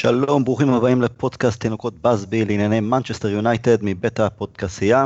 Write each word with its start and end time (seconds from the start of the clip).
שלום, 0.00 0.44
ברוכים 0.44 0.72
הבאים 0.72 1.02
לפודקאסט 1.02 1.60
תינוקות 1.60 1.94
בסבי 2.02 2.44
לענייני 2.44 2.80
מנצ'סטר 2.80 3.28
יונייטד 3.28 3.76
מבית 3.82 4.20
הפודקסייה. 4.20 5.04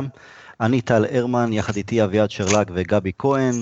אני 0.61 0.81
טל 0.81 1.05
הרמן, 1.11 1.53
יחד 1.53 1.75
איתי 1.75 2.03
אביעד 2.03 2.31
שרלג 2.31 2.71
וגבי 2.73 3.11
כהן. 3.17 3.53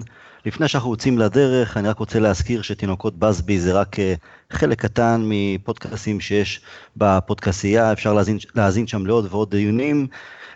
לפני 0.45 0.67
שאנחנו 0.67 0.91
יוצאים 0.91 1.17
לדרך, 1.17 1.77
אני 1.77 1.87
רק 1.87 1.97
רוצה 1.97 2.19
להזכיר 2.19 2.61
שתינוקות 2.61 3.19
בסבי 3.19 3.59
זה 3.59 3.73
רק 3.73 3.99
אה, 3.99 4.13
חלק 4.49 4.81
קטן 4.81 5.21
מפודקאסים 5.25 6.19
שיש 6.19 6.61
בפודקסייה, 6.97 7.91
אפשר 7.91 8.13
להזין, 8.13 8.37
להאזין 8.55 8.87
שם 8.87 9.05
לעוד 9.05 9.27
ועוד 9.29 9.49
דיונים. 9.51 10.07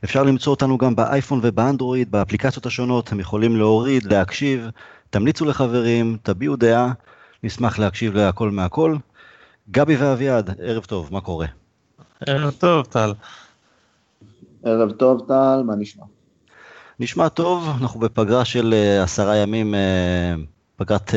אפשר 0.04 0.24
למצוא 0.24 0.52
אותנו 0.52 0.78
גם 0.78 0.96
באייפון 0.96 1.40
ובאנדרואיד, 1.44 2.12
באפליקציות 2.12 2.66
השונות, 2.66 3.08
אתם 3.08 3.20
יכולים 3.20 3.56
להוריד, 3.56 4.14
להקשיב, 4.14 4.70
תמליצו 5.10 5.46
לחברים, 5.46 6.18
תביעו 6.24 6.56
דעה, 6.56 6.92
נשמח 7.44 7.80
להקשיב 7.80 8.14
להכל 8.16 8.52
מהכל. 8.52 8.96
גבי 9.72 9.96
ואביעד, 9.96 10.56
ערב 10.62 10.86
טוב, 10.86 11.10
מה 11.12 11.22
קורה? 11.22 11.48
ערב 12.28 12.54
טוב, 12.60 12.86
טל. 12.86 13.14
ערב 14.64 14.92
טוב, 14.92 15.26
טל, 15.28 15.62
מה 15.66 15.76
נשמע? 15.76 16.04
נשמע 17.00 17.30
טוב, 17.30 17.70
אנחנו 17.82 18.00
בפגרה 18.00 18.46
של 18.46 18.74
uh, 18.74 19.04
עשרה 19.04 19.36
ימים, 19.36 19.74
uh, 19.74 19.78
פגרת, 20.76 21.10
uh, 21.10 21.14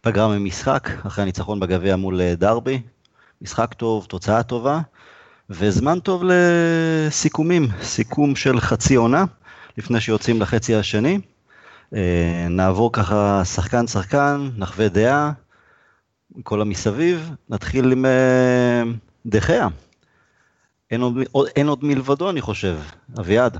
פגרה 0.00 0.28
ממשחק, 0.28 0.88
אחרי 1.06 1.22
הניצחון 1.22 1.60
בגביע 1.60 1.96
מול 1.96 2.20
uh, 2.20 2.36
דרבי. 2.36 2.82
משחק 3.42 3.74
טוב, 3.74 4.04
תוצאה 4.08 4.42
טובה, 4.42 4.80
וזמן 5.50 5.98
טוב 6.00 6.22
לסיכומים, 6.24 7.68
סיכום 7.82 8.36
של 8.36 8.60
חצי 8.60 8.94
עונה, 8.94 9.24
לפני 9.78 10.00
שיוצאים 10.00 10.42
לחצי 10.42 10.74
השני. 10.74 11.18
Uh, 11.94 11.96
נעבור 12.50 12.92
ככה 12.92 13.44
שחקן 13.44 13.86
שחקן, 13.86 14.50
נחווה 14.56 14.88
דעה, 14.88 15.32
כל 16.42 16.60
המסביב, 16.60 17.30
נתחיל 17.48 17.92
עם 17.92 18.04
uh, 18.04 18.88
דחיה. 19.26 19.68
אין 20.90 21.00
עוד, 21.00 21.18
אין 21.56 21.68
עוד 21.68 21.84
מלבדו 21.84 22.30
אני 22.30 22.40
חושב, 22.40 22.78
אביעד. 23.20 23.58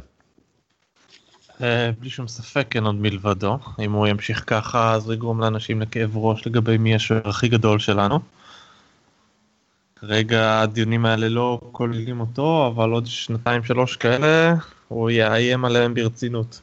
אה, 1.62 1.90
בלי 1.98 2.10
שום 2.10 2.28
ספק 2.28 2.76
אין 2.76 2.84
עוד 2.84 2.94
מלבדו, 2.94 3.58
אם 3.84 3.92
הוא 3.92 4.06
ימשיך 4.06 4.44
ככה 4.46 4.92
אז 4.94 5.06
הוא 5.06 5.14
יגרום 5.14 5.40
לאנשים 5.40 5.80
לכאב 5.80 6.16
ראש 6.16 6.46
לגבי 6.46 6.78
מי 6.78 6.94
השוער 6.94 7.28
הכי 7.28 7.48
גדול 7.48 7.78
שלנו. 7.78 8.20
כרגע 9.96 10.60
הדיונים 10.60 11.06
האלה 11.06 11.28
לא 11.28 11.60
כוללים 11.72 12.20
אותו, 12.20 12.66
אבל 12.66 12.90
עוד 12.90 13.06
שנתיים 13.06 13.64
שלוש 13.64 13.96
כאלה 13.96 14.54
הוא 14.88 15.10
יאיים 15.10 15.64
עליהם 15.64 15.94
ברצינות. 15.94 16.60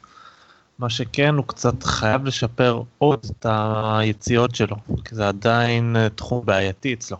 מה 0.78 0.90
שכן, 0.90 1.34
הוא 1.34 1.44
קצת 1.46 1.82
חייב 1.82 2.24
לשפר 2.24 2.82
עוד 2.98 3.26
את 3.26 3.46
היציאות 3.48 4.54
שלו, 4.54 4.76
כי 5.04 5.14
זה 5.14 5.28
עדיין 5.28 5.96
אה, 5.96 6.08
תחום 6.08 6.46
בעייתי 6.46 6.94
אצלו. 6.94 7.16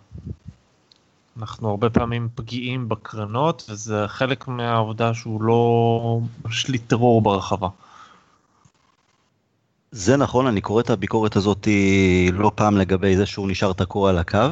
אנחנו 1.38 1.70
הרבה 1.70 1.90
פעמים 1.90 2.28
פגיעים 2.34 2.88
בקרנות, 2.88 3.64
וזה 3.68 4.04
חלק 4.06 4.48
מהעובדה 4.48 5.14
שהוא 5.14 5.42
לא 5.42 6.20
משליט 6.44 6.82
טרור 6.86 7.22
ברחבה. 7.22 7.68
זה 9.92 10.16
נכון, 10.16 10.46
אני 10.46 10.60
קורא 10.60 10.80
את 10.80 10.90
הביקורת 10.90 11.36
הזאת 11.36 11.68
לא 12.32 12.50
פעם 12.54 12.76
לגבי 12.76 13.16
זה 13.16 13.26
שהוא 13.26 13.50
נשאר 13.50 13.72
תקוע 13.72 14.10
על 14.10 14.18
הקו. 14.18 14.48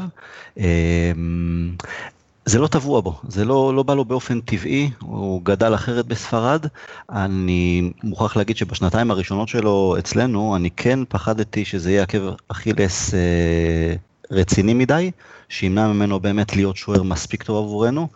זה 2.49 2.59
לא 2.59 2.67
טבוע 2.67 3.01
בו, 3.01 3.21
זה 3.29 3.45
לא, 3.45 3.75
לא 3.75 3.83
בא 3.83 3.95
לו 3.95 4.05
באופן 4.05 4.41
טבעי, 4.41 4.91
הוא 5.01 5.43
גדל 5.45 5.75
אחרת 5.75 6.07
בספרד. 6.07 6.67
אני 7.11 7.93
מוכרח 8.03 8.37
להגיד 8.37 8.57
שבשנתיים 8.57 9.11
הראשונות 9.11 9.49
שלו 9.49 9.97
אצלנו, 9.99 10.57
אני 10.57 10.71
כן 10.71 10.99
פחדתי 11.09 11.65
שזה 11.65 11.91
יהיה 11.91 12.03
עקב 12.03 12.19
אכילס 12.49 13.15
אה, 13.15 13.95
רציני 14.31 14.75
מדי, 14.75 15.11
שימנע 15.49 15.89
ממנו 15.89 16.21
באמת 16.21 16.57
להיות 16.57 16.77
שוער 16.77 17.03
מספיק 17.03 17.43
טוב 17.43 17.67
עבורנו. 17.67 18.09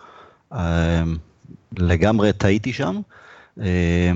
אה, 0.53 1.03
לגמרי 1.79 2.33
טעיתי 2.33 2.73
שם. 2.73 3.01
אה, 3.61 4.13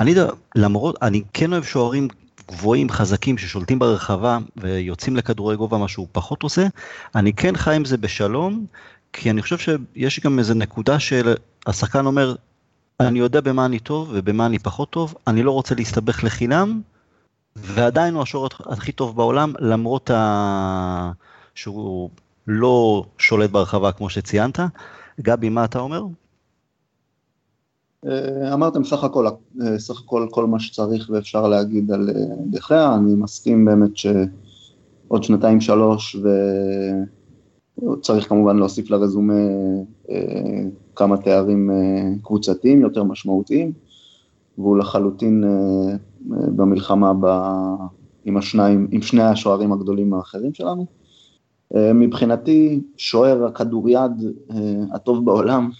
אני, 0.00 0.14
למרות, 0.54 0.96
אני 1.02 1.22
כן 1.32 1.52
אוהב 1.52 1.64
שוערים 1.64 2.08
גבוהים, 2.50 2.90
חזקים, 2.90 3.38
ששולטים 3.38 3.78
ברחבה 3.78 4.38
ויוצאים 4.56 5.16
לכדורי 5.16 5.56
גובה, 5.56 5.78
מה 5.78 5.88
שהוא 5.88 6.06
פחות 6.12 6.42
עושה. 6.42 6.66
אני 7.14 7.32
כן 7.32 7.56
חי 7.56 7.74
עם 7.74 7.84
זה 7.84 7.96
בשלום, 7.96 8.66
כי 9.16 9.30
אני 9.30 9.42
חושב 9.42 9.58
שיש 9.58 10.20
גם 10.20 10.38
איזה 10.38 10.54
נקודה 10.54 10.98
של 10.98 11.34
השחקן 11.66 12.06
אומר, 12.06 12.34
אני 13.00 13.18
יודע 13.18 13.40
במה 13.40 13.66
אני 13.66 13.78
טוב 13.78 14.10
ובמה 14.12 14.46
אני 14.46 14.58
פחות 14.58 14.90
טוב, 14.90 15.14
אני 15.26 15.42
לא 15.42 15.50
רוצה 15.50 15.74
להסתבך 15.74 16.24
לחינם, 16.24 16.80
ועדיין 17.56 18.14
הוא 18.14 18.22
השוער 18.22 18.46
הכי 18.66 18.92
טוב 18.92 19.16
בעולם, 19.16 19.52
למרות 19.60 20.10
ה... 20.10 21.12
שהוא 21.54 22.10
לא 22.46 23.04
שולט 23.18 23.50
ברחבה 23.50 23.92
כמו 23.92 24.10
שציינת. 24.10 24.58
גבי, 25.20 25.48
מה 25.48 25.64
אתה 25.64 25.78
אומר? 25.78 26.02
אה, 28.06 28.54
אמרתם 28.54 28.84
סך 28.84 29.04
הכל, 29.04 29.26
אה, 29.62 29.78
סך 29.78 30.00
הכל 30.00 30.26
כל 30.30 30.46
מה 30.46 30.60
שצריך 30.60 31.10
ואפשר 31.10 31.48
להגיד 31.48 31.92
על 31.92 32.10
אה, 32.10 32.14
דחיה, 32.50 32.94
אני 32.94 33.14
מסכים 33.14 33.64
באמת 33.64 33.96
שעוד 33.96 35.22
שנתיים 35.22 35.60
שלוש 35.60 36.16
וצריך 37.82 38.28
כמובן 38.28 38.56
להוסיף 38.56 38.90
לרזומה 38.90 39.34
כמה 40.96 41.16
תארים 41.16 41.70
קבוצתיים 42.22 42.80
יותר 42.80 43.04
משמעותיים, 43.04 43.72
והוא 44.58 44.76
לחלוטין 44.76 45.44
במלחמה 46.28 47.12
ב... 47.20 47.26
עם 48.24 48.36
השניים, 48.36 48.88
עם 48.90 49.02
שני 49.02 49.22
השוערים 49.22 49.72
הגדולים 49.72 50.14
האחרים 50.14 50.54
שלנו. 50.54 50.86
מבחינתי, 51.74 52.80
שוער 52.96 53.44
הכדוריד 53.44 54.10
הטוב 54.92 55.24
בעולם, 55.24 55.70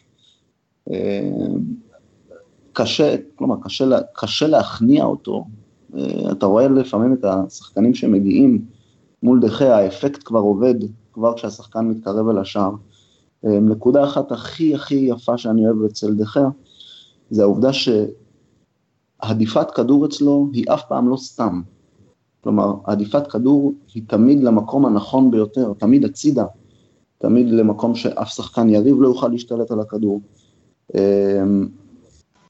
קשה, 2.76 3.16
כלומר 3.36 3.56
קשה, 3.62 3.84
קשה 4.12 4.46
להכניע 4.46 5.04
אותו, 5.04 5.44
אה, 5.96 6.32
אתה 6.32 6.46
רואה 6.46 6.68
לפעמים 6.68 7.12
את 7.12 7.24
השחקנים 7.24 7.94
שמגיעים 7.94 8.64
מול 9.22 9.40
דחה, 9.40 9.76
האפקט 9.76 10.22
כבר 10.24 10.40
עובד, 10.40 10.74
כבר 11.16 11.34
כשהשחקן 11.36 11.88
מתקרב 11.88 12.28
אל 12.28 12.38
השער. 12.38 12.70
אה, 13.44 13.60
נקודה 13.60 14.04
אחת 14.04 14.32
הכי 14.32 14.74
הכי 14.74 14.94
יפה 14.94 15.38
שאני 15.38 15.66
אוהב 15.66 15.84
אצל 15.84 16.14
דחה, 16.14 16.48
זה 17.30 17.42
העובדה 17.42 17.70
שהדיפת 19.22 19.70
כדור 19.70 20.06
אצלו 20.06 20.48
היא 20.52 20.64
אף 20.74 20.82
פעם 20.88 21.08
לא 21.08 21.16
סתם. 21.16 21.62
כלומר, 22.40 22.74
עדיפת 22.84 23.26
כדור 23.26 23.72
היא 23.94 24.02
תמיד 24.06 24.42
למקום 24.42 24.86
הנכון 24.86 25.30
ביותר, 25.30 25.72
תמיד 25.78 26.04
הצידה, 26.04 26.44
תמיד 27.18 27.50
למקום 27.50 27.94
שאף 27.94 28.28
שחקן 28.28 28.68
יריב 28.68 28.96
לא 29.00 29.08
יוכל 29.08 29.28
להשתלט 29.28 29.70
על 29.70 29.80
הכדור. 29.80 30.20
אה, 30.94 31.42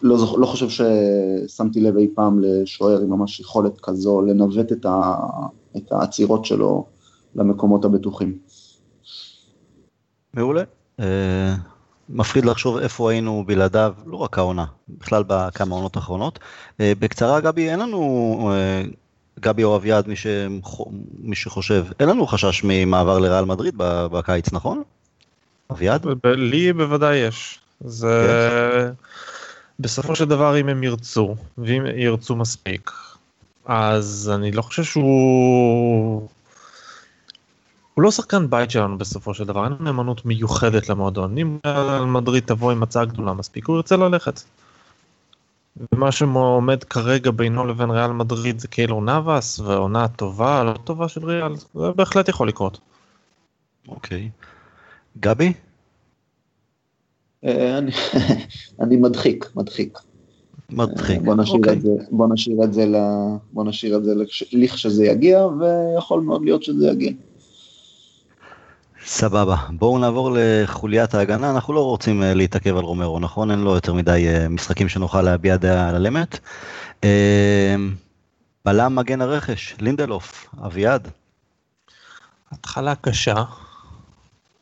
לא, 0.03 0.17
לא 0.39 0.47
חושב 0.47 0.69
ששמתי 0.69 1.81
לב 1.81 1.97
אי 1.97 2.09
פעם 2.15 2.39
לשוער 2.41 3.01
עם 3.01 3.11
ממש 3.11 3.41
יכולת 3.41 3.81
כזו 3.81 4.23
לנווט 4.23 4.73
את, 4.73 4.87
ה, 4.87 5.15
את 5.77 5.93
העצירות 5.93 6.45
שלו 6.45 6.85
למקומות 7.35 7.85
הבטוחים. 7.85 8.39
מעולה. 10.37 10.63
Uh, 11.01 11.03
מפחיד 12.09 12.45
לחשוב 12.45 12.77
איפה 12.77 13.11
היינו 13.11 13.45
בלעדיו, 13.47 13.95
לא 14.07 14.17
רק 14.17 14.39
העונה, 14.39 14.65
בכלל 14.89 15.25
בכמה 15.27 15.75
עונות 15.75 15.97
האחרונות. 15.97 16.39
Uh, 16.39 16.83
בקצרה, 16.99 17.41
גבי, 17.41 17.71
אין 17.71 17.81
לנו, 17.81 18.53
uh, 18.53 18.95
גבי 19.41 19.65
או 19.65 19.77
אביעד, 19.77 20.09
מי, 20.09 20.15
מי 21.19 21.37
שחושב, 21.37 21.87
אין 22.01 22.09
לנו 22.09 22.27
חשש 22.27 22.61
ממעבר 22.65 23.19
לריאל 23.19 23.45
מדריד 23.45 23.75
בקיץ, 23.79 24.53
נכון? 24.53 24.83
אביעד? 25.73 26.07
לי 26.25 26.73
בוודאי 26.73 27.17
יש. 27.17 27.61
זה... 27.81 28.91
בסופו 29.81 30.17
של 30.17 30.25
דבר 30.25 30.61
אם 30.61 30.69
הם 30.69 30.83
ירצו, 30.83 31.35
ואם 31.59 31.87
ירצו 31.97 32.37
מספיק, 32.37 32.91
אז 33.65 34.33
אני 34.35 34.53
לא 34.53 34.63
חושב 34.63 34.85
שהוא... 34.85 36.29
הוא 37.97 38.03
לא 38.03 38.11
שחקן 38.11 38.51
בית 38.51 38.71
שלנו 38.71 38.99
בסופו 38.99 39.35
של 39.35 39.45
דבר, 39.45 39.65
אין 39.65 39.73
נאמנות 39.81 40.25
מיוחדת 40.25 40.89
למועדון. 40.89 41.39
אם 41.39 41.59
ריאל 41.67 42.05
מדריד 42.05 42.43
תבוא 42.47 42.73
עם 42.73 42.83
הצעה 42.83 43.05
גדולה 43.05 43.33
מספיק, 43.33 43.67
הוא 43.67 43.77
ירצה 43.77 43.97
ללכת. 43.97 44.41
ומה 45.93 46.13
שעומד 46.13 46.85
כרגע 46.85 47.31
בינו 47.31 47.67
לבין 47.67 47.91
ריאל 47.91 48.13
מדריד 48.13 48.59
זה 48.59 48.69
כאילו 48.69 49.01
נאבס 49.01 49.61
ועונה 49.61 50.09
טובה, 50.09 50.65
לא 50.65 50.73
טובה 50.85 51.09
של 51.09 51.25
ריאל, 51.25 51.57
זה 51.57 51.91
בהחלט 51.97 52.29
יכול 52.29 52.49
לקרות. 52.49 52.79
אוקיי. 53.89 54.31
גבי? 55.21 55.53
אה, 57.45 57.79
אני 58.81 58.97
מדחיק, 59.07 59.51
מדחיק. 59.55 59.99
מדחיק, 60.71 61.21
בוא 61.21 61.35
נשאיר 61.35 61.57
אוקיי. 61.57 61.73
את 61.73 61.81
זה, 61.81 61.91
בוא 62.11 62.29
נשאיר 62.33 62.65
את 62.65 62.73
זה, 62.73 62.87
בוא 63.53 63.65
נשאיר 63.65 63.97
את 63.97 64.05
זה 64.05 64.13
לכשזה 64.53 65.05
יגיע, 65.05 65.47
ויכול 65.47 66.21
מאוד 66.21 66.45
להיות 66.45 66.63
שזה 66.63 66.89
יגיע. 66.89 67.13
סבבה, 69.07 69.57
בואו 69.71 69.99
נעבור 69.99 70.31
לחוליית 70.35 71.15
ההגנה, 71.15 71.51
אנחנו 71.51 71.75
לא 71.75 71.85
רוצים 71.85 72.23
אה, 72.23 72.35
להתעכב 72.35 72.77
על 72.77 72.85
רומרו, 72.85 73.21
נכון? 73.21 73.51
אין 73.51 73.59
לו 73.59 73.75
יותר 73.75 73.95
מדי 73.95 74.27
אה, 74.29 74.49
משחקים 74.49 74.89
שנוכל 74.89 75.23
להביע 75.23 75.57
דעה 75.57 75.89
על 75.89 76.07
אמת. 76.07 76.39
בלם 78.65 78.97
מגן 78.97 79.21
הרכש, 79.21 79.75
לינדלוף, 79.81 80.47
אביעד. 80.67 81.09
התחלה 82.53 82.95
קשה, 82.95 83.45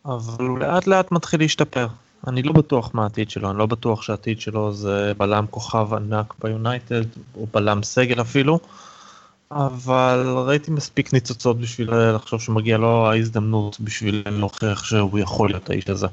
אבל 0.06 0.44
הוא 0.44 0.58
לאט 0.58 0.86
לאט 0.86 1.12
מתחיל 1.12 1.40
להשתפר. 1.40 1.86
אני 2.26 2.42
לא 2.42 2.52
בטוח 2.52 2.90
מה 2.94 3.02
העתיד 3.02 3.30
שלו, 3.30 3.50
אני 3.50 3.58
לא 3.58 3.66
בטוח 3.66 4.02
שהעתיד 4.02 4.40
שלו 4.40 4.72
זה 4.72 5.12
בלם 5.18 5.46
כוכב 5.50 5.94
ענק 5.94 6.34
ביונייטד, 6.42 7.02
או 7.36 7.46
בלם 7.52 7.82
סגל 7.82 8.20
אפילו, 8.20 8.58
אבל 9.50 10.34
ראיתי 10.46 10.70
מספיק 10.70 11.12
ניצוצות 11.12 11.60
בשביל 11.60 11.90
לחשוב 11.94 12.40
שמגיע 12.40 12.78
לו 12.78 13.06
ההזדמנות 13.10 13.80
בשביל 13.80 14.22
להוכיח 14.26 14.84
שהוא 14.84 15.18
יכול 15.18 15.48
להיות 15.48 15.70
האיש 15.70 15.88
הזה. 15.88 16.06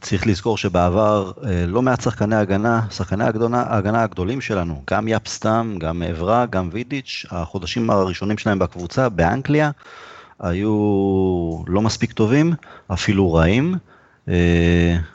צריך 0.00 0.26
לזכור 0.26 0.58
שבעבר 0.58 1.32
אה, 1.44 1.66
לא 1.66 1.82
מעט 1.82 2.00
שחקני 2.00 2.36
הגנה, 2.36 2.80
שחקני 2.90 3.24
הגדונה, 3.24 3.62
ההגנה 3.62 4.02
הגדולים 4.02 4.40
שלנו, 4.40 4.82
גם 4.90 5.08
יפסטם, 5.08 5.76
גם 5.78 6.02
עברה, 6.02 6.46
גם 6.46 6.68
וידיץ', 6.72 7.24
החודשים 7.30 7.90
הראשונים 7.90 8.38
שלהם 8.38 8.58
בקבוצה 8.58 9.08
באנגליה, 9.08 9.70
היו 10.40 10.72
לא 11.66 11.82
מספיק 11.82 12.12
טובים, 12.12 12.52
אפילו 12.92 13.32
רעים, 13.32 13.74
אה, 13.74 13.89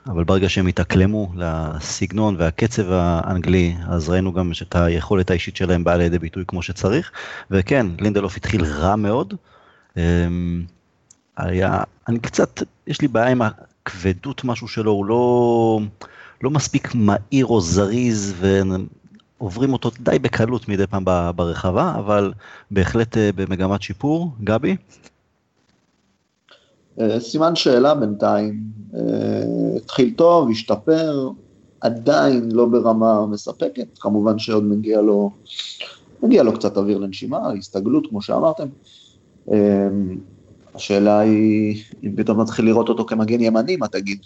אבל 0.07 0.23
ברגע 0.23 0.49
שהם 0.49 0.67
התאקלמו 0.67 1.31
לסגנון 1.35 2.35
והקצב 2.39 2.91
האנגלי, 2.91 3.75
אז 3.87 4.09
ראינו 4.09 4.33
גם 4.33 4.53
שאת 4.53 4.75
היכולת 4.75 5.29
האישית 5.29 5.55
שלהם 5.55 5.83
באה 5.83 5.97
לידי 5.97 6.19
ביטוי 6.19 6.43
כמו 6.47 6.61
שצריך, 6.61 7.11
וכן, 7.51 7.87
לינדלוף 7.99 8.37
התחיל 8.37 8.65
רע 8.65 8.95
מאוד. 8.95 9.33
אה, 9.97 10.27
היה, 11.37 11.83
אני 12.07 12.19
קצת, 12.19 12.63
יש 12.87 13.01
לי 13.01 13.07
בעיה 13.07 13.27
עם 13.27 13.41
הכבדות 13.41 14.43
משהו 14.43 14.67
שלו, 14.67 14.91
הוא 14.91 15.05
לא, 15.05 15.79
לא 16.41 16.49
מספיק 16.49 16.95
מהיר 16.95 17.45
או 17.45 17.61
זריז, 17.61 18.33
ועוברים 19.39 19.73
אותו 19.73 19.91
די 19.99 20.19
בקלות 20.19 20.69
מדי 20.69 20.87
פעם 20.87 21.05
ברחבה, 21.35 21.93
אבל 21.99 22.33
בהחלט 22.71 23.17
אה, 23.17 23.29
במגמת 23.35 23.81
שיפור. 23.81 24.33
גבי? 24.43 24.75
אה, 27.01 27.19
סימן 27.19 27.55
שאלה 27.55 27.95
בינתיים, 27.95 28.63
אה, 28.95 29.01
התחיל 29.77 30.13
טוב, 30.15 30.49
השתפר, 30.49 31.29
עדיין 31.81 32.51
לא 32.51 32.65
ברמה 32.65 33.25
מספקת, 33.25 33.87
כמובן 33.99 34.39
שעוד 34.39 34.63
מגיע 34.63 35.01
לו, 35.01 35.31
מגיע 36.23 36.43
לו 36.43 36.53
קצת 36.53 36.77
אוויר 36.77 36.97
לנשימה, 36.97 37.51
הסתגלות 37.57 38.07
כמו 38.09 38.21
שאמרתם. 38.21 38.67
אה, 39.51 39.87
השאלה 40.75 41.19
היא, 41.19 41.83
אם 42.03 42.15
פתאום 42.15 42.41
נתחיל 42.41 42.65
לראות 42.65 42.89
אותו 42.89 43.05
כמגן 43.05 43.41
ימני, 43.41 43.75
מה 43.75 43.87
תגיד? 43.87 44.19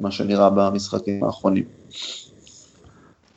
מה 0.00 0.10
שנראה 0.10 0.50
במשחקים 0.50 1.24
האחרונים. 1.24 1.64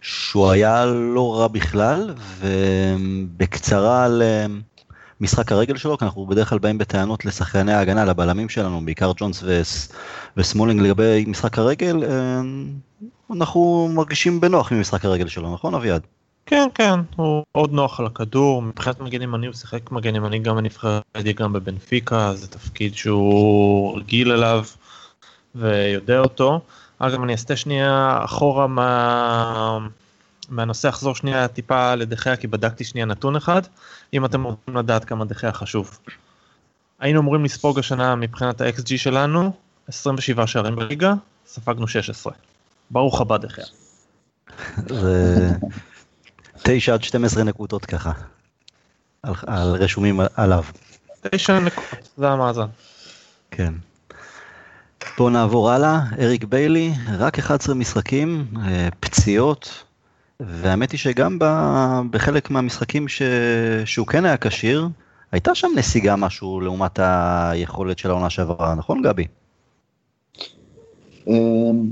שהוא 0.02 0.50
היה 0.50 0.86
לא 0.86 1.36
רע 1.36 1.48
בכלל, 1.48 2.14
ובקצרה 2.40 4.06
על 4.06 4.22
משחק 5.22 5.52
הרגל 5.52 5.78
שלו, 5.78 5.98
כי 5.98 6.06
אנחנו 6.06 6.26
בדרך 6.26 6.50
כלל 6.50 6.60
באים 6.60 6.78
בטענות 6.78 7.26
לשחקני 7.26 7.74
ההגנה, 7.74 8.06
לבלמים 8.06 8.50
שלנו, 8.50 8.86
בעיקר 8.86 9.12
ג'ונס 9.18 9.44
וסמולינג 10.38 10.82
לגבי 10.82 11.26
משחק 11.28 11.58
הרגל, 11.58 12.04
אה, 12.04 12.42
אנחנו 13.32 13.90
מרגישים 13.94 14.42
בנוח 14.42 14.72
ממשחק 14.72 15.06
הרגל 15.06 15.28
שלו, 15.28 15.54
נכון 15.54 15.74
אביעד? 15.74 16.02
כן, 16.46 16.68
כן, 16.74 17.00
הוא 17.16 17.44
מאוד 17.56 17.72
נוח 17.74 18.00
על 18.00 18.06
הכדור, 18.06 18.62
מבחינת 18.62 19.00
מגן 19.00 19.22
ימני 19.22 19.48
הוא 19.48 19.56
שיחק 19.56 19.92
מגן 19.92 20.16
ימני 20.16 20.40
גם 20.40 20.56
בנבחרת, 20.56 21.04
גם 21.36 21.54
בבנפיקה, 21.54 22.34
זה 22.34 22.48
תפקיד 22.48 22.96
שהוא 22.96 23.98
רגיל 23.98 24.32
אליו 24.32 24.64
ויודע 25.56 26.20
אותו. 26.20 26.60
אגב, 27.00 27.24
אני 27.24 27.36
אסתה 27.36 27.56
שנייה 27.56 28.20
אחורה 28.24 28.68
מה... 28.68 29.80
מהנושא 30.50 30.90
אחזור 30.90 31.16
שנייה 31.16 31.48
טיפה 31.48 31.96
לדחיה 31.96 32.36
כי 32.36 32.48
בדקתי 32.48 32.84
שנייה 32.84 33.06
נתון 33.06 33.36
אחד 33.36 33.62
אם 34.14 34.26
אתם 34.26 34.44
רוצים 34.44 34.78
לדעת 34.78 35.06
כמה 35.06 35.26
דחיה 35.26 35.52
חשוב. 35.52 36.00
היינו 37.00 37.22
אמורים 37.22 37.46
לספוג 37.46 37.80
השנה 37.80 38.16
מבחינת 38.16 38.62
ה-XG 38.62 38.98
שלנו 38.98 39.52
27 39.88 40.48
שערים 40.48 40.76
בליגה 40.76 41.14
ספגנו 41.48 41.88
16. 41.88 42.34
ברוך 42.92 43.22
הבא 43.22 43.38
דחיה. 43.38 43.66
זה 45.02 45.52
9 46.64 46.94
עד 46.94 47.04
12 47.04 47.44
נקודות 47.44 47.86
ככה 47.86 48.12
על, 49.24 49.34
על 49.48 49.76
רשומים 49.76 50.20
עליו. 50.36 50.64
9 51.32 51.60
נקודות 51.60 52.10
זה 52.18 52.30
המאזן. 52.30 52.68
כן. 53.52 53.74
בואו 55.18 55.30
נעבור 55.30 55.72
הלאה, 55.72 56.00
אריק 56.20 56.44
ביילי, 56.44 56.94
רק 57.18 57.40
11 57.40 57.76
משחקים, 57.76 58.48
אה, 58.66 58.88
פציעות, 59.00 59.84
והאמת 60.40 60.92
היא 60.92 61.00
שגם 61.00 61.38
בחלק 62.12 62.52
מהמשחקים 62.52 63.08
ש... 63.08 63.22
שהוא 63.86 64.08
כן 64.08 64.26
היה 64.26 64.38
כשיר, 64.38 64.88
הייתה 65.32 65.56
שם 65.56 65.68
נסיגה 65.76 66.16
משהו 66.16 66.62
לעומת 66.62 67.00
היכולת 67.00 68.00
של 68.00 68.10
העונה 68.10 68.30
שעברה, 68.30 68.76
נכון 68.76 69.02
גבי? 69.02 69.28
אמ, 71.28 71.92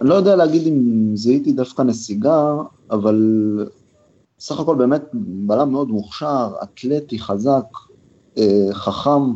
אני 0.00 0.08
לא 0.08 0.14
יודע 0.14 0.36
להגיד 0.36 0.66
אם 0.66 1.10
זיהיתי 1.14 1.52
דווקא 1.52 1.82
נסיגה, 1.82 2.54
אבל 2.90 3.16
סך 4.40 4.60
הכל 4.60 4.76
באמת 4.76 5.02
בלם 5.12 5.70
מאוד 5.72 5.88
מוכשר, 5.88 6.52
אתלטי, 6.62 7.18
חזק, 7.18 7.64
אה, 8.38 8.68
חכם, 8.72 9.32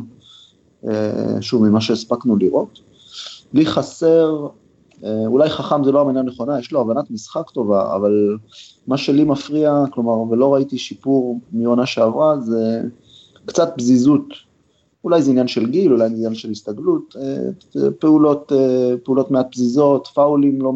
אה, 0.87 1.41
שוב, 1.41 1.63
ממה 1.63 1.81
שהספקנו 1.81 2.35
לראות. 2.35 2.79
לי 3.53 3.65
חסר 3.65 4.47
אולי 5.25 5.49
חכם 5.49 5.83
זה 5.83 5.91
לא 5.91 6.01
המילה 6.01 6.19
הנכונה, 6.19 6.59
יש 6.59 6.71
לו 6.71 6.81
הבנת 6.81 7.11
משחק 7.11 7.49
טובה, 7.49 7.95
אבל 7.95 8.37
מה 8.87 8.97
שלי 8.97 9.23
מפריע, 9.23 9.83
כלומר, 9.91 10.31
ולא 10.31 10.53
ראיתי 10.53 10.77
שיפור 10.77 11.39
מעונה 11.51 11.85
שעברה, 11.85 12.39
זה 12.39 12.81
קצת 13.45 13.73
פזיזות. 13.77 14.27
אולי 15.03 15.21
זה 15.21 15.31
עניין 15.31 15.47
של 15.47 15.69
גיל, 15.69 15.91
אולי 15.91 16.09
זה 16.09 16.15
עניין 16.15 16.35
של 16.35 16.51
הסתגלות, 16.51 17.15
אה, 17.21 17.91
פעולות, 17.99 18.51
אה, 18.51 18.93
פעולות 19.03 19.31
מעט 19.31 19.51
פזיזות, 19.51 20.07
פאולים 20.07 20.61
לא, 20.61 20.73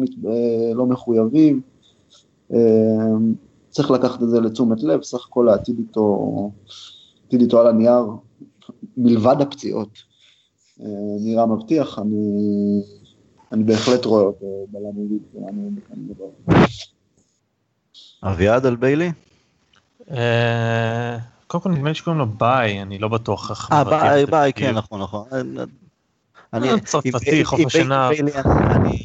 לא 0.74 0.86
מחויבים. 0.86 1.60
צריך 3.70 3.90
לקחת 3.90 4.22
את 4.22 4.28
זה 4.28 4.40
לתשומת 4.40 4.82
לב, 4.82 5.02
סך 5.02 5.26
הכל 5.26 5.48
העתיד 5.48 5.78
איתו, 5.78 6.50
העתיד 7.22 7.40
איתו 7.40 7.60
על 7.60 7.66
הנייר, 7.66 8.04
מלבד 8.96 9.36
הפציעות. 9.40 9.88
נראה 11.20 11.46
מבטיח, 11.46 11.98
אני 11.98 12.82
אני 13.52 13.64
בהחלט 13.64 14.04
רואה 14.04 14.22
אותו 14.22 14.66
בלם 14.70 15.18
שלנו. 15.32 15.70
אביעד 18.22 18.66
על 18.66 18.76
ביילי? 18.76 19.12
אה, 20.10 21.18
קודם 21.46 21.62
כל 21.62 21.70
נדמה 21.70 21.88
לי 21.88 21.94
שקוראים 21.94 22.18
לו 22.18 22.26
ביי, 22.26 22.82
אני 22.82 22.98
לא 22.98 23.08
בטוח 23.08 23.50
איך... 23.50 23.72
אה, 23.72 23.84
ביי, 23.84 24.26
ביי, 24.26 24.52
כן, 24.52 24.74
נכון, 24.74 25.02
נכון. 25.02 25.28
אני 26.52 26.70
אה, 26.70 26.80
צרפתי, 26.80 27.44
חוף 27.44 27.60
השינה. 27.66 28.10
אני 28.70 28.98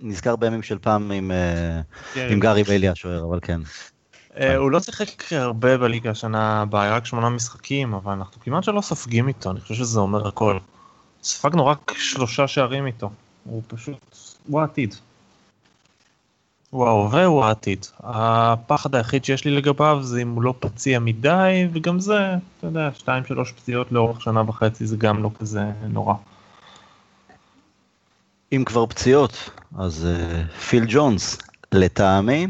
נזכר 0.00 0.36
בימים 0.36 0.62
של 0.62 0.78
פעם 0.78 1.10
עם 1.10 1.30
כן. 2.14 2.40
גארי 2.40 2.62
ביילי 2.62 2.88
השוער, 2.88 3.24
אבל 3.24 3.38
כן. 3.42 3.60
הוא 4.56 4.70
לא 4.70 4.80
שיחק 4.80 5.32
הרבה 5.32 5.78
בליגה 5.78 6.10
השנה 6.10 6.62
הבאה, 6.62 6.96
רק 6.96 7.06
שמונה 7.06 7.28
משחקים, 7.28 7.94
אבל 7.94 8.12
אנחנו 8.12 8.40
כמעט 8.40 8.64
שלא 8.64 8.80
סופגים 8.80 9.28
איתו, 9.28 9.50
אני 9.50 9.60
חושב 9.60 9.74
שזה 9.74 10.00
אומר 10.00 10.28
הכל. 10.28 10.58
ספגנו 11.22 11.66
רק 11.66 11.92
שלושה 11.96 12.48
שערים 12.48 12.86
איתו. 12.86 13.10
הוא 13.44 13.62
פשוט, 13.68 14.16
הוא 14.48 14.60
העתיד. 14.60 14.94
הוא 16.70 16.86
ההווה, 16.86 17.24
הוא 17.24 17.44
העתיד. 17.44 17.86
הפחד 18.00 18.94
היחיד 18.94 19.24
שיש 19.24 19.44
לי 19.44 19.50
לגביו 19.50 19.98
זה 20.02 20.22
אם 20.22 20.30
הוא 20.30 20.42
לא 20.42 20.54
פציע 20.60 20.98
מדי, 20.98 21.68
וגם 21.72 22.00
זה, 22.00 22.34
אתה 22.58 22.66
יודע, 22.66 22.90
שתיים 22.94 23.24
שלוש 23.24 23.52
פציעות 23.52 23.92
לאורך 23.92 24.20
שנה 24.20 24.42
וחצי 24.46 24.86
זה 24.86 24.96
גם 24.96 25.22
לא 25.22 25.30
כזה 25.38 25.62
נורא. 25.88 26.14
אם 28.52 28.64
כבר 28.66 28.86
פציעות, 28.86 29.50
אז 29.78 30.06
אה, 30.06 30.52
פיל 30.52 30.84
ג'ונס, 30.88 31.38
לטעמי, 31.72 32.46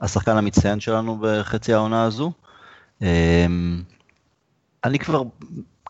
השחקן 0.00 0.36
המצטיין 0.36 0.80
שלנו 0.80 1.18
בחצי 1.20 1.72
העונה 1.72 2.04
הזו. 2.04 2.32
אמ, 3.00 3.04
אני 4.84 4.98
כבר, 4.98 5.22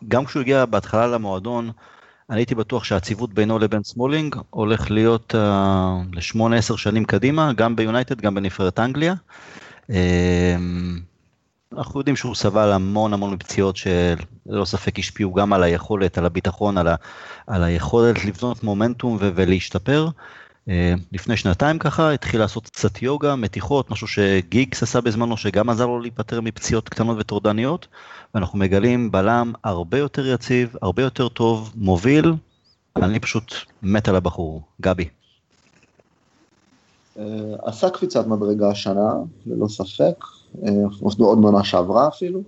גם 0.07 0.25
כשהוא 0.25 0.41
הגיע 0.41 0.65
בהתחלה 0.65 1.07
למועדון, 1.07 1.71
אני 2.29 2.39
הייתי 2.39 2.55
בטוח 2.55 2.83
שהציוות 2.83 3.33
בינו 3.33 3.59
לבין 3.59 3.83
סמולינג 3.83 4.35
הולך 4.49 4.91
להיות 4.91 5.35
אה, 5.35 5.37
לשמונה 6.15 6.55
עשר 6.55 6.75
שנים 6.75 7.05
קדימה, 7.05 7.53
גם 7.53 7.75
ביונייטד, 7.75 8.21
גם 8.21 8.35
בנבחרת 8.35 8.79
אנגליה. 8.79 9.13
אה, 9.91 9.93
אנחנו 11.77 11.99
יודעים 11.99 12.15
שהוא 12.15 12.35
סבל 12.35 12.71
המון 12.71 13.13
המון 13.13 13.33
מפציעות 13.33 13.77
שללא 13.77 14.65
ספק 14.65 14.99
השפיעו 14.99 15.33
גם 15.33 15.53
על 15.53 15.63
היכולת, 15.63 16.17
על 16.17 16.25
הביטחון, 16.25 16.77
על, 16.77 16.87
ה, 16.87 16.95
על 17.47 17.63
היכולת 17.63 18.25
לבנות 18.25 18.63
מומנטום 18.63 19.17
ו- 19.21 19.29
ולהשתפר. 19.35 20.07
לפני 21.11 21.37
שנתיים 21.37 21.79
ככה 21.79 22.11
התחיל 22.11 22.39
לעשות 22.39 22.69
קצת 22.69 23.01
יוגה, 23.01 23.35
מתיחות, 23.35 23.91
משהו 23.91 24.07
שגיגס 24.07 24.83
עשה 24.83 25.01
בזמנו 25.01 25.37
שגם 25.37 25.69
עזר 25.69 25.85
לו 25.85 25.99
להיפטר 25.99 26.41
מפציעות 26.41 26.89
קטנות 26.89 27.17
וטורדניות. 27.19 27.87
ואנחנו 28.35 28.59
מגלים 28.59 29.11
בלם 29.11 29.53
הרבה 29.63 29.97
יותר 29.97 30.27
יציב, 30.27 30.75
הרבה 30.81 31.03
יותר 31.03 31.27
טוב, 31.27 31.73
מוביל, 31.75 32.33
אני 32.95 33.19
פשוט 33.19 33.53
מת 33.83 34.07
על 34.07 34.15
הבחור. 34.15 34.61
גבי. 34.81 35.07
אה, 37.19 37.23
עשה 37.63 37.89
קפיצת 37.89 38.27
מדרגה 38.27 38.69
השנה, 38.69 39.13
ללא 39.45 39.67
ספק, 39.67 40.25
אה, 40.63 40.71
עוד 41.19 41.39
מעונה 41.39 41.63
שעברה 41.63 42.07
אפילו. 42.07 42.43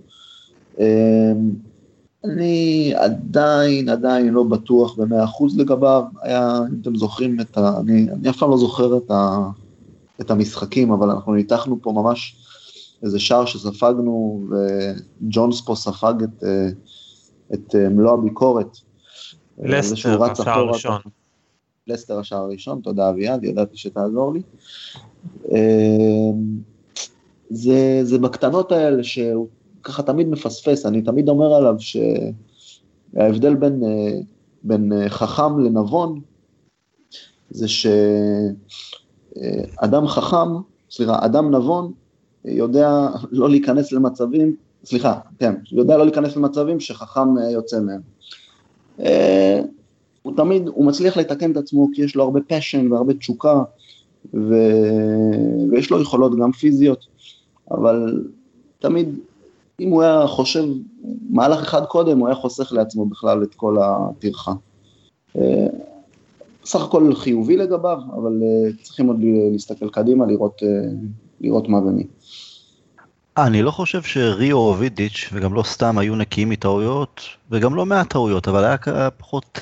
אה, 2.24 2.30
אני 2.30 2.92
עדיין, 2.96 3.88
עדיין 3.88 4.28
לא 4.28 4.42
בטוח 4.42 4.94
במאה 4.94 5.24
אחוז 5.24 5.58
לגביו. 5.58 6.02
היה, 6.22 6.60
אם 6.70 6.80
אתם 6.82 6.96
זוכרים 6.96 7.40
את 7.40 7.58
ה... 7.58 7.80
אני, 7.80 8.06
אני 8.10 8.30
אף 8.30 8.36
פעם 8.36 8.50
לא 8.50 8.56
זוכר 8.56 8.96
את, 8.96 9.10
ה, 9.10 9.48
את 10.20 10.30
המשחקים, 10.30 10.92
אבל 10.92 11.10
אנחנו 11.10 11.34
ניתחנו 11.34 11.78
פה 11.82 11.92
ממש 11.92 12.36
איזה 13.02 13.18
שער 13.18 13.44
שספגנו, 13.44 14.44
וג'ונס 14.50 15.60
פה 15.60 15.74
ספג 15.74 16.14
את, 16.22 16.44
את 17.54 17.74
מלוא 17.74 18.12
הביקורת. 18.12 18.78
לסטר, 19.58 20.24
השער 20.24 20.58
הראשון. 20.58 21.00
לסטר 21.86 22.18
השער 22.18 22.38
הראשון, 22.38 22.80
תודה 22.80 23.10
אביעד, 23.10 23.44
ידעתי 23.44 23.76
שתעזור 23.76 24.32
לי. 24.32 24.42
זה, 27.50 28.00
זה 28.02 28.18
בקטנות 28.18 28.72
האלה 28.72 29.04
שהוא 29.04 29.48
ככה 29.82 30.02
תמיד 30.02 30.28
מפספס, 30.28 30.86
אני 30.86 31.02
תמיד 31.02 31.28
אומר 31.28 31.54
עליו 31.54 31.76
שההבדל 33.14 33.54
בין, 33.54 33.82
אה, 33.84 34.18
בין 34.62 34.92
אה, 34.92 35.08
חכם 35.08 35.58
לנבון, 35.58 36.20
זה 37.50 37.68
שאדם 37.68 37.96
חכם, 40.06 40.48
סליחה, 40.90 41.24
אדם 41.24 41.54
נבון 41.54 41.92
יודע 42.44 43.08
לא 43.30 43.50
להיכנס 43.50 43.92
למצבים, 43.92 44.56
סליחה, 44.84 45.18
כן, 45.38 45.54
יודע 45.72 45.96
לא 45.96 46.04
להיכנס 46.04 46.36
למצבים 46.36 46.80
שחכם 46.80 47.38
אה, 47.38 47.50
יוצא 47.50 47.80
מהם. 47.80 48.00
הוא 50.22 50.36
תמיד, 50.36 50.68
הוא 50.68 50.86
מצליח 50.86 51.16
לתקן 51.16 51.52
את 51.52 51.56
עצמו 51.56 51.88
כי 51.94 52.02
יש 52.02 52.16
לו 52.16 52.24
הרבה 52.24 52.40
פשן 52.46 52.92
והרבה 52.92 53.14
תשוקה, 53.14 53.62
ו... 54.34 54.54
ויש 55.70 55.90
לו 55.90 56.00
יכולות 56.00 56.38
גם 56.38 56.52
פיזיות, 56.52 57.06
אבל 57.70 58.24
תמיד, 58.78 59.18
אם 59.80 59.90
הוא 59.90 60.02
היה 60.02 60.26
חושב 60.26 60.64
מהלך 61.30 61.62
אחד 61.62 61.84
קודם, 61.84 62.18
הוא 62.18 62.28
היה 62.28 62.34
חוסך 62.34 62.72
לעצמו 62.72 63.06
בכלל 63.06 63.42
את 63.42 63.54
כל 63.54 63.76
הטרחה. 63.82 64.52
אה, 65.38 65.66
סך 66.64 66.82
הכל 66.82 67.14
חיובי 67.14 67.56
לגביו, 67.56 67.98
אבל 68.14 68.40
אה, 68.42 68.70
צריכים 68.82 69.06
עוד 69.06 69.16
להסתכל 69.52 69.88
קדימה, 69.88 70.26
לראות, 70.26 70.62
אה, 70.62 70.68
לראות 71.40 71.68
מה 71.68 71.78
ומי. 71.78 72.06
אני 73.36 73.62
לא 73.62 73.70
חושב 73.70 74.02
שריו 74.02 74.56
או 74.56 74.76
וידיץ', 74.78 75.28
וגם 75.32 75.54
לא 75.54 75.62
סתם 75.62 75.98
היו 75.98 76.16
נקיים 76.16 76.48
מטעויות, 76.48 77.20
וגם 77.50 77.74
לא 77.74 77.86
מעט 77.86 78.10
טעויות, 78.10 78.48
אבל 78.48 78.64
היה 78.64 79.10
פחות 79.10 79.60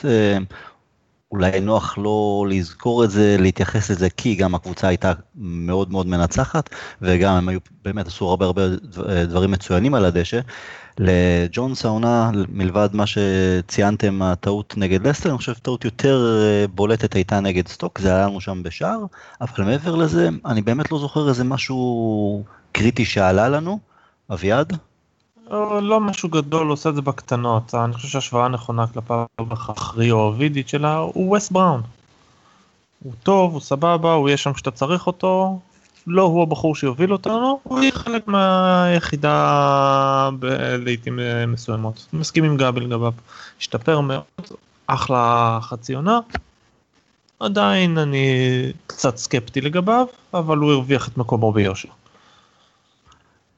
אולי 1.36 1.60
נוח 1.60 1.98
לא 1.98 2.46
לזכור 2.48 3.04
את 3.04 3.10
זה, 3.10 3.36
להתייחס 3.38 3.90
לזה, 3.90 4.10
כי 4.10 4.34
גם 4.34 4.54
הקבוצה 4.54 4.88
הייתה 4.88 5.12
מאוד 5.34 5.90
מאוד 5.90 6.06
מנצחת, 6.06 6.70
וגם 7.02 7.34
הם 7.34 7.48
היו, 7.48 7.58
באמת 7.84 8.06
עשו 8.06 8.28
הרבה 8.28 8.46
הרבה 8.46 8.62
דברים 9.24 9.50
מצוינים 9.50 9.94
על 9.94 10.04
הדשא. 10.04 10.40
לג'ונס 10.98 11.84
העונה, 11.84 12.30
מלבד 12.48 12.88
מה 12.92 13.04
שציינתם, 13.06 14.22
הטעות 14.22 14.74
נגד 14.76 15.06
לסטר, 15.06 15.30
אני 15.30 15.38
חושב 15.38 15.52
טעות 15.52 15.84
יותר 15.84 16.40
אה, 16.42 16.66
בולטת 16.68 17.14
הייתה 17.14 17.40
נגד 17.40 17.68
סטוק, 17.68 17.98
זה 17.98 18.14
היה 18.14 18.26
לנו 18.26 18.40
שם 18.40 18.62
בשער, 18.62 19.04
אבל 19.40 19.64
מעבר 19.64 19.94
לזה, 19.94 20.28
אני 20.46 20.62
באמת 20.62 20.92
לא 20.92 20.98
זוכר 20.98 21.28
איזה 21.28 21.44
משהו 21.44 22.44
קריטי 22.72 23.04
שעלה 23.04 23.48
לנו. 23.48 23.78
אביעד? 24.32 24.72
לא, 25.50 25.82
לא 25.82 26.00
משהו 26.00 26.28
גדול, 26.28 26.68
עושה 26.68 26.88
את 26.88 26.94
זה 26.94 27.02
בקטנות. 27.02 27.74
אני 27.74 27.92
חושב 27.92 28.08
שהשוואה 28.08 28.48
נכונה 28.48 28.86
כלפיו 28.86 29.24
בכך 29.40 29.94
או 30.10 30.34
וידיץ' 30.38 30.70
שלה 30.70 30.96
הוא 30.96 31.36
וס 31.36 31.50
בראון. 31.50 31.82
הוא 33.04 33.12
טוב, 33.22 33.52
הוא 33.52 33.60
סבבה, 33.60 34.12
הוא 34.12 34.28
יהיה 34.28 34.36
שם 34.36 34.52
כשאתה 34.52 34.70
צריך 34.70 35.06
אותו. 35.06 35.60
לא 36.06 36.22
הוא 36.22 36.42
הבחור 36.42 36.76
שיוביל 36.76 37.12
אותנו, 37.12 37.60
הוא 37.62 37.80
יהיה 37.80 37.92
חלק 37.92 38.28
מהיחידה 38.28 40.30
לעיתים 40.78 41.18
מסוימות. 41.48 42.06
מסכים 42.12 42.44
עם 42.44 42.56
גבי 42.56 42.80
לגביו. 42.80 43.12
השתפר 43.60 44.00
מאוד, 44.00 44.22
אחלה 44.86 45.58
חצי 45.62 45.94
עונה. 45.94 46.18
עדיין 47.40 47.98
אני 47.98 48.26
קצת 48.86 49.16
סקפטי 49.16 49.60
לגביו, 49.60 50.06
אבל 50.34 50.58
הוא 50.58 50.72
הרוויח 50.72 51.08
את 51.08 51.16
מקומו 51.16 51.52
ביושר. 51.52 51.88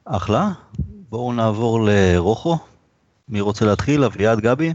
אחלה. 0.05 0.51
בואו 1.11 1.33
נעבור 1.33 1.81
לרוחו. 1.87 2.59
מי 3.29 3.41
רוצה 3.41 3.65
להתחיל? 3.65 4.05
אביעד, 4.05 4.41
גבי? 4.41 4.75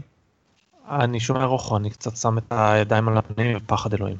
אני 0.90 1.20
שומע 1.20 1.44
רוחו, 1.44 1.76
אני 1.76 1.90
קצת 1.90 2.16
שם 2.16 2.38
את 2.38 2.44
הידיים 2.50 3.08
על 3.08 3.18
הפנים 3.18 3.56
ופחד 3.56 3.94
אלוהים. 3.94 4.16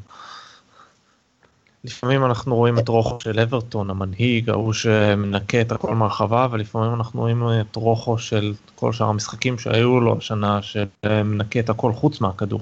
לפעמים 1.84 2.24
אנחנו 2.24 2.56
רואים 2.56 2.78
את 2.78 2.88
רוחו 2.88 3.20
של 3.20 3.40
אברטון, 3.40 3.90
המנהיג, 3.90 4.50
ההוא 4.50 4.72
שמנקה 4.72 5.60
את 5.60 5.72
הכל 5.72 5.94
מהרחבה, 5.94 6.48
ולפעמים 6.50 6.94
אנחנו 6.94 7.20
רואים 7.20 7.42
את 7.60 7.76
רוחו 7.76 8.18
של 8.18 8.54
כל 8.74 8.92
שאר 8.92 9.06
המשחקים 9.06 9.58
שהיו 9.58 10.00
לו 10.00 10.16
השנה, 10.18 10.60
שמנקה 10.62 11.60
את 11.60 11.70
הכל 11.70 11.92
חוץ 11.92 12.20
מהכדור. 12.20 12.60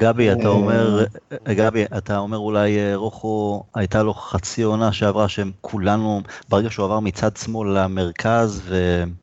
גבי, 0.00 0.32
אתה 0.32 0.48
אומר, 0.48 1.04
גבי, 1.48 1.84
אתה 1.98 2.18
אומר 2.18 2.38
אולי 2.38 2.78
אה, 2.78 2.96
רוחו, 2.96 3.62
הייתה 3.74 4.02
לו 4.02 4.14
חצי 4.14 4.62
עונה 4.62 4.92
שעברה 4.92 5.28
שהם 5.28 5.50
כולנו, 5.60 6.22
ברגע 6.48 6.70
שהוא 6.70 6.84
עבר 6.84 7.00
מצד 7.00 7.36
שמאל 7.36 7.78
למרכז, 7.78 8.62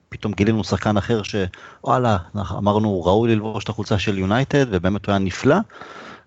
ופתאום 0.09 0.33
גילינו 0.33 0.63
שחקן 0.63 0.97
אחר 0.97 1.21
שוואלה, 1.23 2.17
אמרנו, 2.57 3.03
ראוי 3.03 3.35
ללבוש 3.35 3.63
את 3.63 3.69
החולצה 3.69 3.99
של 3.99 4.17
יונייטד, 4.17 4.65
ובאמת 4.69 5.05
הוא 5.05 5.13
היה 5.13 5.19
נפלא, 5.19 5.57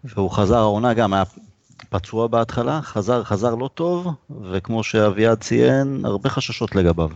והוא 0.04 0.30
חזר 0.30 0.58
העונה 0.58 0.94
גם, 0.94 1.14
היה 1.14 1.24
פצוע 1.88 2.26
בהתחלה, 2.26 2.82
חזר, 2.82 3.24
חזר 3.24 3.54
לא 3.54 3.68
טוב, 3.74 4.08
וכמו 4.50 4.82
שאביעד 4.82 5.38
ציין, 5.38 6.00
הרבה 6.04 6.30
חששות 6.30 6.74
לגביו. 6.74 7.08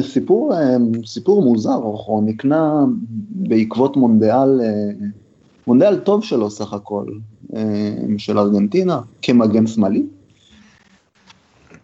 סיפור, 0.00 0.54
אה, 0.54 0.76
סיפור 1.06 1.42
מוזר, 1.42 1.74
רוחו 1.74 2.20
נקנה 2.20 2.84
בעקבות 3.30 3.96
מונדיאל 3.96 4.60
מונדיאל 5.68 5.98
טוב 5.98 6.24
שלו 6.24 6.50
סך 6.50 6.72
הכל, 6.72 7.04
אה, 7.56 7.94
של 8.18 8.38
ארגנטינה, 8.38 9.00
כמגן 9.22 9.66
שמאלי. 9.66 10.06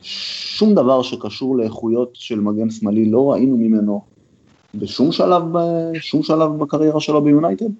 שום 0.00 0.74
דבר 0.74 1.02
שקשור 1.02 1.56
לאיכויות 1.56 2.10
של 2.14 2.40
מגן 2.40 2.70
שמאלי 2.70 3.10
לא 3.10 3.32
ראינו 3.32 3.56
ממנו 3.56 4.00
בשום 4.74 5.12
שלב, 5.12 5.42
שום 5.94 6.22
שלב 6.22 6.50
בקריירה 6.58 7.00
שלו 7.00 7.22
ביונייטד. 7.22 7.70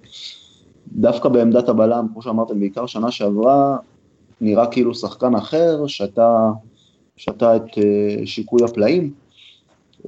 דווקא 0.93 1.29
בעמדת 1.29 1.69
הבלם, 1.69 2.07
כמו 2.13 2.21
שאמרתם, 2.21 2.59
בעיקר 2.59 2.85
שנה 2.85 3.11
שעברה, 3.11 3.77
נראה 4.41 4.67
כאילו 4.67 4.95
שחקן 4.95 5.35
אחר, 5.35 5.87
שתה, 5.87 6.51
שתה 7.17 7.55
את 7.55 7.77
אה, 7.77 8.25
שיקוי 8.25 8.63
הפלאים. 8.63 9.13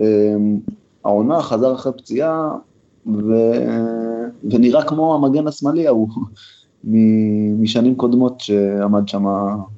אה, 0.01 0.35
העונה 1.05 1.41
חזר 1.41 1.73
אחרי 1.73 1.91
פציעה, 1.97 2.51
ו... 3.07 3.33
ונראה 4.43 4.83
כמו 4.83 5.15
המגן 5.15 5.47
השמאלי 5.47 5.87
ההוא 5.87 6.09
משנים 7.59 7.95
קודמות 7.95 8.39
שעמד 8.39 9.07
שם 9.07 9.25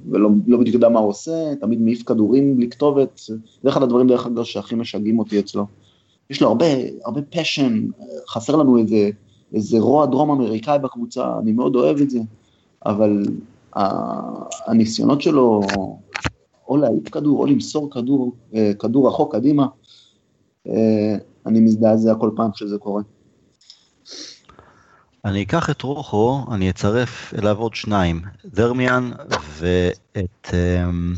ולא 0.10 0.30
לא 0.48 0.58
בדיוק 0.58 0.74
יודע 0.74 0.90
מה 0.90 1.00
הוא 1.00 1.10
עושה, 1.10 1.56
תמיד 1.62 1.82
מעיף 1.82 2.04
כדורים 2.04 2.58
בלי 2.58 2.70
כתובת, 2.70 3.22
זה 3.64 3.70
אחד 3.70 3.84
הדברים 3.84 4.08
דרך 4.08 4.26
אגב 4.26 4.44
שהכי 4.44 4.76
משגעים 4.76 5.20
אותי 5.20 5.40
אצלו. 5.40 5.66
יש 6.30 6.42
לו 6.42 6.48
הרבה, 6.48 6.66
הרבה 7.06 7.22
פשן, 7.22 7.88
חסר 8.28 8.56
לנו 8.56 8.78
איזה, 8.78 9.10
איזה 9.54 9.80
רוע 9.80 10.06
דרום 10.06 10.32
אמריקאי 10.32 10.80
בקבוצה, 10.80 11.34
אני 11.40 11.52
מאוד 11.52 11.76
אוהב 11.76 11.98
את 11.98 12.10
זה, 12.10 12.20
אבל 12.86 13.24
הניסיונות 14.66 15.22
שלו 15.22 15.62
או 16.68 16.78
להעיף 16.78 17.10
כדור 17.10 17.40
או 17.40 17.46
למסור 17.46 17.90
כדור, 17.92 18.34
אה, 18.56 18.72
כדור 18.80 19.08
רחוק 19.08 19.36
קדימה, 19.36 19.68
אני 21.46 21.60
מזדעזע 21.60 22.14
כל 22.20 22.32
פעם 22.36 22.50
שזה 22.54 22.78
קורה. 22.78 23.02
אני 25.26 25.44
אקח 25.44 25.70
את 25.70 25.82
רוחו, 25.82 26.46
אני 26.52 26.70
אצרף 26.70 27.34
אליו 27.34 27.58
עוד 27.58 27.76
שניים, 27.76 28.22
דרמיאן 28.46 29.12
ואת... 29.60 30.54
אמ, 30.54 31.16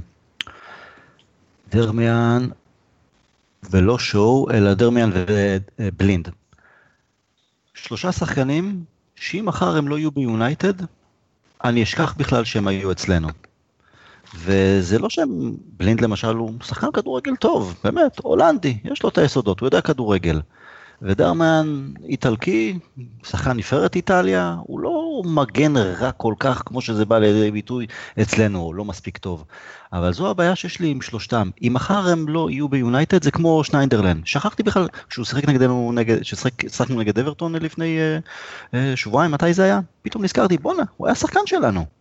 דרמיאן 1.71 2.47
ולא 3.71 3.99
שואו, 3.99 4.51
אלא 4.51 4.73
דרמיאן 4.73 5.09
ובלינד. 5.79 6.29
שלושה 7.73 8.11
שחקנים 8.11 8.83
שאם 9.15 9.43
מחר 9.45 9.77
הם 9.77 9.87
לא 9.87 9.97
יהיו 9.97 10.11
ביונייטד, 10.11 10.73
אני 11.63 11.83
אשכח 11.83 12.13
בכלל 12.17 12.43
שהם 12.43 12.67
היו 12.67 12.91
אצלנו. 12.91 13.27
וזה 14.35 14.99
לא 14.99 15.09
שהם, 15.09 15.55
בלינד 15.77 16.01
למשל 16.01 16.35
הוא 16.35 16.53
שחקן 16.63 16.87
כדורגל 16.93 17.35
טוב, 17.35 17.75
באמת, 17.83 18.19
הולנדי, 18.19 18.77
יש 18.83 19.03
לו 19.03 19.09
את 19.09 19.17
היסודות, 19.17 19.59
הוא 19.59 19.67
יודע 19.67 19.81
כדורגל. 19.81 20.41
ודרמן 21.01 21.87
איטלקי, 22.03 22.79
שחקן 23.23 23.51
נבחרת 23.51 23.95
איטליה, 23.95 24.55
הוא 24.63 24.79
לא 24.79 25.21
מגן 25.25 25.77
רע 25.77 26.11
כל 26.11 26.33
כך 26.39 26.63
כמו 26.65 26.81
שזה 26.81 27.05
בא 27.05 27.19
לידי 27.19 27.51
ביטוי 27.51 27.87
אצלנו, 28.21 28.73
לא 28.73 28.85
מספיק 28.85 29.17
טוב. 29.17 29.43
אבל 29.93 30.13
זו 30.13 30.29
הבעיה 30.29 30.55
שיש 30.55 30.79
לי 30.79 30.87
עם 30.87 31.01
שלושתם. 31.01 31.49
אם 31.63 31.71
מחר 31.73 32.09
הם 32.09 32.29
לא 32.29 32.49
יהיו 32.49 32.69
ביונייטד 32.69 33.23
זה 33.23 33.31
כמו 33.31 33.63
שניידרלן. 33.63 34.21
שכחתי 34.25 34.63
בכלל, 34.63 34.87
כשהוא 35.09 35.25
שיחק 35.25 35.49
נגדנו, 35.49 35.91
נגד, 35.93 36.23
ששיחקנו 36.23 36.99
נגד 36.99 37.19
אברטון 37.19 37.55
לפני 37.55 37.97
אה, 37.99 38.19
אה, 38.73 38.95
שבועיים, 38.95 39.31
מתי 39.31 39.53
זה 39.53 39.63
היה? 39.63 39.79
פתאום 40.01 40.23
נזכרתי, 40.23 40.57
בואנה, 40.57 40.83
הוא 40.97 41.07
היה 41.07 41.15
שחקן 41.15 41.39
שלנו. 41.45 42.00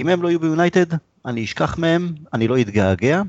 אם 0.00 0.08
הם 0.08 0.22
לא 0.22 0.28
יהיו 0.28 0.40
ביונייטד, 0.40 0.86
אני 1.26 1.44
אשכח 1.44 1.78
מהם, 1.78 2.14
אני 2.32 2.48
לא 2.48 2.60
אתגעגע, 2.60 3.22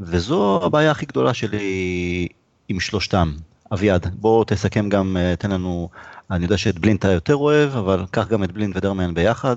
וזו 0.00 0.60
הבעיה 0.64 0.90
הכי 0.90 1.06
גדולה 1.06 1.34
שלי 1.34 2.28
עם 2.68 2.80
שלושתם. 2.80 3.32
אביעד, 3.72 4.14
בוא 4.14 4.44
תסכם 4.44 4.88
גם, 4.88 5.16
תן 5.38 5.50
לנו, 5.50 5.88
אני 6.30 6.44
יודע 6.44 6.56
שאת 6.56 6.78
בלינד 6.78 6.98
אתה 6.98 7.12
יותר 7.12 7.36
אוהב, 7.36 7.76
אבל 7.76 8.04
קח 8.10 8.28
גם 8.28 8.44
את 8.44 8.52
בלינד 8.52 8.76
ודרמיאן 8.76 9.14
ביחד. 9.14 9.56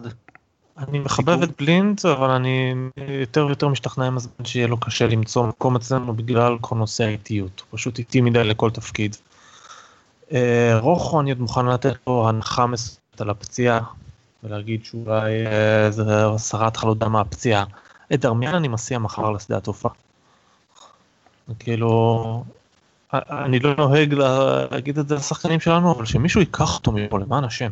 אני 0.77 0.99
מחבב 0.99 1.43
את 1.43 1.61
בלינד, 1.61 2.01
אבל 2.11 2.29
אני 2.29 2.73
יותר 3.21 3.45
ויותר 3.45 3.67
משתכנע 3.67 4.07
עם 4.07 4.17
הזמן 4.17 4.45
שיהיה 4.45 4.67
לו 4.67 4.79
קשה 4.79 5.07
למצוא 5.07 5.47
מקום 5.47 5.75
אצלנו 5.75 6.13
בגלל 6.13 6.57
כל 6.61 6.75
נושא 6.75 7.03
האיטיות, 7.03 7.63
הוא 7.69 7.77
פשוט 7.77 7.99
איטי 7.99 8.21
מדי 8.21 8.43
לכל 8.43 8.69
תפקיד. 8.69 9.15
אה, 10.31 10.77
רוחו 10.79 11.21
אני 11.21 11.31
עוד 11.31 11.39
מוכן 11.39 11.65
לתת 11.65 11.93
לו 12.07 12.29
הנחה 12.29 12.65
מסוימת 12.65 13.21
על 13.21 13.29
הפציעה, 13.29 13.79
ולהגיד 14.43 14.85
שאולי 14.85 15.47
אה, 15.47 15.91
זה 15.91 16.25
הסרת 16.25 16.77
חלודה 16.77 17.07
מהפציעה. 17.07 17.65
את 18.13 18.19
דרמיאן 18.21 18.55
אני 18.55 18.67
מסיע 18.67 18.99
מחר 18.99 19.31
לשדה 19.31 19.57
התעופה. 19.57 19.89
כאילו, 21.59 22.43
אני 23.13 23.59
לא 23.59 23.75
נוהג 23.77 24.13
להגיד 24.13 24.99
את 24.99 25.07
זה 25.07 25.15
לשחקנים 25.15 25.59
שלנו, 25.59 25.91
אבל 25.91 26.05
שמישהו 26.05 26.39
ייקח 26.39 26.75
אותו 26.75 26.91
מפה 26.91 27.19
למען 27.19 27.43
השם. 27.43 27.71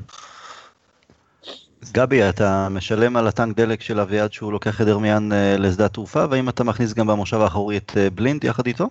גבי, 1.92 2.30
אתה 2.30 2.68
משלם 2.72 3.18
על 3.18 3.28
הטנק 3.28 3.58
דלק 3.58 3.82
של 3.82 4.00
אביעד 4.00 4.34
שהוא 4.34 4.52
לוקח 4.52 4.82
את 4.82 4.86
דרמיאן 4.86 5.32
אה, 5.32 5.58
לשדה 5.58 5.86
התעופה, 5.86 6.26
והאם 6.30 6.50
אתה 6.50 6.64
מכניס 6.64 6.94
גם 6.94 7.08
במושב 7.08 7.38
האחורי 7.38 7.78
את 7.78 7.92
בלינד 8.16 8.44
יחד 8.44 8.68
איתו? 8.68 8.90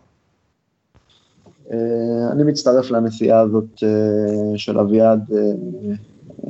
אני 2.32 2.44
מצטרף 2.44 2.90
לנסיעה 2.90 3.40
הזאת 3.40 3.82
של 4.56 4.78
אביעד, 4.78 5.30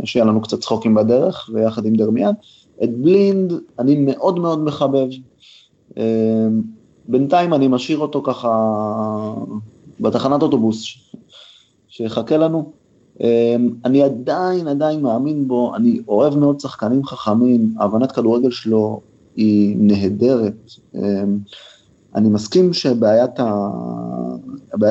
שיהיה 0.05 0.25
לנו 0.25 0.41
קצת 0.41 0.61
צחוקים 0.61 0.95
בדרך, 0.95 1.51
ויחד 1.55 1.87
עם 1.87 1.95
דרמיאן. 1.95 2.33
את 2.85 2.99
בלינד 2.99 3.53
אני 3.79 3.97
מאוד 3.97 4.39
מאוד 4.39 4.65
מחבב. 4.65 5.09
בינתיים 7.09 7.55
אני 7.55 7.69
משאיר 7.69 7.99
אותו 7.99 8.23
ככה 8.23 8.51
בתחנת 10.01 10.43
אוטובוס, 10.43 10.85
שיחכה 11.89 12.37
לנו. 12.37 12.73
אמ, 13.21 13.71
אני 13.85 14.03
עדיין 14.03 14.69
עדיין 14.69 15.03
מאמין 15.03 15.49
בו, 15.49 15.75
אני 15.77 16.01
אוהב 16.09 16.37
מאוד 16.37 16.61
שחקנים 16.61 17.05
חכמים, 17.05 17.75
הבנת 17.79 18.13
כדורגל 18.13 18.51
שלו 18.51 19.01
היא 19.37 19.77
נהדרת. 19.79 20.71
אמ, 20.95 21.39
אני 22.15 22.29
מסכים 22.29 22.73
שבעיית 22.73 23.41
ה... 23.41 23.69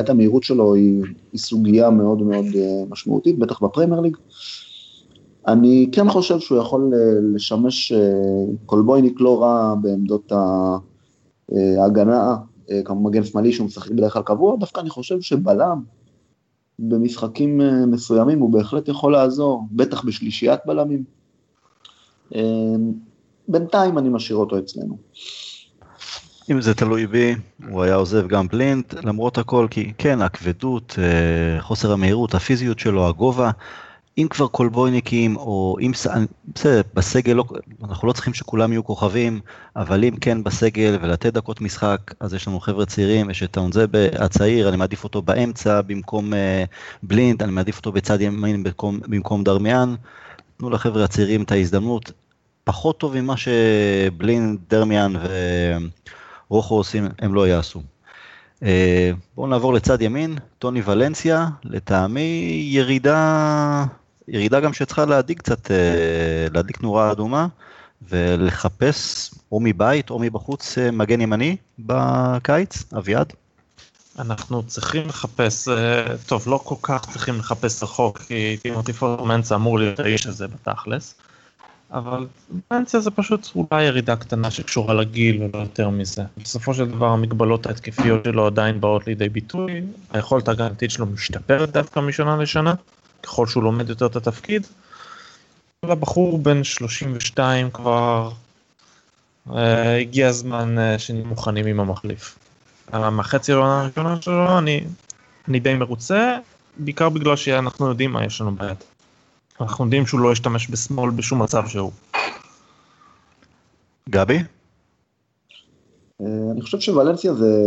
המהירות 0.08 0.42
שלו 0.42 0.74
היא, 0.74 1.02
היא 1.32 1.40
סוגיה 1.40 1.90
מאוד 1.90 2.22
מאוד 2.22 2.44
אה, 2.54 2.82
משמעותית, 2.90 3.38
בטח 3.38 3.62
בפרמייר 3.62 4.00
ליג. 4.00 4.16
אני 5.52 5.88
כן 5.92 6.10
חושב 6.10 6.38
שהוא 6.38 6.58
יכול 6.58 6.92
אה, 6.94 6.98
לשמש 7.34 7.92
אה, 7.92 7.98
קולבויניק 8.66 9.20
לא 9.20 9.42
רע 9.42 9.74
בעמדות 9.82 10.32
ההגנה, 11.78 12.36
כמו 12.84 13.00
מגן 13.00 13.24
שמאלי 13.24 13.52
שהוא 13.52 13.66
משחק 13.66 13.90
בדרך 13.90 14.12
כלל 14.12 14.22
קבוע, 14.22 14.56
דווקא 14.56 14.80
אני 14.80 14.90
חושב 14.90 15.20
שבלם, 15.20 15.82
במשחקים 16.80 17.60
אה, 17.60 17.86
מסוימים 17.86 18.40
הוא 18.40 18.50
בהחלט 18.52 18.88
יכול 18.88 19.12
לעזור, 19.12 19.66
בטח 19.72 20.04
בשלישיית 20.04 20.60
בלמים. 20.66 21.04
אה, 22.34 22.40
בינתיים 23.48 23.98
אני 23.98 24.08
משאיר 24.08 24.38
אותו 24.38 24.58
אצלנו. 24.58 24.98
אם 26.50 26.60
זה 26.60 26.74
תלוי 26.74 27.06
בי, 27.06 27.34
הוא 27.70 27.82
היה 27.82 27.94
עוזב 27.94 28.26
גם 28.28 28.48
בלינד, 28.48 28.84
למרות 29.02 29.38
הכל, 29.38 29.66
כי 29.70 29.92
כן, 29.98 30.22
הכבדות, 30.22 30.96
אה, 30.98 31.60
חוסר 31.60 31.92
המהירות, 31.92 32.34
הפיזיות 32.34 32.78
שלו, 32.78 33.08
הגובה, 33.08 33.50
אם 34.22 34.28
כבר 34.28 34.46
קולבויניקים, 34.46 35.36
או 35.36 35.76
אם, 35.80 35.92
בסדר, 36.54 36.80
בסגל, 36.94 37.32
לא, 37.32 37.44
אנחנו 37.84 38.08
לא 38.08 38.12
צריכים 38.12 38.34
שכולם 38.34 38.72
יהיו 38.72 38.84
כוכבים, 38.84 39.40
אבל 39.76 40.04
אם 40.04 40.16
כן 40.16 40.44
בסגל 40.44 40.98
ולתת 41.02 41.32
דקות 41.32 41.60
משחק, 41.60 42.14
אז 42.20 42.34
יש 42.34 42.48
לנו 42.48 42.60
חבר'ה 42.60 42.86
צעירים, 42.86 43.30
יש 43.30 43.42
את 43.42 43.56
האונזבה 43.56 43.98
הצעיר, 44.18 44.68
אני 44.68 44.76
מעדיף 44.76 45.04
אותו 45.04 45.22
באמצע 45.22 45.80
במקום 45.80 46.32
uh, 46.32 46.36
בלינד, 47.02 47.42
אני 47.42 47.52
מעדיף 47.52 47.76
אותו 47.76 47.92
בצד 47.92 48.20
ימין 48.20 48.62
במקום, 48.62 49.00
במקום 49.06 49.44
דרמיאן. 49.44 49.94
תנו 50.56 50.70
לחבר'ה 50.70 51.04
הצעירים 51.04 51.42
את 51.42 51.52
ההזדמנות. 51.52 52.12
פחות 52.64 52.98
טוב 52.98 53.20
ממה 53.20 53.34
שבלינד, 53.36 54.58
דרמיאן 54.70 55.12
ורוחו 56.50 56.74
עושים, 56.74 57.08
הם 57.18 57.34
לא 57.34 57.48
יעשו. 57.48 57.82
Uh, 58.60 58.62
בואו 59.36 59.46
נעבור 59.46 59.74
לצד 59.74 60.02
ימין, 60.02 60.36
טוני 60.58 60.82
ולנסיה, 60.84 61.48
לטעמי 61.64 62.68
ירידה 62.70 63.84
ירידה 64.30 64.60
גם 64.60 64.72
שצריכה 64.72 65.04
להדאיג 65.04 65.38
קצת, 65.38 65.70
אה, 65.70 65.76
להדליק 66.54 66.82
נורה 66.82 67.12
אדומה, 67.12 67.46
ולחפש 68.08 69.30
או 69.52 69.60
מבית 69.60 70.10
או 70.10 70.18
מבחוץ 70.18 70.78
אה, 70.78 70.90
מגן 70.90 71.20
ימני 71.20 71.56
בקיץ, 71.78 72.84
אביעד? 72.98 73.32
אנחנו 74.18 74.62
צריכים 74.62 75.08
לחפש, 75.08 75.68
אה, 75.68 76.04
טוב, 76.26 76.44
לא 76.46 76.60
כל 76.64 76.74
כך 76.82 77.06
צריכים 77.10 77.38
לחפש 77.38 77.82
רחוק, 77.82 78.18
כי 78.18 78.56
טימותי 78.62 78.92
פורמנצה 78.92 79.54
אמור 79.54 79.78
להיות 79.78 80.00
האיש 80.00 80.26
הזה 80.26 80.48
בתכלס, 80.48 81.14
אבל 81.92 82.26
פנסיה 82.68 83.00
זה 83.00 83.10
פשוט 83.10 83.48
אולי 83.54 83.82
ירידה 83.82 84.16
קטנה 84.16 84.50
שקשורה 84.50 84.94
לגיל 84.94 85.42
ולא 85.42 85.58
יותר 85.58 85.88
מזה. 85.88 86.22
בסופו 86.36 86.74
של 86.74 86.88
דבר 86.88 87.06
המגבלות 87.06 87.66
ההתקפיות 87.66 88.24
שלו 88.24 88.46
עדיין 88.46 88.80
באות 88.80 89.06
לידי 89.06 89.28
ביטוי, 89.28 89.82
היכולת 90.12 90.48
ההגנתית 90.48 90.90
שלו 90.90 91.06
משתפרת 91.06 91.70
דווקא 91.70 92.00
משנה 92.00 92.36
לשנה. 92.36 92.74
ככל 93.22 93.46
שהוא 93.46 93.62
לומד 93.62 93.88
יותר 93.88 94.06
את 94.06 94.16
התפקיד. 94.16 94.66
אבל 95.82 95.92
הבחור 95.92 96.38
בן 96.38 96.64
32 96.64 97.70
כבר 97.70 98.30
אה, 99.54 99.96
הגיע 99.96 100.28
הזמן 100.28 100.78
אה, 100.78 100.98
שנהיה 100.98 101.24
מוכנים 101.24 101.66
עם 101.66 101.80
המחליף. 101.80 102.38
מהחצי 102.92 103.52
העונה 103.52 103.80
הראשונה 103.80 104.22
שלו 104.22 104.58
אני, 104.58 104.84
אני 105.48 105.60
די 105.60 105.74
מרוצה, 105.74 106.38
בעיקר 106.76 107.08
בגלל 107.08 107.36
שאנחנו 107.36 107.88
יודעים 107.88 108.12
מה 108.12 108.24
יש 108.24 108.40
לנו 108.40 108.56
ביד. 108.56 108.76
אנחנו 109.60 109.84
יודעים 109.84 110.06
שהוא 110.06 110.20
לא 110.20 110.32
ישתמש 110.32 110.70
בשמאל 110.70 111.10
בשום 111.10 111.42
מצב 111.42 111.68
שהוא. 111.68 111.92
גבי? 114.10 114.38
אה, 116.20 116.26
אני 116.52 116.62
חושב 116.62 116.80
שוולנסיה 116.80 117.34
זה 117.34 117.62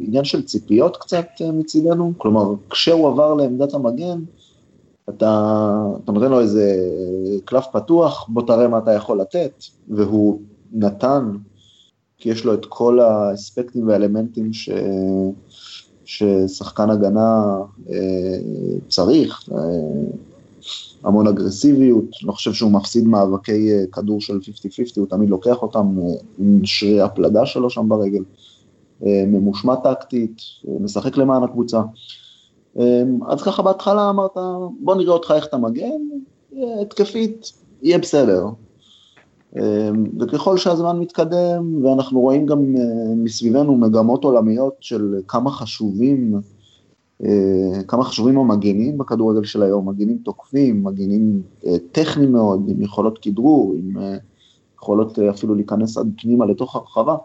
עניין 0.00 0.24
של 0.24 0.42
ציפיות 0.42 0.96
קצת 0.96 1.26
אה, 1.40 1.52
מצידנו, 1.52 2.12
כלומר 2.18 2.44
כשהוא 2.70 3.08
עבר 3.08 3.34
לעמדת 3.34 3.74
המגן, 3.74 4.18
אתה, 5.08 5.74
אתה 6.04 6.12
נותן 6.12 6.30
לו 6.30 6.40
איזה 6.40 6.76
קלף 7.44 7.66
פתוח, 7.72 8.26
בוא 8.28 8.42
תראה 8.46 8.68
מה 8.68 8.78
אתה 8.78 8.92
יכול 8.92 9.20
לתת, 9.20 9.64
והוא 9.88 10.40
נתן, 10.72 11.36
כי 12.18 12.28
יש 12.28 12.44
לו 12.44 12.54
את 12.54 12.66
כל 12.68 13.00
האספקטים 13.00 13.88
והאלמנטים 13.88 14.52
ש, 14.52 14.70
ששחקן 16.04 16.90
הגנה 16.90 17.58
אה, 17.90 18.38
צריך, 18.88 19.48
אה, 19.52 19.58
המון 21.04 21.26
אגרסיביות, 21.26 22.04
לא 22.22 22.32
חושב 22.32 22.52
שהוא 22.52 22.72
מפסיד 22.72 23.04
מאבקי 23.04 23.72
אה, 23.72 23.84
כדור 23.92 24.20
של 24.20 24.38
50-50, 24.38 24.46
הוא 24.96 25.06
תמיד 25.06 25.30
לוקח 25.30 25.62
אותם 25.62 25.98
אה, 25.98 26.14
עם 26.38 26.60
שרי 26.64 27.00
הפלדה 27.00 27.46
שלו 27.46 27.70
שם 27.70 27.88
ברגל, 27.88 28.22
אה, 29.06 29.24
ממושמע 29.26 29.74
טקטית, 29.76 30.36
אה, 30.68 30.74
משחק 30.80 31.16
למען 31.16 31.42
הקבוצה. 31.42 31.78
אה, 31.78 31.84
אז 33.28 33.42
ככה 33.44 33.62
בהתחלה 33.62 34.10
אמרת, 34.10 34.36
בוא 34.80 34.94
נראה 34.94 35.12
אותך 35.12 35.32
איך 35.36 35.46
אתה 35.46 35.56
מגן, 35.56 36.00
התקפית, 36.80 37.52
יהיה 37.82 37.98
בסדר. 37.98 38.46
אמ, 39.56 40.04
וככל 40.20 40.56
שהזמן 40.56 40.98
מתקדם, 40.98 41.84
ואנחנו 41.84 42.20
רואים 42.20 42.46
גם 42.46 42.76
אה, 42.76 43.14
מסביבנו 43.16 43.76
מגמות 43.76 44.24
עולמיות 44.24 44.74
של 44.80 45.14
כמה 45.28 45.50
חשובים, 45.50 46.40
אה, 47.24 47.82
כמה 47.88 48.04
חשובים 48.04 48.38
המגנים 48.38 48.98
בכדורגל 48.98 49.44
של 49.44 49.62
היום, 49.62 49.88
מגנים 49.88 50.18
תוקפים, 50.24 50.84
מגנים 50.84 51.42
אה, 51.66 51.76
טכניים 51.92 52.32
מאוד, 52.32 52.64
עם 52.68 52.82
יכולות 52.82 53.18
כדרור, 53.18 53.74
עם 53.74 53.96
יכולות 54.76 55.18
אפילו 55.18 55.54
להיכנס 55.54 55.98
עד 55.98 56.12
פנימה 56.22 56.46
לתוך 56.46 56.76
הרחבה. 56.76 57.16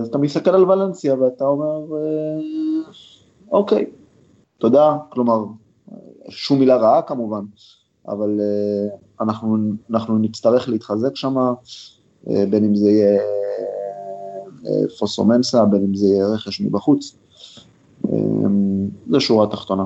אז 0.00 0.06
אתה 0.08 0.18
מסתכל 0.18 0.50
על 0.50 0.64
ולנסיה 0.64 1.14
ואתה 1.14 1.44
אומר, 1.44 1.86
אוקיי, 3.50 3.86
תודה, 4.58 4.96
כלומר, 5.08 5.44
שום 6.28 6.58
מילה 6.58 6.76
רעה 6.76 7.02
כמובן, 7.02 7.44
אבל 8.08 8.40
uh, 8.40 9.22
אנחנו, 9.24 9.56
אנחנו 9.90 10.18
נצטרך 10.18 10.68
להתחזק 10.68 11.16
שם, 11.16 11.36
uh, 11.36 12.30
בין 12.50 12.64
אם 12.64 12.74
זה 12.74 12.90
יהיה 12.90 13.18
uh, 14.62 14.98
פוסומנסה, 14.98 15.64
בין 15.64 15.84
אם 15.84 15.94
זה 15.94 16.06
יהיה 16.06 16.26
רכש 16.26 16.60
מבחוץ. 16.60 17.16
זה 19.10 19.20
שורה 19.20 19.46
תחתונה. 19.46 19.84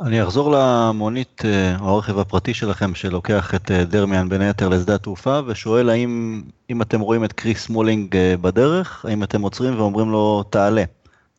אני 0.00 0.22
אחזור 0.22 0.54
למונית 0.56 1.42
או 1.80 1.88
הרכב 1.88 2.18
הפרטי 2.18 2.54
שלכם 2.54 2.94
שלוקח 2.94 3.54
את 3.54 3.70
דרמיאן 3.70 4.28
בין 4.28 4.40
היתר 4.40 4.68
לשדה 4.68 4.94
התעופה 4.94 5.40
ושואל 5.46 5.88
האם 5.88 6.42
אם 6.70 6.82
אתם 6.82 7.00
רואים 7.00 7.24
את 7.24 7.32
קריס 7.32 7.68
מולינג 7.68 8.16
בדרך, 8.40 9.04
האם 9.04 9.22
אתם 9.22 9.42
עוצרים 9.42 9.78
ואומרים 9.78 10.10
לו 10.10 10.42
תעלה. 10.50 10.84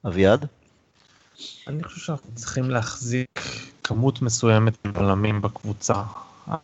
אביעד? 0.07 0.45
אני 1.67 1.83
חושב 1.83 1.99
שאנחנו 2.01 2.29
צריכים 2.35 2.69
להחזיק 2.69 3.39
כמות 3.83 4.21
מסוימת 4.21 4.73
של 4.83 4.91
בלמים 4.91 5.41
בקבוצה. 5.41 5.93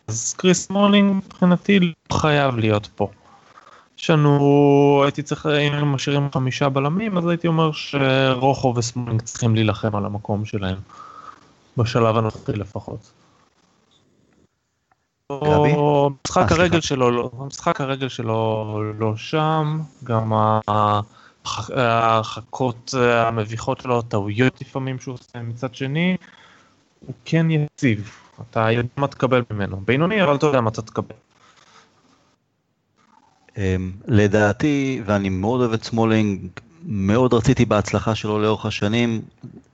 אז 0.08 0.34
קריס 0.38 0.70
מולינג 0.70 1.14
מבחינתי 1.14 1.80
לא 1.80 1.94
חייב 2.18 2.58
להיות 2.58 2.88
פה. 2.96 3.10
יש 4.00 4.10
לנו, 4.10 5.02
הייתי 5.04 5.24
צריך, 5.24 5.46
אם 5.46 5.74
הם 5.74 5.88
משאירים 5.92 6.30
חמישה 6.34 6.70
בלמים, 6.70 7.18
אז 7.18 7.28
הייתי 7.28 7.48
אומר 7.48 7.72
שרוחו 7.72 8.74
וסמולינג 8.78 9.22
צריכים 9.22 9.56
להילחם 9.56 9.96
על 9.96 10.06
המקום 10.06 10.46
שלהם. 10.46 10.78
בשלב 11.78 12.18
הנוכחי 12.18 12.52
לפחות. 12.54 13.12
גבי? 15.32 15.76
משחק 16.26 16.52
אה, 16.52 16.58
הרגל. 16.58 16.82
שלו, 16.82 17.12
לא- 17.12 17.32
משחק 17.40 17.82
הרגל 17.82 18.10
שלו 18.10 18.66
לא 19.00 19.16
שם, 19.16 19.80
גם 20.04 20.34
ה- 20.34 21.00
ההרחקות 21.76 22.94
המביכות 23.04 23.82
שלו, 23.82 24.00
הטעויות 24.00 24.62
לפעמים 24.62 25.00
שהוא 25.00 25.14
עושה 25.14 25.42
מצד 25.42 25.76
שני, 25.76 26.18
הוא 27.06 27.16
כן 27.26 27.48
יציב, 27.52 28.12
אתה 28.42 28.72
יודע 28.72 28.90
מה 28.98 29.08
תקבל 29.08 29.44
ממנו, 29.52 29.82
בינוני 29.86 30.24
אבל 30.24 30.36
אתה 30.36 30.46
יודע 30.46 30.62
מה 30.62 30.70
אתה 30.70 30.82
תקבל. 30.82 31.16
אמ, 33.58 33.92
לדעתי, 34.08 35.02
ואני 35.06 35.30
מאוד 35.30 35.60
אוהב 35.62 35.74
את 35.74 35.84
סמולינג, 35.84 36.48
מאוד 36.84 37.34
רציתי 37.34 37.66
בהצלחה 37.66 38.16
שלו 38.16 38.40
לאורך 38.40 38.66
השנים, 38.66 39.22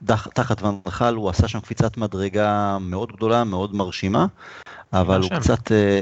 דח, 0.02 0.26
תחת 0.26 0.62
ונחל 0.62 1.14
הוא 1.14 1.30
עשה 1.30 1.48
שם 1.48 1.60
קפיצת 1.60 1.96
מדרגה 1.96 2.78
מאוד 2.80 3.12
גדולה, 3.12 3.44
מאוד 3.44 3.74
מרשימה, 3.74 4.26
אבל 4.92 5.20
הוא. 5.20 5.30
קצת, 5.40 5.72
אה, 5.72 6.00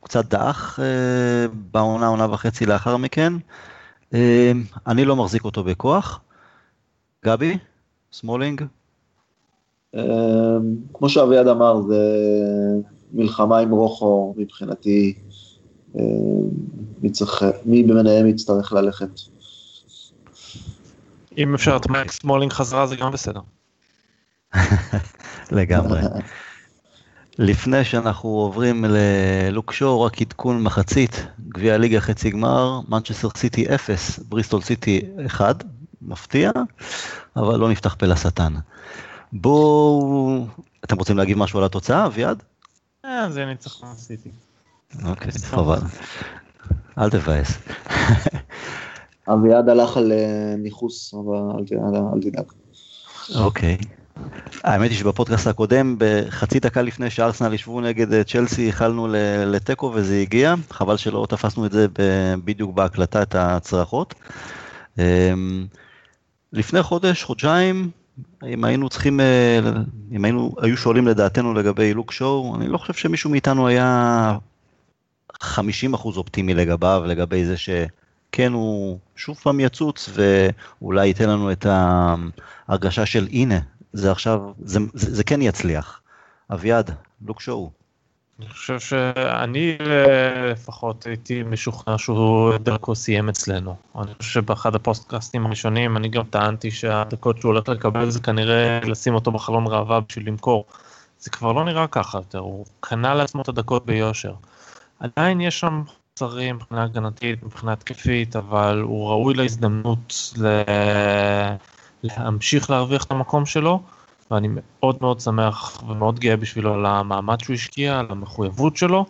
הוא 0.00 0.08
קצת 0.08 0.24
דעך 0.24 0.78
אה, 0.82 1.46
בעונה, 1.70 2.06
עונה 2.06 2.26
וחצי 2.30 2.66
לאחר 2.66 2.96
מכן. 2.96 3.32
אה, 4.14 4.52
אני 4.86 5.04
לא 5.04 5.16
מחזיק 5.16 5.44
אותו 5.44 5.64
בכוח. 5.64 6.20
גבי, 7.24 7.58
סמולינג, 8.12 8.62
אמ, 9.94 10.76
כמו 10.94 11.08
שאביעד 11.08 11.48
אמר, 11.48 11.82
זה 11.82 11.96
מלחמה 13.12 13.58
עם 13.58 13.70
רוחו 13.70 14.34
מבחינתי. 14.36 15.14
אמ, 15.96 16.02
מי 17.02 17.10
צריך, 17.10 17.44
מי 17.64 17.82
ביניהם 17.82 18.26
יצטרך 18.26 18.72
ללכת. 18.72 19.20
אם 21.38 21.54
אפשר 21.54 21.76
את 21.76 21.90
מייק 21.90 22.12
סמולינג 22.12 22.52
חזרה 22.52 22.86
זה 22.86 22.96
גם 22.96 23.12
בסדר. 23.12 23.40
לגמרי. 25.52 26.00
לפני 27.38 27.84
שאנחנו 27.84 28.28
עוברים 28.28 28.84
ללוק 28.88 29.72
שואו, 29.72 30.02
רק 30.02 30.22
עדכון 30.22 30.62
מחצית, 30.62 31.26
גביע 31.48 31.74
הליגה 31.74 32.00
חצי 32.00 32.30
גמר, 32.30 32.80
מנצ'סטר 32.88 33.28
סיטי 33.36 33.74
0, 33.74 34.18
בריסטול 34.18 34.62
סיטי 34.62 35.00
1, 35.26 35.64
מפתיע, 36.02 36.50
אבל 37.36 37.56
לא 37.56 37.70
נפתח 37.70 37.94
פה 37.98 38.06
לשטן. 38.06 38.52
בואו, 39.32 40.46
אתם 40.84 40.96
רוצים 40.96 41.16
להגיב 41.16 41.38
משהו 41.38 41.58
על 41.58 41.64
התוצאה, 41.64 42.06
אביעד? 42.06 42.42
אה, 43.04 43.30
זה 43.30 43.44
ניצחון 43.44 43.94
סיטי. 43.96 44.30
אוקיי, 45.04 45.32
חבל. 45.32 45.78
אל 46.98 47.10
תבאס. 47.10 47.58
אביעד 49.32 49.68
הלך 49.68 49.96
על 49.96 50.12
אה, 50.12 50.54
ניכוס, 50.58 51.14
אבל 51.14 51.64
אל 52.14 52.20
תדאג. 52.20 52.44
אוקיי. 53.34 53.78
האמת 54.64 54.90
היא 54.90 54.98
שבפודקאסט 54.98 55.46
הקודם, 55.46 55.96
בחצי 55.98 56.60
דקה 56.60 56.82
לפני 56.82 57.10
שארסנל 57.10 57.54
ישבו 57.54 57.80
נגד 57.80 58.12
אה, 58.12 58.24
צ'לסי, 58.24 58.62
ייחלנו 58.62 59.08
לתיקו 59.46 59.92
וזה 59.94 60.18
הגיע, 60.20 60.54
חבל 60.70 60.96
שלא 60.96 61.26
תפסנו 61.28 61.66
את 61.66 61.72
זה 61.72 61.86
בדיוק 62.44 62.74
בהקלטה, 62.74 63.22
את 63.22 63.34
הצרחות. 63.34 64.14
אמ, 64.98 65.66
לפני 66.52 66.82
חודש, 66.82 67.22
חודשיים, 67.22 67.90
אם 68.46 68.64
היינו 68.64 68.88
צריכים, 68.88 69.20
אה, 69.20 69.60
אם 70.12 70.24
היינו, 70.24 70.54
היו 70.62 70.76
שואלים 70.76 71.08
לדעתנו 71.08 71.54
לגבי 71.54 71.94
לוק 71.94 72.12
שואו, 72.12 72.56
אני 72.56 72.68
לא 72.68 72.78
חושב 72.78 72.94
שמישהו 72.94 73.30
מאיתנו 73.30 73.68
היה 73.68 74.38
50% 75.42 76.16
אופטימי 76.16 76.54
לגביו, 76.54 77.02
לגבי 77.06 77.44
זה 77.44 77.56
שכן 77.56 78.52
הוא 78.52 78.98
שוב 79.16 79.36
פעם 79.36 79.60
יצוץ 79.60 80.10
ואולי 80.14 81.06
ייתן 81.06 81.28
לנו 81.28 81.52
את 81.52 81.66
ההרגשה 82.68 83.06
של 83.06 83.28
הנה, 83.32 83.58
זה 83.92 84.10
עכשיו, 84.10 84.40
זה, 84.64 84.80
זה, 84.94 85.14
זה 85.14 85.24
כן 85.24 85.42
יצליח. 85.42 86.00
אביעד, 86.50 86.90
לוק 87.26 87.40
שואו. 87.40 87.70
אני 88.40 88.48
חושב 88.48 88.80
שאני 88.80 89.78
לפחות 90.50 91.06
הייתי 91.06 91.42
משוכנע 91.42 91.98
שהוא 91.98 92.56
דרכו 92.56 92.94
סיים 92.94 93.28
אצלנו. 93.28 93.76
אני 93.98 94.14
חושב 94.14 94.30
שבאחד 94.30 94.74
הפוסטקאסטים 94.74 95.46
הראשונים 95.46 95.96
אני 95.96 96.08
גם 96.08 96.24
טענתי 96.24 96.70
שהדקות 96.70 97.38
שהוא 97.38 97.52
הולך 97.52 97.68
לקבל 97.68 98.10
זה 98.10 98.20
כנראה 98.20 98.80
לשים 98.80 99.14
אותו 99.14 99.32
בחלון 99.32 99.66
ראווה 99.66 100.00
בשביל 100.00 100.28
למכור. 100.28 100.64
זה 101.18 101.30
כבר 101.30 101.52
לא 101.52 101.64
נראה 101.64 101.86
ככה 101.86 102.18
יותר, 102.18 102.38
הוא 102.38 102.66
קנה 102.80 103.14
לעצמו 103.14 103.42
את 103.42 103.48
הדקות 103.48 103.86
ביושר. 103.86 104.34
עדיין 105.00 105.40
יש 105.40 105.60
שם 105.60 105.82
חסרים 106.16 106.56
מבחינה 106.56 106.82
הגנתית, 106.82 107.42
מבחינה 107.42 107.72
התקפית, 107.72 108.36
אבל 108.36 108.80
הוא 108.82 109.08
ראוי 109.08 109.34
להזדמנות 109.34 110.32
ל... 110.38 110.62
להמשיך 112.02 112.70
להרוויח 112.70 113.04
את 113.04 113.10
המקום 113.10 113.46
שלו. 113.46 113.82
ואני 114.32 114.48
מאוד 114.50 114.96
מאוד 115.00 115.20
שמח 115.20 115.82
ומאוד 115.88 116.20
גאה 116.20 116.36
בשבילו 116.36 116.74
על 116.74 116.86
המאמץ 116.86 117.42
שהוא 117.44 117.54
השקיע, 117.54 117.98
על 117.98 118.06
המחויבות 118.10 118.76
שלו 118.76 119.06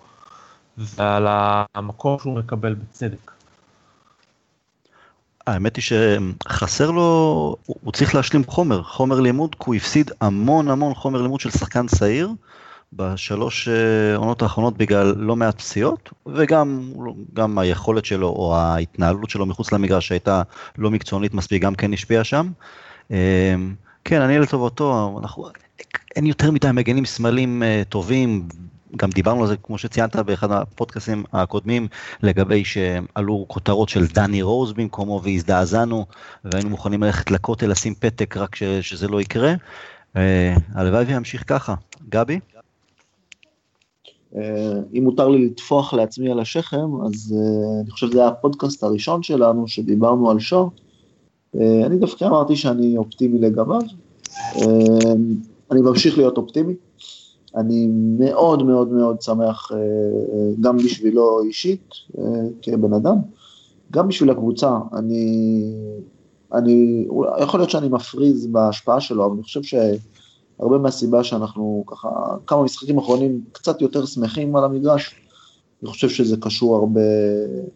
ועל 0.78 1.26
המקום 1.74 2.18
שהוא 2.18 2.38
מקבל 2.38 2.74
בצדק. 2.74 3.32
האמת 5.46 5.76
היא 5.76 5.84
שחסר 5.84 6.90
לו, 6.90 7.56
הוא 7.66 7.92
צריך 7.92 8.14
להשלים 8.14 8.44
חומר, 8.44 8.82
חומר 8.82 9.20
לימוד, 9.20 9.54
כי 9.54 9.64
הוא 9.66 9.74
הפסיד 9.74 10.10
המון 10.20 10.68
המון 10.68 10.94
חומר 10.94 11.22
לימוד 11.22 11.40
של 11.40 11.50
שחקן 11.50 11.86
צעיר 11.86 12.30
בשלוש 12.92 13.68
אה, 13.68 14.16
עונות 14.16 14.42
האחרונות 14.42 14.76
בגלל 14.76 15.14
לא 15.16 15.36
מעט 15.36 15.60
פציעות, 15.60 16.10
וגם 16.26 16.92
גם 17.34 17.58
היכולת 17.58 18.04
שלו 18.04 18.28
או 18.28 18.56
ההתנהלות 18.56 19.30
שלו 19.30 19.46
מחוץ 19.46 19.72
למגרש 19.72 20.08
שהייתה 20.08 20.42
לא 20.78 20.90
מקצוענית 20.90 21.34
מספיק, 21.34 21.62
גם 21.62 21.74
כן 21.74 21.92
השפיעה 21.92 22.24
שם. 22.24 22.50
אה, 23.10 23.54
כן, 24.04 24.20
אני 24.20 24.38
לטובתו, 24.38 25.18
אנחנו, 25.22 25.48
אין 26.16 26.26
יותר 26.26 26.50
מדי 26.50 26.68
מגנים 26.72 27.04
שמאלים 27.04 27.62
אה, 27.62 27.82
טובים, 27.88 28.48
גם 28.96 29.10
דיברנו 29.10 29.42
על 29.42 29.48
זה, 29.48 29.56
כמו 29.62 29.78
שציינת 29.78 30.16
באחד 30.16 30.52
הפודקאסים 30.52 31.24
הקודמים, 31.32 31.88
לגבי 32.22 32.64
שעלו 32.64 33.44
כותרות 33.48 33.88
של 33.88 34.06
דני 34.06 34.42
רוז 34.42 34.72
במקומו 34.72 35.20
והזדעזענו, 35.24 36.06
והיינו 36.44 36.70
מוכנים 36.70 37.02
ללכת 37.02 37.30
לכותל 37.30 37.66
לשים 37.66 37.94
פתק 37.94 38.36
רק 38.36 38.54
ש, 38.54 38.62
שזה 38.62 39.08
לא 39.08 39.20
יקרה. 39.20 39.54
הלוואי 40.74 41.04
וימשיך 41.04 41.44
ככה. 41.46 41.74
גבי? 42.08 42.40
אה, 44.36 44.80
אם 44.94 45.04
מותר 45.04 45.28
לי 45.28 45.46
לטפוח 45.46 45.94
לעצמי 45.94 46.30
על 46.30 46.40
השכם, 46.40 47.02
אז 47.06 47.34
אה, 47.36 47.80
אני 47.80 47.90
חושב 47.90 48.06
שזה 48.06 48.18
היה 48.18 48.28
הפודקאסט 48.28 48.82
הראשון 48.82 49.22
שלנו, 49.22 49.68
שדיברנו 49.68 50.30
על 50.30 50.38
שור. 50.38 50.70
אה, 51.60 51.86
אני 51.86 51.96
דווקא 51.96 52.24
אמרתי 52.24 52.56
שאני 52.56 52.96
אופטימי 52.96 53.38
לגביו. 53.38 53.80
אני 55.70 55.80
ממשיך 55.80 56.18
להיות 56.18 56.38
אופטימי. 56.38 56.74
אני 57.56 57.88
מאוד 58.18 58.62
מאוד 58.62 58.88
מאוד 58.92 59.22
שמח, 59.22 59.70
גם 60.60 60.76
בשבילו 60.76 61.42
אישית, 61.42 61.94
כבן 62.62 62.92
אדם, 62.92 63.16
גם 63.90 64.08
בשביל 64.08 64.30
הקבוצה. 64.30 64.78
אני, 64.94 65.64
אני, 66.54 67.06
יכול 67.42 67.60
להיות 67.60 67.70
שאני 67.70 67.88
מפריז 67.88 68.46
בהשפעה 68.46 69.00
שלו, 69.00 69.26
אבל 69.26 69.34
אני 69.34 69.42
חושב 69.42 69.62
ש... 69.62 69.74
הרבה 70.58 70.78
מהסיבה 70.78 71.24
שאנחנו 71.24 71.84
ככה, 71.86 72.08
כמה 72.46 72.62
משחקים 72.62 72.98
אחרונים 72.98 73.44
קצת 73.52 73.82
יותר 73.82 74.06
שמחים 74.06 74.56
על 74.56 74.64
המגרש, 74.64 75.14
אני 75.82 75.90
חושב 75.90 76.08
שזה 76.08 76.36
קשור 76.40 76.76
הרבה, 76.76 77.00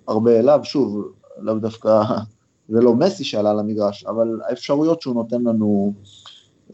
הרבה 0.09 0.39
אליו, 0.39 0.61
שוב, 0.62 1.12
לאו 1.39 1.55
דווקא, 1.55 2.03
זה 2.73 2.81
לא 2.81 2.95
מסי 2.95 3.25
שעלה 3.25 3.51
על 3.51 3.59
המגרש, 3.59 4.05
אבל 4.05 4.41
האפשרויות 4.49 5.03
שהוא 5.03 5.15
נותן 5.15 5.43
לנו 5.43 5.93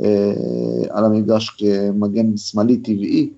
אה, 0.03 0.83
על 0.91 1.05
המגרש 1.05 1.51
כמגן 1.51 2.37
שמאלי 2.37 2.77
טבעי, 2.77 3.31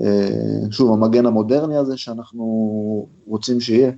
אה, 0.00 0.60
שוב, 0.70 0.92
המגן 0.92 1.26
המודרני 1.26 1.76
הזה 1.76 1.96
שאנחנו 1.96 3.06
רוצים 3.26 3.60
שיהיה, 3.60 3.90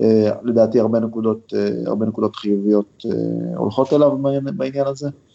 אה, 0.00 0.30
לדעתי 0.42 0.80
הרבה 0.80 1.00
נקודות, 1.00 1.52
אה, 1.56 1.68
הרבה 1.86 2.06
נקודות 2.06 2.36
חיוביות 2.36 3.04
אה, 3.06 3.56
הולכות 3.56 3.92
אליו 3.92 4.18
בעניין, 4.56 4.86
הזה. 4.86 5.06
אה, 5.06 5.29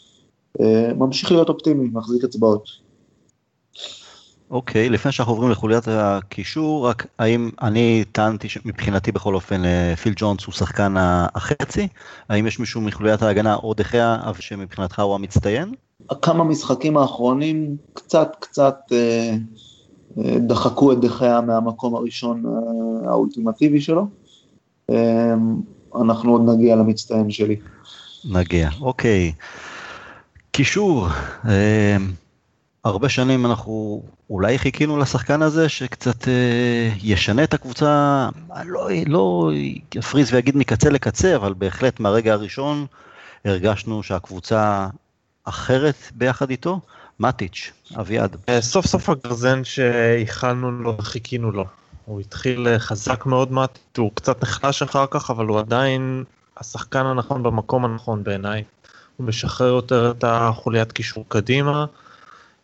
ממשיך 0.98 1.32
להיות 1.32 1.50
אופטימי, 1.50 1.90
מחזיק 1.94 2.24
אצבעות. 2.24 2.86
אוקיי, 4.52 4.90
לפני 4.90 5.12
שאנחנו 5.12 5.34
עוברים 5.34 5.52
לחוליית 5.52 5.84
הקישור, 5.88 6.88
רק 6.90 7.08
האם 7.20 7.50
אני 7.62 8.04
טענתי 8.12 8.50
שמבחינתי 8.50 9.12
בכל 9.12 9.36
אופן 9.36 9.66
אה, 9.66 9.96
פיל 9.96 10.14
ג'ונס 10.16 10.46
הוא 10.46 10.54
שחקן 10.54 10.94
החצי, 11.36 11.88
האם 12.30 12.48
יש 12.48 12.60
מישהו 12.60 12.82
מחוליית 12.82 13.22
ההגנה 13.22 13.56
או 13.56 13.74
דחיה 13.74 14.18
שמבחינתך 14.40 15.00
הוא 15.00 15.16
המצטיין? 15.16 15.74
כמה 16.22 16.44
משחקים 16.44 16.98
האחרונים 16.98 17.78
קצת 17.94 18.36
קצת 18.40 18.76
אה, 18.92 19.36
אה, 20.18 20.40
דחקו 20.40 20.92
את 20.92 21.00
דחיה 21.00 21.42
מהמקום 21.42 21.96
הראשון 21.96 22.44
אה, 22.46 23.10
האולטימטיבי 23.10 23.82
שלו. 23.82 24.08
אה, 24.90 25.34
אנחנו 26.02 26.32
עוד 26.32 26.50
נגיע 26.50 26.76
למצטיין 26.76 27.32
שלי. 27.32 27.56
נגיע, 28.32 28.70
אוקיי. 28.82 29.32
קישור, 30.56 31.08
אה, 31.50 31.98
הרבה 32.84 33.10
שנים 33.10 33.46
אנחנו 33.46 34.04
אולי 34.30 34.60
חיכינו 34.60 34.98
לשחקן 34.98 35.42
הזה 35.42 35.70
שקצת 35.70 36.28
אה, 36.28 36.90
ישנה 37.04 37.44
את 37.44 37.54
הקבוצה, 37.54 38.30
לא, 38.66 38.90
לא 39.06 39.52
יפריז 39.96 40.34
ויגיד 40.34 40.58
מקצה 40.58 40.90
לקצה, 40.90 41.36
אבל 41.36 41.54
בהחלט 41.54 42.00
מהרגע 42.00 42.34
הראשון 42.34 42.86
הרגשנו 43.46 44.04
שהקבוצה 44.04 44.88
אחרת 45.44 45.96
ביחד 46.14 46.50
איתו. 46.50 46.80
מטיץ', 47.20 47.72
אביעד. 48.00 48.36
אה, 48.50 48.62
סוף 48.62 48.86
סוף 48.86 49.10
הגרזן 49.10 49.64
שייחלנו 49.64 50.72
לו 50.72 50.98
וחיכינו 50.98 51.52
לו. 51.52 51.66
הוא 52.06 52.20
התחיל 52.20 52.68
אה, 52.68 52.80
חזק 52.80 53.26
מאוד 53.26 53.52
מטיץ', 53.52 53.98
הוא 53.98 54.12
קצת 54.14 54.44
נחלש 54.44 54.82
אחר 54.82 55.06
כך, 55.12 55.30
אבל 55.30 55.46
הוא 55.46 55.60
עדיין 55.60 56.24
השחקן 56.58 57.06
הנכון 57.06 57.44
במקום 57.44 57.86
הנכון 57.86 58.24
בעיניי. 58.24 58.64
משחרר 59.20 59.68
יותר 59.68 60.12
את 60.12 60.24
החוליית 60.28 60.92
קישור 60.92 61.26
קדימה. 61.28 61.86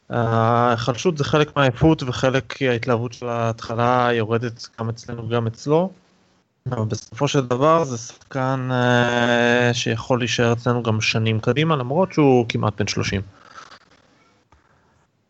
ההחלשות 0.09 1.17
זה 1.17 1.23
חלק 1.23 1.55
מהעייפות 1.55 2.03
וחלק 2.03 2.61
ההתלהבות 2.61 3.13
של 3.13 3.27
ההתחלה 3.27 4.09
יורדת 4.13 4.67
גם 4.79 4.89
אצלנו 4.89 5.27
וגם 5.27 5.47
אצלו. 5.47 5.91
אבל 6.71 6.85
בסופו 6.85 7.27
של 7.27 7.47
דבר 7.47 7.83
זה 7.83 7.97
שחקן 7.97 8.69
uh, 8.71 9.73
שיכול 9.73 10.19
להישאר 10.19 10.53
אצלנו 10.53 10.83
גם 10.83 11.01
שנים 11.01 11.39
קדימה 11.39 11.75
למרות 11.75 12.13
שהוא 12.13 12.45
כמעט 12.49 12.79
בן 12.79 12.87
30. 12.87 13.21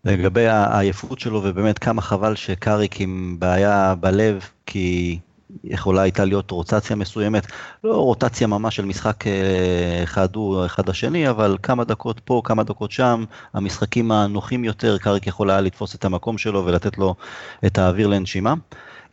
לגבי 0.05 0.47
העייפות 0.47 1.19
שלו 1.19 1.41
ובאמת 1.43 1.79
כמה 1.79 2.01
חבל 2.01 2.35
שקאריק 2.35 3.01
עם 3.01 3.35
בעיה 3.39 3.95
בלב 3.99 4.49
כי 4.65 5.19
יכולה 5.63 6.01
הייתה 6.01 6.25
להיות 6.25 6.51
רוטציה 6.51 6.95
מסוימת, 6.95 7.47
לא 7.83 7.95
רוטציה 7.95 8.47
ממש 8.47 8.75
של 8.75 8.85
משחק 8.85 9.27
אה, 9.27 10.03
אחד 10.03 10.35
הוא 10.35 10.65
אחד 10.65 10.89
השני, 10.89 11.29
אבל 11.29 11.57
כמה 11.63 11.83
דקות 11.83 12.19
פה, 12.19 12.41
כמה 12.43 12.63
דקות 12.63 12.91
שם, 12.91 13.23
המשחקים 13.53 14.11
הנוחים 14.11 14.63
יותר, 14.63 14.97
קאריק 14.97 15.27
יכול 15.27 15.49
היה 15.49 15.61
לתפוס 15.61 15.95
את 15.95 16.05
המקום 16.05 16.37
שלו 16.37 16.65
ולתת 16.65 16.97
לו 16.97 17.15
את 17.65 17.77
האוויר 17.77 18.07
לנשימה. 18.07 18.53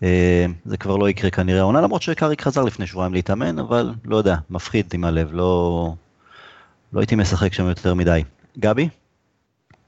אה, 0.02 0.46
זה 0.64 0.76
כבר 0.76 0.96
לא 0.96 1.08
יקרה 1.08 1.30
כנראה 1.30 1.60
העונה, 1.60 1.80
למרות 1.80 2.02
שקאריק 2.02 2.42
חזר 2.42 2.62
לפני 2.62 2.86
שבועיים 2.86 3.14
להתאמן, 3.14 3.58
אבל 3.58 3.94
לא 4.04 4.16
יודע, 4.16 4.36
מפחיד 4.50 4.86
עם 4.94 5.04
הלב, 5.04 5.28
לא, 5.32 5.92
לא 6.92 7.00
הייתי 7.00 7.16
משחק 7.16 7.52
שם 7.52 7.66
יותר 7.66 7.94
מדי. 7.94 8.22
גבי? 8.58 8.88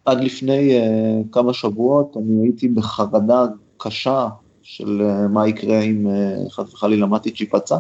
עד 0.05 0.21
לפני 0.21 0.79
uh, 0.79 1.33
כמה 1.33 1.53
שבועות 1.53 2.17
אני 2.17 2.43
הייתי 2.43 2.69
בחרדה 2.69 3.45
קשה 3.77 4.29
של 4.71 5.01
uh, 5.01 5.29
מה 5.29 5.49
יקרה 5.49 5.81
אם 5.81 6.07
uh, 6.07 6.51
חס 6.51 6.73
וחלילה 6.73 7.07
מטיץ' 7.07 7.41
ייפצע. 7.41 7.77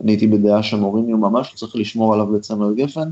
אני 0.00 0.12
הייתי 0.12 0.26
בדעה 0.26 0.62
שמוריניו 0.62 1.18
ממש 1.18 1.52
צריך 1.54 1.76
לשמור 1.76 2.14
עליו 2.14 2.26
בצמר 2.26 2.72
גפן. 2.72 3.10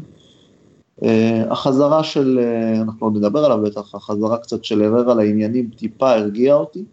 Uh, 1.00 1.04
החזרה 1.50 2.04
של, 2.04 2.40
אנחנו 2.80 3.06
עוד 3.06 3.16
נדבר 3.16 3.44
עליו 3.44 3.62
בטח, 3.62 3.94
החזרה 3.94 4.38
קצת 4.38 4.64
של 4.64 4.82
ערער 4.82 5.10
על 5.10 5.20
העניינים 5.20 5.70
טיפה 5.76 6.10
הרגיעה 6.10 6.56
אותי, 6.56 6.84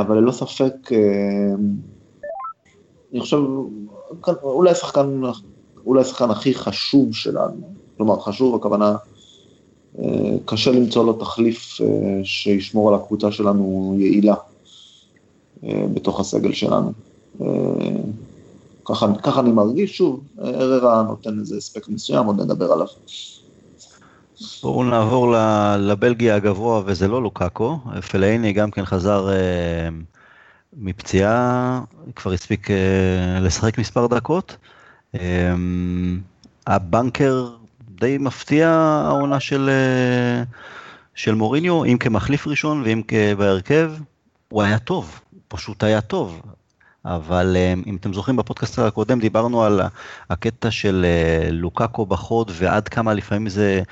אבל 0.00 0.16
ללא 0.16 0.32
ספק, 0.32 0.74
אני 3.12 3.20
חושב, 3.20 3.38
אולי 4.42 4.70
השחקן, 4.70 5.20
אולי 5.86 6.00
השחקן 6.00 6.30
הכי 6.30 6.54
חשוב 6.54 7.14
שלנו, 7.14 7.60
כלומר 7.96 8.20
חשוב 8.20 8.54
הכוונה 8.54 8.96
קשה 10.44 10.70
למצוא 10.70 11.04
לו 11.04 11.12
תחליף 11.12 11.80
אה, 11.80 11.86
שישמור 12.24 12.88
על 12.88 12.94
הקבוצה 12.94 13.32
שלנו 13.32 13.96
יעילה 13.98 14.34
אה, 15.64 15.84
בתוך 15.94 16.20
הסגל 16.20 16.52
שלנו. 16.52 16.92
אה, 17.40 17.46
ככה, 18.84 19.06
ככה 19.22 19.40
אני 19.40 19.52
מרגיש, 19.52 19.96
שוב, 19.96 20.20
אררה 20.38 21.02
נותן 21.02 21.38
איזה 21.38 21.58
אספקט 21.58 21.88
מסוים, 21.88 22.26
עוד 22.26 22.40
נדבר 22.40 22.72
עליו. 22.72 22.86
בואו 24.62 24.84
נעבור 24.84 25.34
לבלגיה 25.78 26.36
הגבוה, 26.36 26.82
וזה 26.86 27.08
לא 27.08 27.22
לוקאקו, 27.22 27.78
פלאיני 28.10 28.52
גם 28.52 28.70
כן 28.70 28.84
חזר 28.84 29.28
מפציעה, 30.76 31.80
כבר 32.16 32.32
הספיק 32.32 32.68
לשחק 33.40 33.78
מספר 33.78 34.06
דקות. 34.06 34.56
הבנקר 36.66 37.48
די 38.00 38.18
מפתיע 38.18 38.68
העונה 38.68 39.40
של, 39.40 39.70
אה, 39.72 40.42
של 41.14 41.34
מוריניו, 41.34 41.84
אם 41.84 41.96
כמחליף 42.00 42.46
ראשון 42.46 42.82
ואם 42.84 43.02
בהרכב, 43.38 43.92
הוא 44.48 44.62
היה 44.62 44.78
טוב, 44.78 45.20
פשוט 45.48 45.82
היה 45.82 46.00
טוב. 46.00 46.42
אבל 47.04 47.56
אה, 47.56 47.74
אם 47.86 47.96
אתם 47.96 48.12
זוכרים 48.12 48.36
בפודקאסט 48.36 48.78
הקודם 48.78 49.20
דיברנו 49.20 49.64
על 49.64 49.80
הקטע 50.30 50.70
של 50.70 51.06
אה, 51.08 51.50
לוקאקו 51.50 52.06
בחוד 52.06 52.50
ועד 52.54 52.88
כמה 52.88 53.14
לפעמים 53.14 53.48
זה 53.48 53.82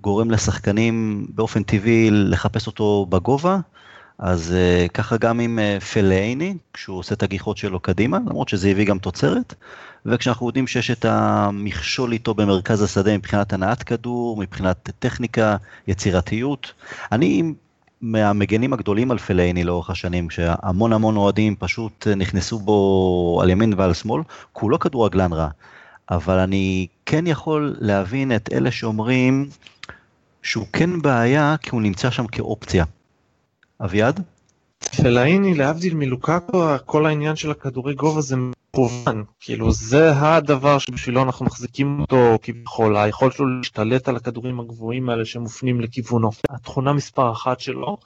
גורם 0.00 0.30
לשחקנים 0.30 1.26
באופן 1.34 1.62
טבעי 1.62 2.08
לחפש 2.10 2.66
אותו 2.66 3.06
בגובה. 3.08 3.58
אז 4.18 4.54
ככה 4.94 5.16
גם 5.16 5.40
עם 5.40 5.58
פלאיני, 5.92 6.56
כשהוא 6.72 6.98
עושה 6.98 7.14
את 7.14 7.22
הגיחות 7.22 7.56
שלו 7.56 7.80
קדימה, 7.80 8.18
למרות 8.26 8.48
שזה 8.48 8.68
הביא 8.68 8.86
גם 8.86 8.98
תוצרת. 8.98 9.54
וכשאנחנו 10.06 10.46
יודעים 10.46 10.66
שיש 10.66 10.90
את 10.90 11.04
המכשול 11.04 12.12
איתו 12.12 12.34
במרכז 12.34 12.82
השדה 12.82 13.18
מבחינת 13.18 13.52
הנעת 13.52 13.82
כדור, 13.82 14.36
מבחינת 14.36 14.90
טכניקה, 14.98 15.56
יצירתיות. 15.88 16.72
אני 17.12 17.42
מהמגנים 18.00 18.72
הגדולים 18.72 19.10
על 19.10 19.18
פלייני 19.18 19.64
לאורך 19.64 19.90
השנים, 19.90 20.30
שהמון 20.30 20.92
המון 20.92 21.16
אוהדים 21.16 21.56
פשוט 21.56 22.06
נכנסו 22.16 22.58
בו 22.58 23.40
על 23.42 23.50
ימין 23.50 23.74
ועל 23.76 23.94
שמאל, 23.94 24.22
כולו 24.52 24.78
כדורגלן 24.78 25.32
רע. 25.32 25.48
אבל 26.10 26.38
אני 26.38 26.86
כן 27.06 27.26
יכול 27.26 27.76
להבין 27.80 28.36
את 28.36 28.48
אלה 28.52 28.70
שאומרים 28.70 29.48
שהוא 30.42 30.66
כן 30.72 31.02
בעיה 31.02 31.56
כי 31.62 31.70
הוא 31.72 31.82
נמצא 31.82 32.10
שם 32.10 32.26
כאופציה. 32.26 32.84
אביעד? 33.84 34.20
פלאיני 34.96 35.54
להבדיל 35.54 35.94
מלוקאקו 35.94 36.64
כל 36.86 37.06
העניין 37.06 37.36
של 37.36 37.50
הכדורי 37.50 37.94
גובה 37.94 38.20
זה 38.20 38.36
מכוון, 38.74 39.24
כאילו 39.40 39.72
זה 39.72 40.12
הדבר 40.20 40.78
שבשבילו 40.78 41.22
אנחנו 41.22 41.46
מחזיקים 41.46 42.00
אותו 42.00 42.38
כביכול, 42.42 42.96
היכולת 42.96 43.32
שלו 43.32 43.46
להשתלט 43.58 44.08
על 44.08 44.16
הכדורים 44.16 44.60
הגבוהים 44.60 45.08
האלה 45.08 45.24
שמופנים 45.24 45.80
לכיוונו. 45.80 46.30
התכונה 46.50 46.92
מספר 46.92 47.32
אחת 47.32 47.60
שלו, 47.60 47.96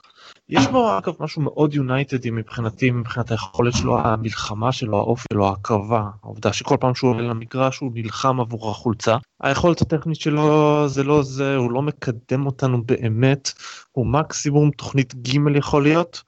יש 0.49 0.67
בו 0.67 0.97
אגב 0.97 1.13
משהו 1.19 1.41
מאוד 1.41 1.73
יונייטדי 1.73 2.31
מבחינתי, 2.31 2.91
מבחינת 2.91 3.31
היכולת 3.31 3.73
שלו, 3.73 3.99
המלחמה 3.99 4.71
שלו, 4.71 4.97
האופי 4.97 5.23
שלו, 5.33 5.47
ההקרבה, 5.47 6.03
העובדה 6.23 6.53
שכל 6.53 6.77
פעם 6.79 6.95
שהוא 6.95 7.11
עולה 7.11 7.21
למגרש 7.21 7.77
הוא 7.77 7.91
נלחם 7.93 8.39
עבור 8.39 8.71
החולצה. 8.71 9.17
היכולת 9.41 9.81
הטכנית 9.81 10.19
שלו 10.19 10.83
זה 10.87 11.03
לא 11.03 11.23
זה, 11.23 11.55
הוא 11.55 11.71
לא 11.71 11.81
מקדם 11.81 12.45
אותנו 12.45 12.83
באמת, 12.83 13.51
הוא 13.91 14.07
מקסימום 14.07 14.71
תוכנית 14.71 15.15
ג' 15.15 15.55
יכול 15.55 15.83
להיות. 15.83 16.23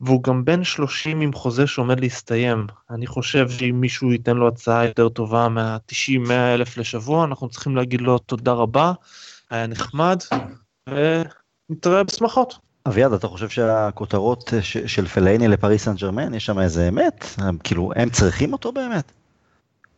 והוא 0.00 0.22
גם 0.22 0.44
בן 0.44 0.64
30 0.64 1.20
עם 1.20 1.32
חוזה 1.32 1.66
שעומד 1.66 2.00
להסתיים. 2.00 2.66
אני 2.90 3.06
חושב 3.06 3.50
שאם 3.50 3.80
מישהו 3.80 4.12
ייתן 4.12 4.36
לו 4.36 4.48
הצעה 4.48 4.86
יותר 4.86 5.08
טובה 5.08 5.48
מה-90-100 5.48 6.32
אלף 6.54 6.78
לשבוע, 6.78 7.24
אנחנו 7.24 7.48
צריכים 7.48 7.76
להגיד 7.76 8.00
לו 8.00 8.18
תודה 8.18 8.52
רבה, 8.52 8.92
היה 9.50 9.66
נחמד, 9.66 10.18
ונתראה 10.88 12.04
בשמחות. 12.04 12.58
אביעד, 12.88 13.12
אתה 13.12 13.28
חושב 13.28 13.48
שהכותרות 13.48 14.52
של 14.86 15.06
פלאיני 15.06 15.48
לפריס 15.48 15.84
סן 15.84 15.94
ג'רמן, 15.94 16.34
יש 16.34 16.46
שם 16.46 16.58
איזה 16.58 16.88
אמת? 16.88 17.24
כאילו, 17.64 17.92
הם 17.96 18.10
צריכים 18.10 18.52
אותו 18.52 18.72
באמת? 18.72 19.12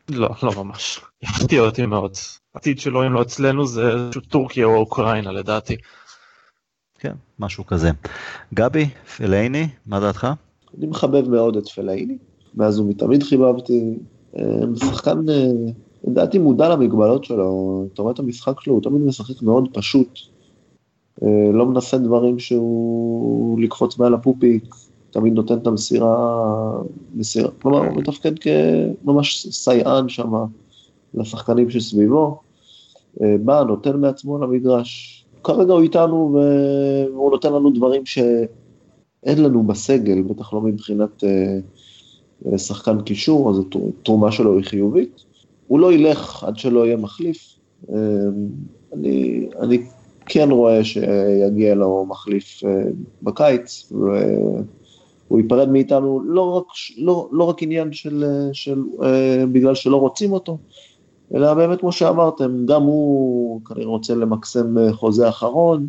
לא, 0.08 0.28
לא 0.42 0.64
ממש. 0.64 1.00
הפתיע 1.22 1.60
אותי 1.60 1.86
מאוד. 1.86 2.16
עתיד 2.54 2.78
שלו 2.78 3.06
אם 3.06 3.12
לא 3.12 3.22
אצלנו 3.22 3.66
זה 3.66 4.10
טורקיה 4.28 4.66
או 4.66 4.76
אוקראינה 4.76 5.32
לדעתי. 5.32 5.76
כן, 7.02 7.12
משהו 7.38 7.66
כזה. 7.66 7.90
גבי, 8.54 8.86
פלאיני, 9.16 9.68
מה 9.86 10.00
דעתך? 10.00 10.26
אני 10.78 10.86
מחבב 10.86 11.28
מאוד 11.28 11.56
את 11.56 11.68
פלאיני, 11.68 12.18
מאז 12.54 12.80
ומתמיד 12.80 13.22
חיבבתי. 13.22 13.98
אה, 14.38 14.44
שחקן, 14.76 15.28
אה, 15.28 15.50
לדעתי 16.04 16.38
מודע 16.38 16.68
למגבלות 16.68 17.24
שלו, 17.24 17.84
אתה 17.94 18.02
רואה 18.02 18.14
את 18.14 18.18
המשחק 18.18 18.60
שלו, 18.60 18.74
הוא 18.74 18.82
תמיד 18.82 19.02
משחק 19.02 19.42
מאוד 19.42 19.68
פשוט. 19.72 20.18
אה, 21.22 21.52
לא 21.52 21.66
מנסה 21.66 21.98
דברים 21.98 22.38
שהוא 22.38 23.60
לקפוץ 23.60 23.98
מעל 23.98 24.14
הפופיק, 24.14 24.74
תמיד 25.10 25.32
נותן 25.34 25.58
את 25.58 25.66
המסירה, 25.66 26.48
מסירה, 27.14 27.50
כלומר 27.62 27.78
הוא 27.78 27.96
מתפקד 27.96 28.32
כממש 28.38 29.46
סייען 29.50 30.08
שם 30.08 30.32
לשחקנים 31.14 31.70
שסביבו, 31.70 32.40
בא, 33.20 33.62
נותן 33.62 34.00
מעצמו 34.00 34.38
למגרש, 34.38 35.11
כרגע 35.44 35.72
הוא 35.72 35.82
איתנו 35.82 36.38
והוא 37.12 37.30
נותן 37.30 37.52
לנו 37.52 37.70
דברים 37.70 38.06
שאין 38.06 39.42
לנו 39.42 39.62
בסגל, 39.62 40.22
בטח 40.22 40.52
לא 40.52 40.60
מבחינת 40.60 41.24
אה, 42.46 42.58
שחקן 42.58 43.02
קישור, 43.02 43.50
אז 43.50 43.58
התרומה 43.58 44.32
שלו 44.32 44.56
היא 44.56 44.64
חיובית. 44.64 45.24
הוא 45.68 45.80
לא 45.80 45.92
ילך 45.92 46.44
עד 46.44 46.58
שלא 46.58 46.86
יהיה 46.86 46.96
מחליף. 46.96 47.58
אה, 47.92 47.96
אני, 48.92 49.48
אני 49.60 49.82
כן 50.26 50.50
רואה 50.50 50.84
שיגיע 50.84 51.74
לו 51.74 52.06
מחליף 52.08 52.64
אה, 52.64 52.82
בקיץ, 53.22 53.92
והוא 53.92 55.40
ייפרד 55.40 55.68
מאיתנו 55.68 56.20
לא 56.24 56.56
רק, 56.56 56.64
לא, 56.96 57.28
לא 57.32 57.44
רק 57.44 57.62
עניין 57.62 57.92
של, 57.92 58.24
של 58.52 58.82
בגלל 59.52 59.74
שלא 59.74 59.96
רוצים 59.96 60.32
אותו, 60.32 60.58
אלא 61.34 61.54
באמת 61.54 61.80
כמו 61.80 61.92
שאמרתם, 61.92 62.66
גם 62.66 62.82
הוא 62.82 63.60
כנראה 63.64 63.86
רוצה 63.86 64.14
למקסם 64.14 64.92
חוזה 64.92 65.28
אחרון, 65.28 65.86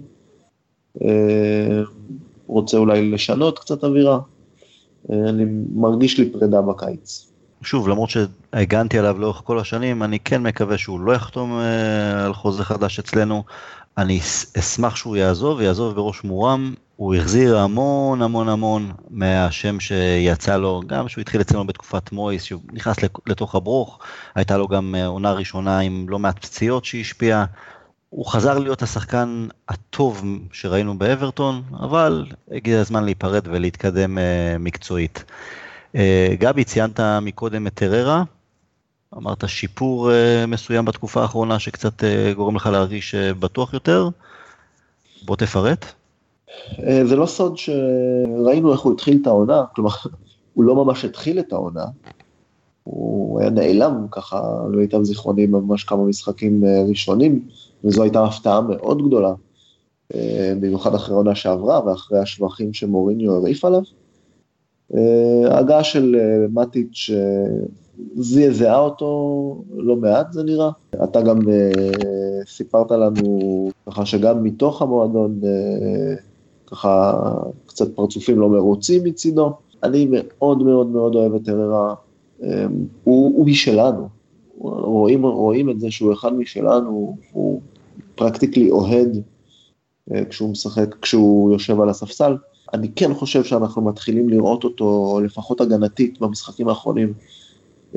רוצה 2.47 2.77
אולי 2.77 3.11
לשנות 3.11 3.59
קצת 3.59 3.83
אווירה. 3.83 4.19
אני 5.09 5.45
מרגיש 5.75 6.19
לי 6.19 6.29
פרידה 6.29 6.61
בקיץ. 6.61 7.27
שוב, 7.61 7.89
למרות 7.89 8.09
שהגנתי 8.09 8.99
עליו 8.99 9.19
לאורך 9.19 9.41
כל 9.43 9.59
השנים, 9.59 10.03
אני 10.03 10.19
כן 10.19 10.43
מקווה 10.43 10.77
שהוא 10.77 10.99
לא 10.99 11.11
יחתום 11.11 11.59
על 12.25 12.33
חוזה 12.33 12.63
חדש 12.63 12.99
אצלנו. 12.99 13.43
אני 13.97 14.19
אשמח 14.59 14.95
שהוא 14.95 15.15
יעזוב, 15.15 15.57
ויעזוב 15.57 15.95
בראש 15.95 16.23
מורם. 16.23 16.73
הוא 16.95 17.15
החזיר 17.15 17.57
המון 17.57 18.21
המון 18.21 18.49
המון 18.49 18.91
מהשם 19.09 19.79
שיצא 19.79 20.57
לו, 20.57 20.81
גם 20.87 21.07
שהוא 21.09 21.21
התחיל 21.21 21.41
אצלנו 21.41 21.67
בתקופת 21.67 22.11
מויס, 22.11 22.43
שהוא 22.43 22.61
נכנס 22.73 22.95
לתוך 23.25 23.55
הברוך, 23.55 23.99
הייתה 24.35 24.57
לו 24.57 24.67
גם 24.67 24.95
אה, 24.97 25.05
עונה 25.05 25.31
ראשונה 25.31 25.79
עם 25.79 26.05
לא 26.09 26.19
מעט 26.19 26.39
פציעות 26.39 26.85
שהשפיעה. 26.85 27.45
הוא 28.09 28.25
חזר 28.25 28.59
להיות 28.59 28.81
השחקן 28.81 29.47
הטוב 29.69 30.23
שראינו 30.51 30.97
באברטון, 30.97 31.61
אבל 31.79 32.25
הגיע 32.51 32.79
הזמן 32.79 33.03
להיפרד 33.03 33.47
ולהתקדם 33.47 34.17
אה, 34.17 34.55
מקצועית. 34.59 35.23
אה, 35.95 36.27
גבי, 36.39 36.63
ציינת 36.63 36.99
מקודם 37.21 37.67
את 37.67 37.73
טררה, 37.73 38.23
אמרת 39.17 39.43
שיפור 39.47 40.11
מסוים 40.47 40.85
בתקופה 40.85 41.21
האחרונה 41.21 41.59
שקצת 41.59 42.03
גורם 42.35 42.55
לך 42.55 42.65
להרגיש 42.65 43.15
בטוח 43.15 43.73
יותר. 43.73 44.09
בוא 45.25 45.35
תפרט. 45.35 45.93
אה, 46.83 47.05
זה 47.05 47.15
לא 47.15 47.25
סוד 47.25 47.57
שראינו 47.57 48.71
איך 48.71 48.81
הוא 48.81 48.93
התחיל 48.93 49.19
את 49.21 49.27
העונה, 49.27 49.63
כלומר, 49.75 49.91
הוא 50.53 50.63
לא 50.63 50.75
ממש 50.75 51.05
התחיל 51.05 51.39
את 51.39 51.53
העונה, 51.53 51.85
הוא 52.83 53.39
היה 53.39 53.49
נעלם 53.49 54.05
ככה, 54.11 54.41
למיטב 54.71 55.03
זיכרוני, 55.03 55.45
ממש 55.45 55.83
כמה 55.83 56.03
משחקים 56.03 56.65
אה, 56.65 56.83
ראשונים, 56.87 57.47
וזו 57.83 58.03
הייתה 58.03 58.23
הפתעה 58.23 58.61
מאוד 58.61 59.07
גדולה, 59.07 59.33
אה, 60.15 60.53
במיוחד 60.59 60.95
אחרי 60.95 61.13
העונה 61.13 61.35
שעברה 61.35 61.85
ואחרי 61.85 62.19
השבחים 62.19 62.73
שמוריניו 62.73 63.31
הרעיף 63.35 63.65
עליו. 63.65 63.81
ההגעה 65.45 65.83
של 65.83 66.15
מטיץ' 66.49 67.09
זעזעה 68.15 68.79
אותו 68.79 69.63
לא 69.75 69.95
מעט 69.95 70.33
זה 70.33 70.43
נראה. 70.43 70.69
אתה 71.03 71.21
גם 71.21 71.39
סיפרת 72.45 72.91
לנו 72.91 73.69
ככה 73.85 74.05
שגם 74.05 74.43
מתוך 74.43 74.81
המועדון 74.81 75.39
ככה 76.73 77.13
קצת 77.65 77.95
פרצופים 77.95 78.39
לא 78.39 78.49
מרוצים 78.49 79.03
מצידו. 79.03 79.53
אני 79.83 80.07
מאוד 80.11 80.63
מאוד 80.63 80.87
מאוד 80.87 81.15
אוהב 81.15 81.35
את 81.35 81.47
הררה, 81.47 81.93
אמ, 82.43 82.47
הוא, 83.03 83.37
הוא 83.37 83.45
משלנו, 83.45 84.07
רואים, 84.57 85.25
רואים 85.25 85.69
את 85.69 85.79
זה 85.79 85.91
שהוא 85.91 86.13
אחד 86.13 86.33
משלנו, 86.33 87.17
הוא 87.31 87.61
פרקטיקלי 88.15 88.71
אוהד 88.71 89.21
אה, 90.13 90.25
כשהוא 90.25 90.49
משחק, 90.49 90.95
כשהוא 91.01 91.51
יושב 91.51 91.81
על 91.81 91.89
הספסל. 91.89 92.37
אני 92.73 92.91
כן 92.95 93.13
חושב 93.13 93.43
שאנחנו 93.43 93.81
מתחילים 93.81 94.29
לראות 94.29 94.63
אותו, 94.63 95.19
לפחות 95.23 95.61
הגנתית, 95.61 96.19
במשחקים 96.19 96.69
האחרונים, 96.69 97.13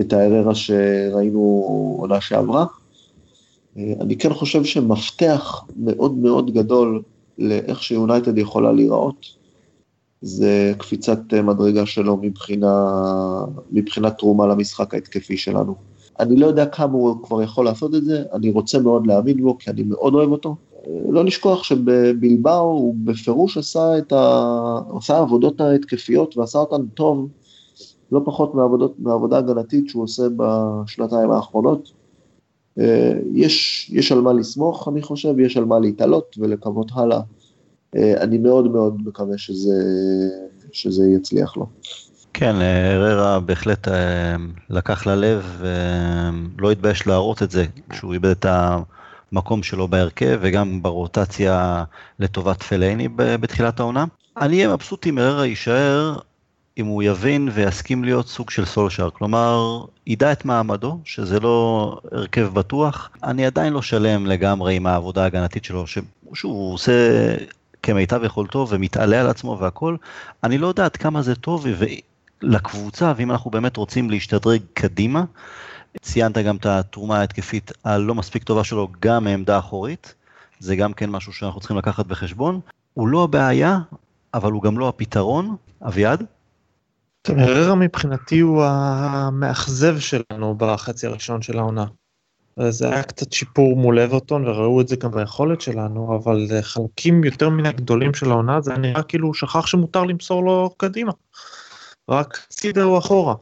את 0.00 0.12
האררה 0.12 0.54
שראינו 0.54 1.66
עונה 1.98 2.20
שעברה. 2.20 2.66
אה, 3.76 3.92
אני 4.00 4.16
כן 4.16 4.34
חושב 4.34 4.64
שמפתח 4.64 5.64
מאוד 5.76 6.14
מאוד 6.14 6.54
גדול 6.54 7.02
לאיך 7.38 7.83
שיונייטד 7.83 8.38
יכולה 8.38 8.72
להיראות, 8.72 9.27
זה 10.22 10.72
קפיצת 10.79 11.35
מדרגה 11.35 11.87
שלו 11.87 12.16
מבחינה, 12.16 12.85
מבחינת 13.72 14.18
תרומה 14.18 14.46
למשחק 14.46 14.94
ההתקפי 14.94 15.37
שלנו. 15.37 15.75
אני 16.20 16.37
לא 16.37 16.46
יודע 16.46 16.66
כמה 16.66 16.92
הוא 16.92 17.22
כבר 17.22 17.42
יכול 17.42 17.64
לעשות 17.64 17.94
את 17.94 18.05
זה, 18.05 18.22
אני 18.33 18.51
רוצה 18.51 18.79
מאוד 18.79 19.07
להאמין 19.07 19.42
בו, 19.42 19.59
כי 19.59 19.70
אני 19.70 19.83
מאוד 19.83 20.14
אוהב 20.14 20.31
אותו. 20.31 20.57
לא 21.09 21.25
לשכוח 21.25 21.62
שבבלבאו 21.62 22.61
הוא 22.61 22.94
בפירוש 23.05 23.59
עשה 23.59 23.99
את 23.99 24.12
ה... 24.12 24.81
עשה 24.99 25.16
העבודות 25.16 25.61
ההתקפיות 25.61 26.37
ועשה 26.37 26.59
אותן 26.59 26.87
טוב, 26.87 27.29
לא 28.12 28.20
פחות 28.25 28.55
מעבודות, 28.55 28.94
מעבודה 28.99 29.38
הגנתית 29.38 29.88
שהוא 29.88 30.05
עושה 30.05 30.22
בשנתיים 30.37 31.31
האחרונות. 31.31 31.92
אה, 32.78 33.12
יש, 33.34 33.86
יש 33.92 34.12
על 34.12 34.20
מה 34.20 34.32
לסמוך, 34.32 34.88
אני 34.88 35.02
חושב, 35.02 35.38
יש 35.38 35.56
על 35.56 35.64
מה 35.64 35.78
להתעלות 35.78 36.36
ולקוות 36.38 36.90
הלאה. 36.94 37.20
אה, 37.96 38.22
אני 38.22 38.38
מאוד 38.38 38.70
מאוד 38.70 38.96
מקווה 39.04 39.38
שזה, 39.38 39.74
שזה 40.72 41.04
יצליח 41.10 41.56
לו. 41.56 41.66
כן, 42.32 42.56
בהחלט 43.46 43.88
אה, 43.88 44.36
לקח 44.70 45.06
ללב 45.06 45.62
ולא 46.58 46.70
התבייש 46.70 47.06
להראות 47.06 47.42
את 47.42 47.50
זה 47.50 47.64
כשהוא 47.90 48.12
איבד 48.12 48.30
את 48.30 48.46
המקום 49.32 49.62
שלו 49.62 49.88
בהרכב 49.88 50.38
וגם 50.42 50.82
ברוטציה 50.82 51.84
לטובת 52.18 52.62
פלייני 52.62 53.08
בתחילת 53.16 53.80
העונה. 53.80 54.04
אני 54.40 54.56
אהיה 54.56 54.74
מבסוט 54.74 55.06
אם 55.06 55.18
הררה 55.18 55.46
יישאר 55.46 56.18
אם 56.78 56.86
הוא 56.86 57.02
יבין 57.02 57.48
ויסכים 57.52 58.04
להיות 58.04 58.28
סוג 58.28 58.50
של 58.50 58.64
סולשאר, 58.64 59.10
כלומר, 59.10 59.84
ידע 60.06 60.32
את 60.32 60.44
מעמדו, 60.44 60.98
שזה 61.04 61.40
לא 61.40 62.00
הרכב 62.12 62.48
בטוח, 62.52 63.10
אני 63.24 63.46
עדיין 63.46 63.72
לא 63.72 63.82
שלם 63.82 64.26
לגמרי 64.26 64.76
עם 64.76 64.86
העבודה 64.86 65.22
ההגנתית 65.22 65.64
שלו, 65.64 65.84
שהוא 66.34 66.74
עושה 66.74 66.92
כמיטב 67.82 68.24
יכולתו 68.24 68.66
ומתעלה 68.70 69.20
על 69.20 69.26
עצמו 69.26 69.58
והכל, 69.60 69.96
אני 70.44 70.58
לא 70.58 70.66
יודע 70.66 70.84
עד 70.84 70.96
כמה 70.96 71.22
זה 71.22 71.34
טוב 71.34 71.66
לקבוצה, 72.42 73.12
ואם 73.16 73.30
אנחנו 73.30 73.50
באמת 73.50 73.76
רוצים 73.76 74.10
להשתדרג 74.10 74.60
קדימה, 74.74 75.24
ציינת 76.00 76.38
גם 76.38 76.56
את 76.56 76.66
התרומה 76.66 77.20
ההתקפית 77.20 77.72
הלא 77.84 78.14
מספיק 78.14 78.44
טובה 78.44 78.64
שלו 78.64 78.88
גם 79.00 79.24
מעמדה 79.24 79.58
אחורית, 79.58 80.14
זה 80.58 80.76
גם 80.76 80.92
כן 80.92 81.10
משהו 81.10 81.32
שאנחנו 81.32 81.60
צריכים 81.60 81.76
לקחת 81.76 82.06
בחשבון. 82.06 82.60
הוא 82.94 83.08
לא 83.08 83.24
הבעיה, 83.24 83.78
אבל 84.34 84.52
הוא 84.52 84.62
גם 84.62 84.78
לא 84.78 84.88
הפתרון. 84.88 85.56
אביעד? 85.86 86.24
הררה 87.28 87.74
מבחינתי 87.74 88.40
הוא 88.40 88.64
המאכזב 88.64 89.98
שלנו 89.98 90.54
בחצי 90.58 91.06
הראשון 91.06 91.42
של 91.42 91.58
העונה. 91.58 91.84
זה 92.68 92.88
היה 92.88 93.02
קצת 93.02 93.32
שיפור 93.32 93.76
מול 93.76 93.98
אברטון 93.98 94.48
וראו 94.48 94.80
את 94.80 94.88
זה 94.88 94.96
גם 94.96 95.10
ביכולת 95.10 95.60
שלנו, 95.60 96.16
אבל 96.16 96.46
חלקים 96.62 97.24
יותר 97.24 97.48
מן 97.48 97.66
הגדולים 97.66 98.14
של 98.14 98.30
העונה 98.30 98.60
זה 98.60 98.76
נראה 98.76 99.02
כאילו 99.02 99.26
הוא 99.26 99.34
שכח 99.34 99.66
שמותר 99.66 100.04
למסור 100.04 100.44
לו 100.44 100.74
קדימה. 100.76 101.12
רק 102.08 102.46
צידה 102.48 102.82
הוא 102.82 102.98
אחורה. 102.98 103.34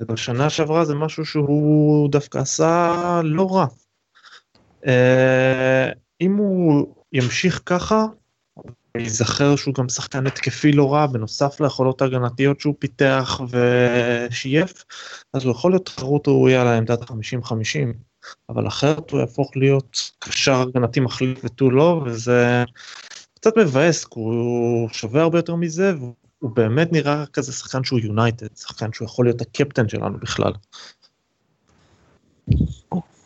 ובשנה 0.00 0.50
שעברה 0.50 0.84
זה 0.84 0.94
משהו 0.94 1.24
שהוא 1.24 2.10
דווקא 2.10 2.38
עשה 2.38 3.20
לא 3.24 3.56
רע. 3.56 3.66
אה, 4.86 5.88
אם 6.20 6.36
הוא 6.36 6.94
ימשיך 7.12 7.62
ככה, 7.66 8.06
ייזכר 9.00 9.56
שהוא 9.56 9.74
גם 9.74 9.88
שחקן 9.88 10.26
התקפי 10.26 10.72
לא 10.72 10.94
רע 10.94 11.06
בנוסף 11.06 11.60
ליכולות 11.60 12.02
ההגנתיות 12.02 12.60
שהוא 12.60 12.74
פיתח 12.78 13.40
ושייף 13.50 14.84
אז 15.32 15.44
הוא 15.44 15.50
יכול 15.50 15.72
להיות 15.72 15.86
תחרות 15.86 16.28
ראויה 16.28 16.64
לעמדת 16.64 17.02
50-50 17.02 17.12
אבל 18.48 18.66
אחרת 18.66 19.10
הוא 19.10 19.20
יהפוך 19.20 19.56
להיות 19.56 20.10
קשר 20.18 20.60
הגנתי 20.60 21.00
מחליף 21.00 21.40
ותו 21.44 21.70
לא 21.70 22.02
וזה 22.06 22.64
קצת 23.34 23.58
מבאס 23.58 24.04
כי 24.04 24.20
הוא 24.20 24.88
שווה 24.88 25.22
הרבה 25.22 25.38
יותר 25.38 25.54
מזה 25.54 25.92
והוא 25.98 26.50
באמת 26.50 26.92
נראה 26.92 27.24
כזה 27.32 27.52
שחקן 27.52 27.84
שהוא 27.84 28.00
יונייטד 28.00 28.56
שחקן 28.56 28.92
שהוא 28.92 29.06
יכול 29.06 29.26
להיות 29.26 29.40
הקפטן 29.40 29.88
שלנו 29.88 30.18
בכלל. 30.20 30.52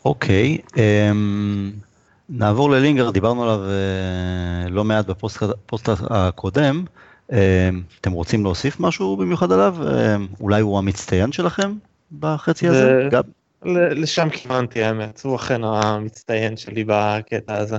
אוקיי. 0.05 0.57
Okay, 0.57 0.79
אמ, 0.79 1.71
um... 1.73 1.90
נעבור 2.31 2.69
ללינגר, 2.71 3.09
דיברנו 3.09 3.43
עליו 3.43 3.59
אה, 3.69 4.69
לא 4.69 4.83
מעט 4.83 5.05
בפוסט 5.05 5.89
הקודם. 6.09 6.85
אה, 7.31 7.69
אתם 8.01 8.11
רוצים 8.11 8.43
להוסיף 8.43 8.79
משהו 8.79 9.17
במיוחד 9.17 9.51
עליו? 9.51 9.75
אה, 9.87 10.15
אולי 10.39 10.61
הוא 10.61 10.77
המצטיין 10.77 11.31
שלכם 11.31 11.73
בחצי 12.19 12.67
הזה? 12.67 13.07
גב? 13.11 13.23
לשם 13.65 14.29
כיוונתי 14.29 14.83
האמת, 14.83 15.21
הוא 15.23 15.35
אכן 15.35 15.63
המצטיין 15.63 16.57
שלי 16.57 16.83
בקטע 16.87 17.57
הזה. 17.57 17.77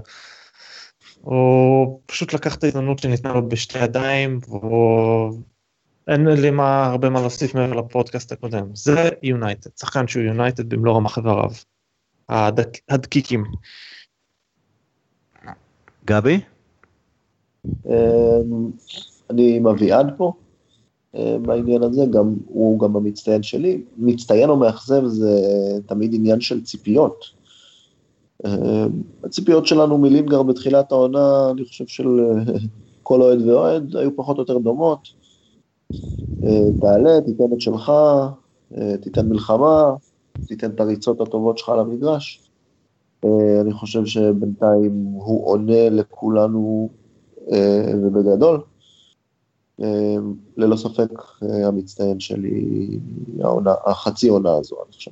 הוא 1.21 2.01
פשוט 2.07 2.35
לקח 2.35 2.55
את 2.55 2.65
ההזדמנות 2.65 2.99
שניתנה 2.99 3.33
לו 3.33 3.49
בשתי 3.49 3.79
ידיים, 3.79 4.41
ואין 6.07 6.27
לי 6.27 6.51
מה, 6.51 6.87
הרבה 6.87 7.11
מה 7.11 7.21
להוסיף 7.21 7.55
מעבר 7.55 7.75
לפודקאסט 7.75 8.33
הקודם. 8.33 8.67
זה 8.75 9.09
יונייטד, 9.23 9.71
שחקן 9.81 10.09
שהוא 10.09 10.23
יונייטד 10.23 10.69
במלוא 10.69 10.97
רמ"ח 10.97 11.19
איבריו. 11.19 11.51
הדקיקים. 12.89 13.45
גבי? 16.07 16.41
אמ, 17.87 18.71
אני 19.31 19.57
עם 19.57 19.67
אביעד 19.67 20.07
פה 20.17 20.33
אה, 21.15 21.37
בעניין 21.43 21.83
הזה, 21.83 22.07
גם, 22.11 22.35
הוא 22.47 22.81
גם 22.81 22.97
המצטיין 22.97 23.43
שלי. 23.43 23.83
מצטיין 23.97 24.51
או 24.51 24.57
מאכזב 24.57 25.07
זה 25.07 25.41
תמיד 25.87 26.15
עניין 26.15 26.41
של 26.41 26.65
ציפיות. 26.65 27.25
אמ, 28.47 29.03
הציפיות 29.25 29.67
שלנו 29.67 29.99
מלינגר 29.99 30.43
בתחילת 30.43 30.93
העונה, 30.93 31.51
אני 31.51 31.65
חושב 31.65 31.87
של 31.87 32.07
כל 33.03 33.23
אוהד 33.23 33.43
ואוהד, 33.43 33.97
היו 33.97 34.17
פחות 34.17 34.37
או 34.37 34.43
יותר 34.43 34.59
דומות. 34.59 35.09
תעלה, 36.81 37.21
תיתן 37.27 37.45
את 37.55 37.61
שלך, 37.61 37.93
תיתן 39.03 39.29
מלחמה, 39.29 39.95
תיתן 40.47 40.71
את 40.71 40.81
הריצות 40.81 41.21
הטובות 41.21 41.59
שלך 41.59 41.69
למגרש. 41.69 42.52
אה, 43.25 43.61
אני 43.61 43.73
חושב 43.73 44.05
שבינתיים 44.05 44.93
הוא 45.13 45.47
עונה 45.47 45.91
לכולנו 45.91 46.91
ובגדול, 48.03 48.61
ללא 50.57 50.77
ספק 50.77 51.09
המצטיין 51.65 52.21
שלי, 52.21 52.89
העונה, 53.43 53.75
החצי 53.87 54.29
עונה 54.29 54.53
הזו, 54.53 54.77
אני 54.85 54.93
חושב. 54.93 55.11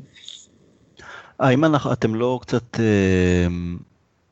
האם 1.39 1.65
אתם 1.93 2.15
לא 2.15 2.39
קצת 2.43 2.81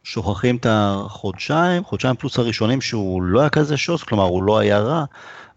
שוכחים 0.03 0.57
את 0.57 0.67
החודשיים, 0.71 1.85
חודשיים 1.85 2.17
פלוס 2.17 2.39
הראשונים 2.39 2.81
שהוא 2.81 3.23
לא 3.23 3.41
היה 3.41 3.49
כזה 3.49 3.77
שוס, 3.77 4.03
כלומר 4.03 4.25
הוא 4.25 4.43
לא 4.43 4.59
היה 4.59 4.79
רע, 4.79 5.05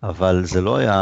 אבל 0.03 0.45
זה 0.45 0.61
לא 0.61 0.77
היה 0.77 1.01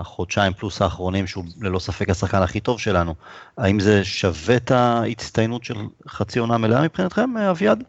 החודשיים 0.00 0.52
פלוס 0.52 0.82
האחרונים 0.82 1.26
שהוא 1.26 1.44
ללא 1.60 1.78
ספק 1.78 2.10
השחקן 2.10 2.42
הכי 2.42 2.60
טוב 2.60 2.80
שלנו. 2.80 3.14
האם 3.58 3.80
זה 3.80 4.04
שווה 4.04 4.56
את 4.56 4.70
ההצטיינות 4.70 5.64
של 5.64 5.74
חצי 6.08 6.38
עונה 6.38 6.58
מלאה 6.58 6.82
מבחינתכם, 6.82 7.36
אביעד? 7.36 7.84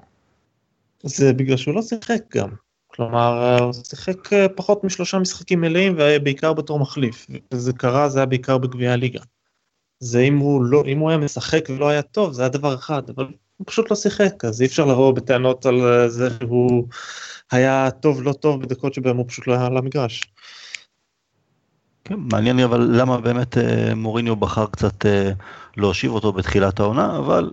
זה 1.03 1.33
בגלל 1.33 1.57
שהוא 1.57 1.75
לא 1.75 1.81
שיחק 1.81 2.35
גם. 2.35 2.49
כלומר, 2.87 3.57
הוא 3.63 3.73
שיחק 3.73 4.33
אה, 4.33 4.49
פחות 4.49 4.83
משלושה 4.83 5.19
משחקים 5.19 5.61
מלאים 5.61 5.95
ובעיקר 5.97 6.53
בתור 6.53 6.79
מחליף. 6.79 7.27
וזה 7.53 7.73
קרה, 7.73 8.09
זה 8.09 8.19
היה 8.19 8.25
בעיקר 8.25 8.57
בגביע 8.57 8.93
הליגה. 8.93 9.19
זה 9.99 10.19
אם 10.19 10.37
הוא 10.37 10.63
לא, 10.63 10.83
אם 10.87 10.99
הוא 10.99 11.09
היה 11.09 11.17
משחק 11.17 11.69
ולא 11.69 11.89
היה 11.89 12.01
טוב, 12.01 12.33
זה 12.33 12.41
היה 12.41 12.49
דבר 12.49 12.75
אחד, 12.75 13.09
אבל 13.09 13.27
הוא 13.57 13.67
פשוט 13.67 13.89
לא 13.89 13.95
שיחק, 13.95 14.45
אז 14.45 14.61
אי 14.61 14.65
אפשר 14.65 14.85
לבוא 14.85 15.13
בטענות 15.13 15.65
על 15.65 15.81
אה, 15.81 16.09
זה 16.09 16.29
שהוא 16.39 16.87
היה 17.51 17.91
טוב 17.91 18.21
לא 18.21 18.33
טוב 18.33 18.61
בדקות 18.61 18.93
שבהם 18.93 19.17
הוא 19.17 19.25
פשוט 19.27 19.47
לא 19.47 19.53
היה 19.53 19.65
על 19.65 19.77
המגרש. 19.77 20.23
כן, 22.03 22.15
מעניין 22.17 22.55
לי 22.55 22.63
אבל 22.63 22.89
למה 23.01 23.21
באמת 23.21 23.57
אה, 23.57 23.95
מוריניו 23.95 24.35
בחר 24.35 24.65
קצת 24.65 25.05
אה, 25.05 25.31
להושיב 25.77 26.11
אותו 26.11 26.33
בתחילת 26.33 26.79
העונה, 26.79 27.17
אבל 27.17 27.51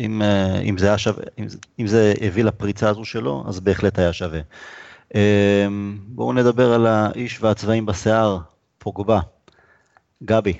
אם, 0.00 0.22
אה, 0.22 0.60
אם, 0.60 0.78
זה, 0.78 0.86
היה 0.86 0.98
שווה, 0.98 1.24
אם, 1.38 1.46
אם 1.80 1.86
זה 1.86 2.14
הביא 2.20 2.44
לפריצה 2.44 2.88
הזו 2.88 3.04
שלו, 3.04 3.44
אז 3.48 3.60
בהחלט 3.60 3.98
היה 3.98 4.12
שווה. 4.12 4.40
אה, 5.14 5.66
בואו 6.08 6.32
נדבר 6.32 6.72
על 6.72 6.86
האיש 6.86 7.42
והצבעים 7.42 7.86
בשיער, 7.86 8.38
פוגבה. 8.78 9.20
גבי. 10.24 10.52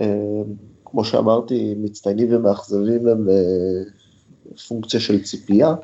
אה, 0.00 0.42
כמו 0.84 1.04
שאמרתי, 1.04 1.74
מצטיינים 1.76 2.36
ומאכזבים 2.36 3.08
הם 3.08 3.28
אה, 3.28 4.54
פונקציה 4.68 5.00
של 5.00 5.22
ציפייה. 5.22 5.74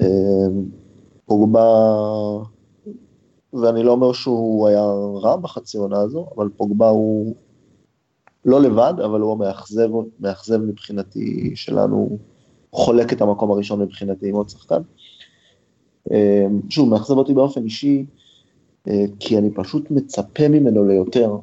אה, 0.00 0.06
פוגבה, 1.26 1.88
ואני 3.52 3.82
לא 3.82 3.92
אומר 3.92 4.12
שהוא 4.12 4.68
היה 4.68 4.82
רע 5.22 5.36
בחצי 5.36 5.78
עונה 5.78 6.00
הזו, 6.00 6.26
אבל 6.36 6.48
פוגבה 6.56 6.88
הוא 6.88 7.34
לא 8.44 8.62
לבד, 8.62 8.94
אבל 9.04 9.20
הוא 9.20 9.32
המאכזב, 9.32 9.88
מאכזב 10.20 10.56
מבחינתי 10.56 11.52
שלנו, 11.54 12.18
חולק 12.72 13.12
את 13.12 13.20
המקום 13.20 13.50
הראשון 13.50 13.82
מבחינתי 13.82 14.28
עם 14.28 14.34
עוד 14.34 14.48
שחקן. 14.48 14.80
אה, 16.12 16.46
שוב, 16.68 16.88
מאכזב 16.88 17.18
אותי 17.18 17.34
באופן 17.34 17.64
אישי, 17.64 18.06
כי 19.18 19.38
אני 19.38 19.50
פשוט 19.54 19.90
מצפה 19.90 20.48
ממנו 20.48 20.84
ליותר. 20.84 21.36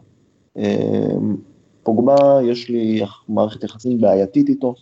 פוגבה, 1.84 2.40
יש 2.44 2.70
לי 2.70 3.02
מערכת 3.30 3.64
יחסים 3.64 4.02
בעייתית 4.02 4.50
איתו. 4.50 4.76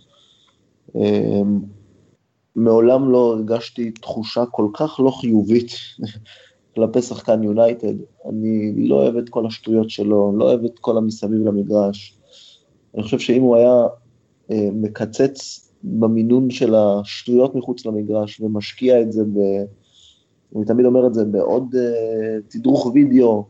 מעולם 2.55 3.11
לא 3.11 3.33
הרגשתי 3.33 3.91
תחושה 3.91 4.45
כל 4.45 4.67
כך 4.73 4.99
לא 4.99 5.11
חיובית 5.11 5.71
כלפי 6.75 7.01
שחקן 7.01 7.43
יונייטד. 7.43 7.93
אני 8.29 8.73
לא 8.87 8.95
אוהב 8.95 9.15
את 9.15 9.29
כל 9.29 9.45
השטויות 9.45 9.89
שלו, 9.89 10.33
לא 10.37 10.45
אוהב 10.45 10.65
את 10.65 10.79
כל 10.79 10.97
המסביב 10.97 11.47
למגרש. 11.47 12.17
אני 12.95 13.03
חושב 13.03 13.19
שאם 13.19 13.41
הוא 13.41 13.55
היה 13.55 13.87
אה, 14.51 14.69
מקצץ 14.73 15.71
במינון 15.83 16.49
של 16.49 16.75
השטויות 16.75 17.55
מחוץ 17.55 17.85
למגרש 17.85 18.41
ומשקיע 18.41 19.01
את 19.01 19.11
זה 19.11 19.23
ב... 19.23 19.39
אני 20.55 20.65
תמיד 20.65 20.85
אומר 20.85 21.07
את 21.07 21.13
זה 21.13 21.25
בעוד 21.25 21.75
uh, 21.75 21.77
תדרוך 22.47 22.85
וידאו, 22.85 23.45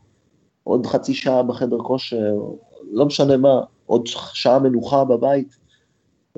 עוד 0.63 0.85
חצי 0.85 1.13
שעה 1.13 1.43
בחדר 1.43 1.77
כושר, 1.77 2.35
לא 2.91 3.05
משנה 3.05 3.37
מה, 3.37 3.61
עוד 3.85 4.07
שעה 4.07 4.59
מנוחה 4.59 5.05
בבית, 5.05 5.55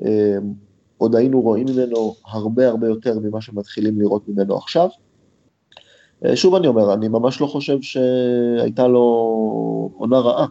אמ, 0.02 0.52
עוד 1.04 1.16
היינו 1.16 1.40
רואים 1.40 1.66
ממנו 1.74 2.14
הרבה 2.26 2.68
הרבה 2.68 2.88
יותר 2.88 3.18
ממה 3.18 3.40
שמתחילים 3.40 4.00
לראות 4.00 4.28
ממנו 4.28 4.56
עכשיו. 4.56 4.88
אה, 6.24 6.36
שוב 6.36 6.54
אני 6.54 6.66
אומר, 6.66 6.94
אני 6.94 7.08
ממש 7.08 7.40
לא 7.40 7.46
חושב 7.46 7.78
שהייתה 7.80 8.88
לו 8.88 9.04
עונה 9.96 10.18
רעה. 10.18 10.46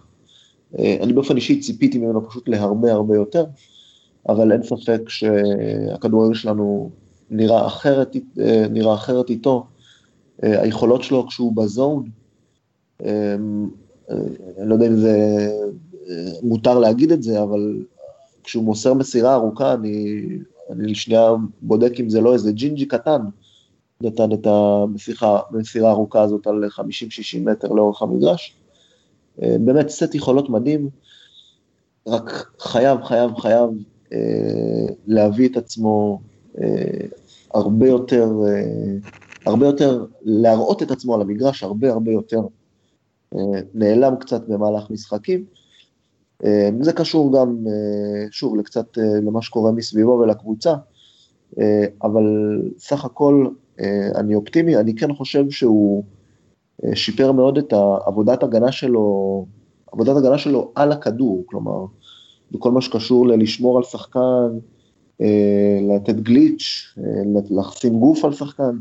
אה, 0.80 0.98
אני 1.02 1.14
באופן 1.14 1.36
אישי 1.36 1.60
ציפיתי 1.60 1.98
ממנו 1.98 2.30
פשוט 2.30 2.50
להרבה 2.50 2.92
הרבה 2.92 3.16
יותר, 3.16 3.46
אבל 4.30 4.52
אין 4.52 4.64
ספק 4.64 5.10
שהכדורגל 5.10 6.34
שלנו 6.34 6.90
נראה 7.30 7.68
אחרת, 7.68 8.16
אה, 8.40 8.66
נראה 8.70 8.94
אחרת 8.94 9.30
איתו. 9.30 9.66
היכולות 10.42 11.04
שלו 11.04 11.28
כשהוא 11.28 11.56
בזון, 11.56 12.10
אני 13.00 14.70
לא 14.70 14.74
יודע 14.74 14.88
אם 14.88 14.96
זה 14.96 15.48
מותר 16.44 16.80
להגיד 16.80 17.12
את 17.12 17.24
זה, 17.24 17.44
אבל 17.44 17.84
כשהוא 18.44 18.64
מוסר 18.64 18.94
מסירה 18.94 19.34
ארוכה, 19.34 19.74
אני, 19.74 20.26
אני 20.70 20.96
שנייה 20.96 21.32
בודק 21.62 22.00
אם 22.00 22.10
זה 22.10 22.22
לא 22.22 22.34
איזה 22.34 22.52
ג'ינג'י 22.52 22.86
קטן, 22.86 23.22
נתן 24.02 24.32
את 24.32 24.48
המסירה, 24.48 25.42
הארוכה 25.82 26.22
הזאת 26.22 26.48
על 26.48 26.64
50-60 26.66 26.80
מטר 27.40 27.68
לאורך 27.68 28.02
המגרש. 28.02 28.56
אה, 29.42 29.56
באמת 29.60 29.90
סט 29.90 30.16
יכולות 30.16 30.50
מדהים, 30.50 30.90
רק 32.08 32.52
חייב, 32.60 33.04
חייב, 33.04 33.38
חייב 33.38 33.70
אה, 34.14 34.86
להביא 35.08 35.50
את 35.50 35.58
עצמו 35.58 36.22
אה, 36.62 37.08
הרבה 37.54 37.88
יותר, 37.88 38.32
הרבה 39.46 39.66
יותר, 39.66 40.06
להראות 40.22 40.84
את 40.84 40.92
עצמו 40.92 41.16
על 41.16 41.22
המגרש 41.22 41.64
הרבה 41.64 41.92
הרבה 41.92 42.12
יותר. 42.12 42.42
נעלם 43.74 44.16
קצת 44.16 44.48
במהלך 44.48 44.90
משחקים. 44.90 45.46
אה, 46.46 46.70
זה 46.82 46.94
קשור 46.94 47.34
גם, 47.38 47.58
אה, 47.68 48.26
שוב, 48.32 48.56
לקצת 48.56 48.98
אה, 48.98 49.04
למה 49.04 49.42
שקורה 49.42 49.72
מסביבו 49.72 50.12
ולקבוצה, 50.12 50.74
אבל 52.04 52.24
סך 52.78 53.06
הכל 53.06 53.48
אני 54.16 54.36
אופטימי, 54.36 54.78
אני 54.78 54.96
כן 54.96 55.14
חושב 55.14 55.50
שהוא 55.50 56.04
שיפר 56.94 57.32
מאוד 57.32 57.58
את 57.58 57.74
עבודת 58.06 58.44
הגנה 58.44 58.72
שלו, 58.72 59.46
עבודת 59.92 60.18
הגנה 60.18 60.38
שלו 60.38 60.72
על 60.76 60.92
הכדור, 60.92 61.44
כלומר, 61.46 61.86
בכל 62.52 62.72
מה 62.72 62.82
שקשור 62.82 63.28
ללשמור 63.28 63.78
על 63.78 63.84
שחקן, 63.84 64.48
לתת 65.90 66.16
גליץ', 66.16 66.96
לשים 67.50 68.00
גוף 68.00 68.26
על 68.26 68.34
שחקן, 68.34 68.78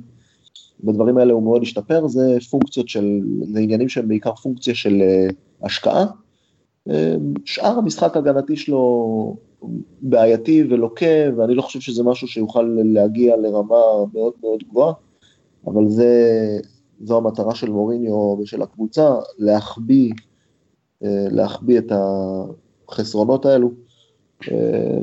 בדברים 0.85 1.19
האלה 1.19 1.33
הוא 1.33 1.43
מאוד 1.43 1.63
השתפר, 1.63 2.09
זה 2.09 2.37
פונקציות 2.51 2.89
של, 2.89 3.21
זה 3.53 3.61
עניינים 3.61 3.89
שהם 3.89 4.09
בעיקר 4.09 4.35
פונקציה 4.35 4.75
של 4.75 5.03
השקעה, 5.63 6.07
שאר 7.45 7.79
המשחק 7.79 8.17
הגנתי 8.17 8.57
שלו 8.57 9.37
בעייתי 10.03 10.65
ולוקה, 10.71 11.07
ואני 11.37 11.55
לא 11.55 11.63
חושב 11.63 11.81
שזה 11.81 12.03
משהו 12.03 12.29
שיוכל 12.29 12.63
להגיע 12.85 13.37
לרמה 13.37 13.77
מאוד 14.15 14.33
מאוד 14.43 14.63
גבוהה, 14.71 14.93
אבל 15.67 15.89
זה, 15.89 16.13
זו 17.05 17.17
המטרה 17.17 17.55
של 17.55 17.71
מוריניו 17.71 18.39
ושל 18.43 18.63
הקבוצה, 18.63 19.15
להחביא, 19.39 20.13
להחביא 21.03 21.79
את 21.79 21.93
החסרונות 22.89 23.47
האלו. 23.47 23.71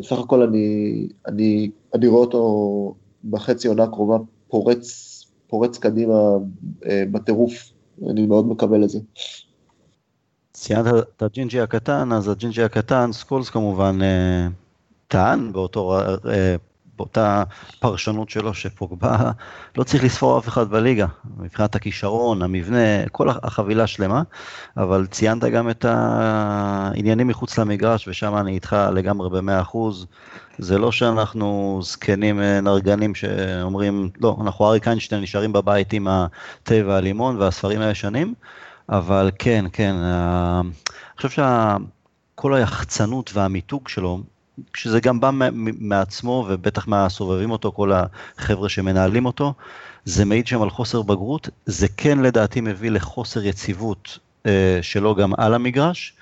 סך 0.01 0.19
הכל 0.19 0.41
אני, 0.41 1.07
אני, 1.27 1.69
אני 1.93 2.07
רואה 2.07 2.21
אותו 2.21 2.95
בחצי 3.29 3.67
עונה 3.67 3.83
הקרובה 3.83 4.17
פורץ, 4.47 5.15
פורץ 5.47 5.77
קדימה 5.77 6.37
בטירוף, 6.85 7.73
אני 8.09 8.25
מאוד 8.25 8.47
מקבל 8.47 8.83
את 8.83 8.89
זה. 8.89 8.99
ציינת 10.59 10.93
את 11.17 11.23
הג'ינג'י 11.23 11.61
הקטן, 11.61 12.11
אז 12.13 12.27
הג'ינג'י 12.27 12.63
הקטן, 12.63 13.11
סקולס 13.11 13.49
כמובן 13.49 14.01
אה, 14.01 14.47
טען 15.07 15.51
באותו, 15.51 15.99
אה, 16.29 16.55
באותה 16.97 17.43
פרשנות 17.79 18.29
שלו 18.29 18.53
שפוגבה 18.53 19.31
לא 19.77 19.83
צריך 19.83 20.03
לספור 20.03 20.39
אף 20.39 20.47
אחד 20.47 20.69
בליגה, 20.69 21.05
מבחינת 21.37 21.75
הכישרון, 21.75 22.41
המבנה, 22.41 23.07
כל 23.11 23.29
החבילה 23.29 23.87
שלמה, 23.87 24.21
אבל 24.77 25.05
ציינת 25.05 25.43
גם 25.43 25.69
את 25.69 25.85
העניינים 25.85 27.27
מחוץ 27.27 27.59
למגרש, 27.59 28.07
ושם 28.07 28.37
אני 28.37 28.51
איתך 28.51 28.75
לגמרי 28.93 29.29
במאה 29.29 29.61
אחוז. 29.61 30.07
זה 30.57 30.77
לא 30.77 30.91
שאנחנו 30.91 31.79
זקנים 31.83 32.41
אה, 32.41 32.61
נרגנים 32.61 33.15
שאומרים, 33.15 34.09
לא, 34.21 34.37
אנחנו 34.41 34.65
אריק 34.65 34.87
איינשטיין 34.87 35.21
נשארים 35.21 35.53
בבית 35.53 35.93
עם 35.93 36.07
התה 36.07 36.75
והלימון 36.85 37.37
והספרים 37.37 37.81
הישנים. 37.81 38.33
אבל 38.89 39.31
כן, 39.39 39.65
כן, 39.73 39.95
אה, 39.95 40.61
אני 40.61 41.27
חושב 41.27 41.43
שכל 42.35 42.53
היחצנות 42.53 43.31
והמיתוג 43.33 43.87
שלו, 43.87 44.21
כשזה 44.73 44.99
גם 44.99 45.19
בא 45.19 45.29
מעצמו 45.79 46.45
ובטח 46.49 46.87
מהסובבים 46.87 47.51
אותו, 47.51 47.71
כל 47.71 47.91
החבר'ה 47.93 48.69
שמנהלים 48.69 49.25
אותו, 49.25 49.53
זה 50.05 50.25
מעיד 50.25 50.47
שם 50.47 50.61
על 50.61 50.69
חוסר 50.69 51.01
בגרות, 51.01 51.49
זה 51.65 51.87
כן 51.97 52.19
לדעתי 52.19 52.61
מביא 52.61 52.91
לחוסר 52.91 53.43
יציבות 53.43 54.19
אה, 54.45 54.79
שלו 54.81 55.15
גם 55.15 55.33
על 55.37 55.53
המגרש. 55.53 56.13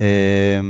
אה, 0.00 0.60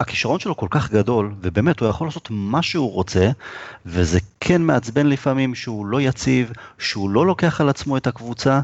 הכישרון 0.00 0.38
שלו 0.38 0.56
כל 0.56 0.66
כך 0.70 0.90
גדול, 0.90 1.34
ובאמת 1.40 1.80
הוא 1.80 1.88
יכול 1.88 2.06
לעשות 2.06 2.28
מה 2.30 2.62
שהוא 2.62 2.92
רוצה, 2.92 3.30
וזה 3.86 4.18
כן 4.40 4.62
מעצבן 4.62 5.06
לפעמים 5.06 5.54
שהוא 5.54 5.86
לא 5.86 6.00
יציב, 6.00 6.52
שהוא 6.78 7.10
לא 7.10 7.26
לוקח 7.26 7.60
על 7.60 7.68
עצמו 7.68 7.96
את 7.96 8.06
הקבוצה, 8.06 8.60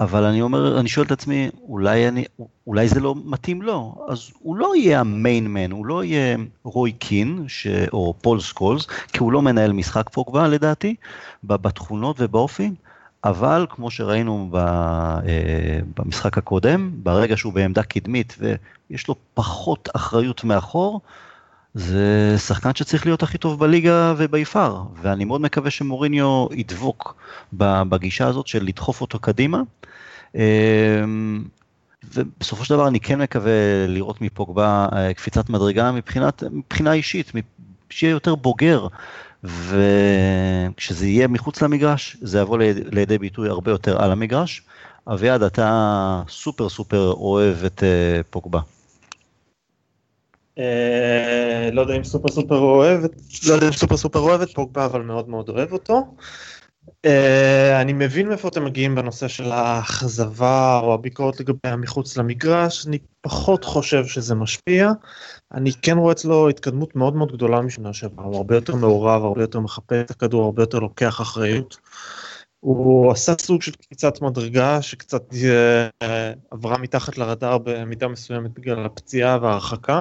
אבל 0.00 0.24
אני 0.24 0.42
אומר, 0.42 0.80
אני 0.80 0.88
שואל 0.88 1.06
את 1.06 1.12
עצמי, 1.12 1.50
אולי, 1.68 2.08
אני, 2.08 2.24
אולי 2.66 2.88
זה 2.88 3.00
לא 3.00 3.14
מתאים 3.24 3.62
לו, 3.62 4.06
אז 4.08 4.30
הוא 4.38 4.56
לא 4.56 4.76
יהיה 4.76 5.00
ה 5.00 5.08
main 5.08 5.39
man, 5.39 5.70
הוא 5.70 5.86
לא 5.86 6.04
יהיה 6.04 6.36
רוי 6.64 6.92
קין 6.92 7.44
ש, 7.48 7.66
או 7.92 8.14
פול 8.22 8.40
סקולס, 8.40 8.86
כי 8.86 9.18
הוא 9.18 9.32
לא 9.32 9.42
מנהל 9.42 9.72
משחק 9.72 10.08
פוגבה 10.08 10.48
לדעתי, 10.48 10.94
בתכונות 11.44 12.16
ובאופי, 12.18 12.70
אבל 13.24 13.66
כמו 13.70 13.90
שראינו 13.90 14.48
ב, 14.50 14.56
אה, 14.56 15.80
במשחק 15.96 16.38
הקודם, 16.38 16.90
ברגע 17.02 17.36
שהוא 17.36 17.52
בעמדה 17.52 17.82
קדמית 17.82 18.36
ויש 18.38 19.08
לו 19.08 19.14
פחות 19.34 19.88
אחריות 19.94 20.44
מאחור, 20.44 21.00
זה 21.74 22.34
שחקן 22.38 22.74
שצריך 22.74 23.06
להיות 23.06 23.22
הכי 23.22 23.38
טוב 23.38 23.60
בליגה 23.60 24.14
וביפר, 24.16 24.82
ואני 25.02 25.24
מאוד 25.24 25.40
מקווה 25.40 25.70
שמוריניו 25.70 26.46
ידבוק 26.52 27.14
בגישה 27.52 28.26
הזאת 28.26 28.46
של 28.46 28.64
לדחוף 28.64 29.00
אותו 29.00 29.18
קדימה. 29.18 29.62
אמ, 30.34 31.44
ובסופו 32.14 32.64
של 32.64 32.74
דבר 32.74 32.88
אני 32.88 33.00
כן 33.00 33.20
מקווה 33.20 33.86
לראות 33.88 34.20
מפוגבה 34.20 34.88
אה, 34.92 35.14
קפיצת 35.14 35.50
מדרגה 35.50 35.92
מבחינת, 35.92 36.42
מבחינה 36.42 36.92
אישית, 36.92 37.32
שיהיה 37.90 38.10
יותר 38.10 38.34
בוגר, 38.34 38.86
וכשזה 39.44 41.06
יהיה 41.06 41.28
מחוץ 41.28 41.62
למגרש, 41.62 42.16
זה 42.20 42.40
יבוא 42.40 42.58
לידי 42.92 43.18
ביטוי 43.18 43.48
הרבה 43.48 43.70
יותר 43.70 44.02
על 44.02 44.12
המגרש. 44.12 44.62
אביעד, 45.06 45.42
אתה 45.42 46.22
סופר 46.28 46.68
סופר 46.68 47.12
אוהב 47.12 47.64
את 47.64 47.82
אה, 47.82 48.20
פוגבה. 48.30 48.60
אה, 50.58 51.70
לא 51.72 51.80
יודע 51.80 51.96
אם 51.96 52.04
סופר 52.04 52.28
סופר 52.28 52.58
אוהב, 52.58 53.00
לא 53.48 53.72
סופר 53.72 53.96
סופר 53.96 54.18
אוהב 54.18 54.40
את 54.40 54.54
פוגבה, 54.54 54.84
אבל 54.84 55.02
מאוד 55.02 55.28
מאוד 55.28 55.48
אוהב 55.48 55.72
אותו. 55.72 56.14
Uh, 57.06 57.80
אני 57.80 57.92
מבין 57.92 58.28
מאיפה 58.28 58.48
אתם 58.48 58.64
מגיעים 58.64 58.94
בנושא 58.94 59.28
של 59.28 59.52
האכזבה 59.52 60.80
או 60.82 60.94
הביקורת 60.94 61.40
לגבי 61.40 61.58
המחוץ 61.64 62.16
למגרש, 62.16 62.86
אני 62.86 62.98
פחות 63.20 63.64
חושב 63.64 64.06
שזה 64.06 64.34
משפיע. 64.34 64.92
אני 65.54 65.70
כן 65.82 65.98
רואה 65.98 66.12
אצלו 66.12 66.48
התקדמות 66.48 66.96
מאוד 66.96 67.16
מאוד 67.16 67.32
גדולה 67.32 67.60
משנה 67.60 67.92
שעברה, 67.92 68.24
הוא 68.24 68.36
הרבה 68.36 68.54
יותר 68.54 68.74
מעורב, 68.74 69.24
הרבה 69.24 69.40
יותר 69.42 69.60
מחפה 69.60 70.00
את 70.00 70.10
הכדור, 70.10 70.44
הרבה 70.44 70.62
יותר 70.62 70.78
לוקח 70.78 71.20
אחריות. 71.20 71.76
הוא 72.60 73.12
עשה 73.12 73.34
סוג 73.40 73.62
של 73.62 73.72
קפיצת 73.72 74.22
מדרגה 74.22 74.82
שקצת 74.82 75.32
uh, 75.32 76.06
עברה 76.50 76.78
מתחת 76.78 77.18
לרדאר 77.18 77.58
במידה 77.58 78.08
מסוימת 78.08 78.50
בגלל 78.50 78.86
הפציעה 78.86 79.38
וההרחקה. 79.42 80.00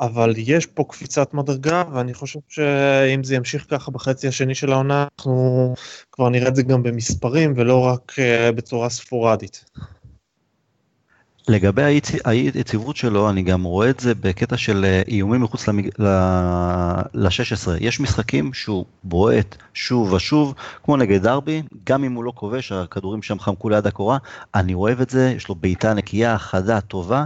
אבל 0.00 0.34
יש 0.36 0.66
פה 0.66 0.84
קפיצת 0.88 1.34
מדרגה 1.34 1.82
ואני 1.92 2.14
חושב 2.14 2.38
שאם 2.48 3.24
זה 3.24 3.34
ימשיך 3.34 3.66
ככה 3.70 3.90
בחצי 3.90 4.28
השני 4.28 4.54
של 4.54 4.72
העונה 4.72 5.06
אנחנו 5.18 5.74
כבר 6.12 6.28
נראה 6.28 6.48
את 6.48 6.56
זה 6.56 6.62
גם 6.62 6.82
במספרים 6.82 7.52
ולא 7.56 7.80
רק 7.80 8.12
uh, 8.12 8.52
בצורה 8.52 8.88
ספורדית. 8.88 9.64
לגבי 11.48 12.00
היציבות 12.24 12.96
שלו 12.96 13.30
אני 13.30 13.42
גם 13.42 13.62
רואה 13.62 13.90
את 13.90 14.00
זה 14.00 14.14
בקטע 14.14 14.56
של 14.56 14.84
אה, 14.84 15.02
איומים 15.08 15.42
מחוץ 15.42 15.68
ל-16 15.98 17.70
יש 17.80 18.00
משחקים 18.00 18.52
שהוא 18.54 18.84
בועט 19.04 19.56
שוב 19.74 20.12
ושוב 20.12 20.54
כמו 20.84 20.96
נגד 20.96 21.22
דרבי 21.22 21.62
גם 21.84 22.04
אם 22.04 22.12
הוא 22.12 22.24
לא 22.24 22.32
כובש 22.34 22.72
הכדורים 22.72 23.22
שם 23.22 23.38
חמקו 23.38 23.68
ליד 23.68 23.86
הקורה 23.86 24.18
אני 24.54 24.74
אוהב 24.74 25.00
את 25.00 25.10
זה 25.10 25.32
יש 25.36 25.48
לו 25.48 25.54
בעיטה 25.54 25.94
נקייה 25.94 26.38
חדה 26.38 26.80
טובה 26.80 27.24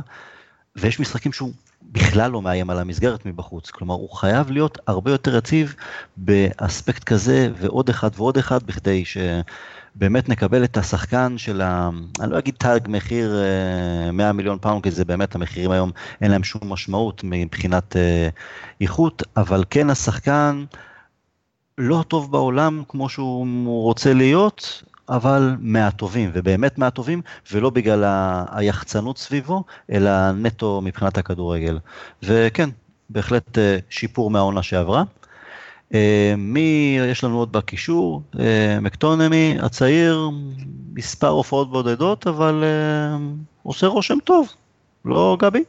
ויש 0.76 1.00
משחקים 1.00 1.32
שהוא 1.32 1.52
בכלל 1.92 2.30
לא 2.30 2.42
מאיים 2.42 2.70
על 2.70 2.78
המסגרת 2.78 3.26
מבחוץ. 3.26 3.70
כלומר, 3.70 3.94
הוא 3.94 4.10
חייב 4.10 4.50
להיות 4.50 4.78
הרבה 4.86 5.10
יותר 5.10 5.36
יציב 5.36 5.74
באספקט 6.16 7.04
כזה 7.04 7.48
ועוד 7.56 7.88
אחד 7.88 8.10
ועוד 8.16 8.38
אחד, 8.38 8.62
בכדי 8.62 9.04
שבאמת 9.04 10.28
נקבל 10.28 10.64
את 10.64 10.76
השחקן 10.76 11.38
של 11.38 11.60
ה... 11.60 11.90
אני 12.20 12.30
לא 12.30 12.38
אגיד 12.38 12.54
תג 12.58 12.80
מחיר 12.88 13.36
100 14.12 14.26
אה, 14.26 14.32
מיליון 14.32 14.58
פאונד, 14.58 14.82
כי 14.82 14.90
זה 14.90 15.04
באמת, 15.04 15.34
המחירים 15.34 15.70
היום 15.70 15.90
אין 16.20 16.30
להם 16.30 16.44
שום 16.44 16.72
משמעות 16.72 17.20
מבחינת 17.24 17.96
אה, 17.96 18.28
איכות, 18.80 19.22
אבל 19.36 19.64
כן 19.70 19.90
השחקן 19.90 20.64
לא 21.78 22.00
הטוב 22.00 22.32
בעולם 22.32 22.82
כמו 22.88 23.08
שהוא 23.08 23.82
רוצה 23.82 24.14
להיות, 24.14 24.82
אבל 25.12 25.56
מהטובים, 25.60 26.30
ובאמת 26.32 26.78
מהטובים, 26.78 27.22
ולא 27.52 27.70
בגלל 27.70 28.04
היחצנות 28.50 29.18
סביבו, 29.18 29.64
אלא 29.92 30.32
נטו 30.32 30.80
מבחינת 30.84 31.18
הכדורגל. 31.18 31.78
וכן, 32.22 32.70
בהחלט 33.10 33.58
אה, 33.58 33.78
שיפור 33.90 34.30
מהעונה 34.30 34.62
שעברה. 34.62 35.02
אה, 35.94 36.34
מי 36.38 36.98
יש 37.10 37.24
לנו 37.24 37.38
עוד 37.38 37.52
בקישור? 37.52 38.22
אה, 38.38 38.78
מקטומיני, 38.80 39.56
הצעיר, 39.62 40.30
מספר 40.94 41.28
הופעות 41.28 41.70
בודדות, 41.70 42.26
אבל 42.26 42.64
עושה 43.62 43.86
רושם 43.86 44.18
טוב, 44.24 44.48
לא 45.04 45.36
גבי? 45.40 45.64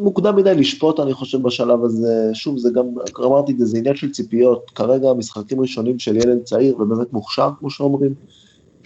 מוקדם 0.00 0.36
מדי 0.36 0.54
לשפוט, 0.54 1.00
אני 1.00 1.14
חושב, 1.14 1.42
בשלב 1.42 1.84
הזה. 1.84 2.30
שוב, 2.32 2.58
זה 2.58 2.70
גם, 2.70 2.84
אמרתי, 3.24 3.54
זה 3.58 3.78
עניין 3.78 3.96
של 3.96 4.10
ציפיות. 4.10 4.70
כרגע 4.74 5.12
משחקים 5.12 5.60
ראשונים 5.60 5.98
של 5.98 6.16
ילד 6.16 6.42
צעיר 6.42 6.80
ובאמת 6.80 7.12
מוכשר, 7.12 7.50
כמו 7.58 7.70
שאומרים. 7.70 8.14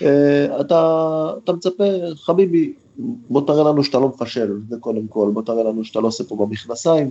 אה, 0.02 0.60
אתה, 0.60 1.30
אתה 1.44 1.52
מצפה, 1.52 1.84
חביבי, 2.14 2.72
בוא 3.30 3.46
תראה 3.46 3.64
לנו 3.64 3.84
שאתה 3.84 3.98
לא 3.98 4.08
מפשל, 4.08 4.60
זה 4.68 4.76
קודם 4.80 5.06
כל. 5.06 5.30
בוא 5.34 5.42
תראה 5.42 5.62
לנו 5.62 5.84
שאתה 5.84 6.00
לא 6.00 6.08
עושה 6.08 6.24
פה 6.24 6.36
במכנסיים. 6.36 7.10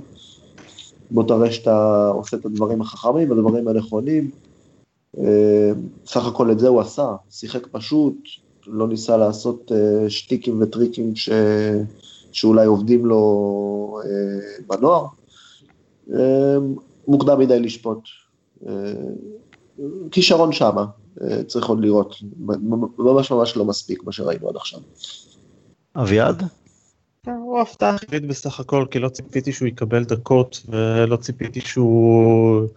בוא 1.11 1.23
תראה 1.23 1.51
שאתה 1.51 2.07
עושה 2.09 2.37
את 2.37 2.45
הדברים 2.45 2.81
החכמים, 2.81 3.31
הדברים 3.31 3.67
הנכונים. 3.67 4.31
אה, 5.19 5.71
סך 6.05 6.27
הכל 6.27 6.51
את 6.51 6.59
זה 6.59 6.67
הוא 6.67 6.81
עשה, 6.81 7.15
שיחק 7.29 7.67
פשוט, 7.71 8.15
לא 8.67 8.87
ניסה 8.87 9.17
לעשות 9.17 9.71
אה, 9.71 10.09
שטיקים 10.09 10.61
וטריקים 10.61 11.15
ש... 11.15 11.29
שאולי 12.35 12.65
עובדים 12.65 13.05
לו 13.05 13.99
אה, 14.03 14.65
בנוער. 14.67 15.05
אה, 16.13 16.57
מוקדם 17.07 17.39
מדי 17.39 17.59
לשפוט. 17.59 17.99
אה, 18.67 18.73
כישרון 20.11 20.51
שמה, 20.51 20.85
אה, 21.21 21.43
צריך 21.43 21.65
עוד 21.65 21.79
לראות, 21.79 22.15
ממש 22.97 23.31
ממש 23.31 23.57
לא 23.57 23.65
מספיק 23.65 24.03
מה 24.03 24.11
שראינו 24.11 24.49
עד 24.49 24.55
עכשיו. 24.55 24.79
אביעד? 25.95 26.43
כן, 27.23 27.31
הוא 27.31 27.59
הפתעה 27.59 27.97
חיובית 27.97 28.27
בסך 28.27 28.59
הכל, 28.59 28.85
כי 28.91 28.99
לא 28.99 29.09
ציפיתי 29.09 29.51
שהוא 29.51 29.67
יקבל 29.67 30.03
דקות 30.03 30.65
ולא 30.69 31.15
ציפיתי 31.15 31.61
שהוא 31.61 32.67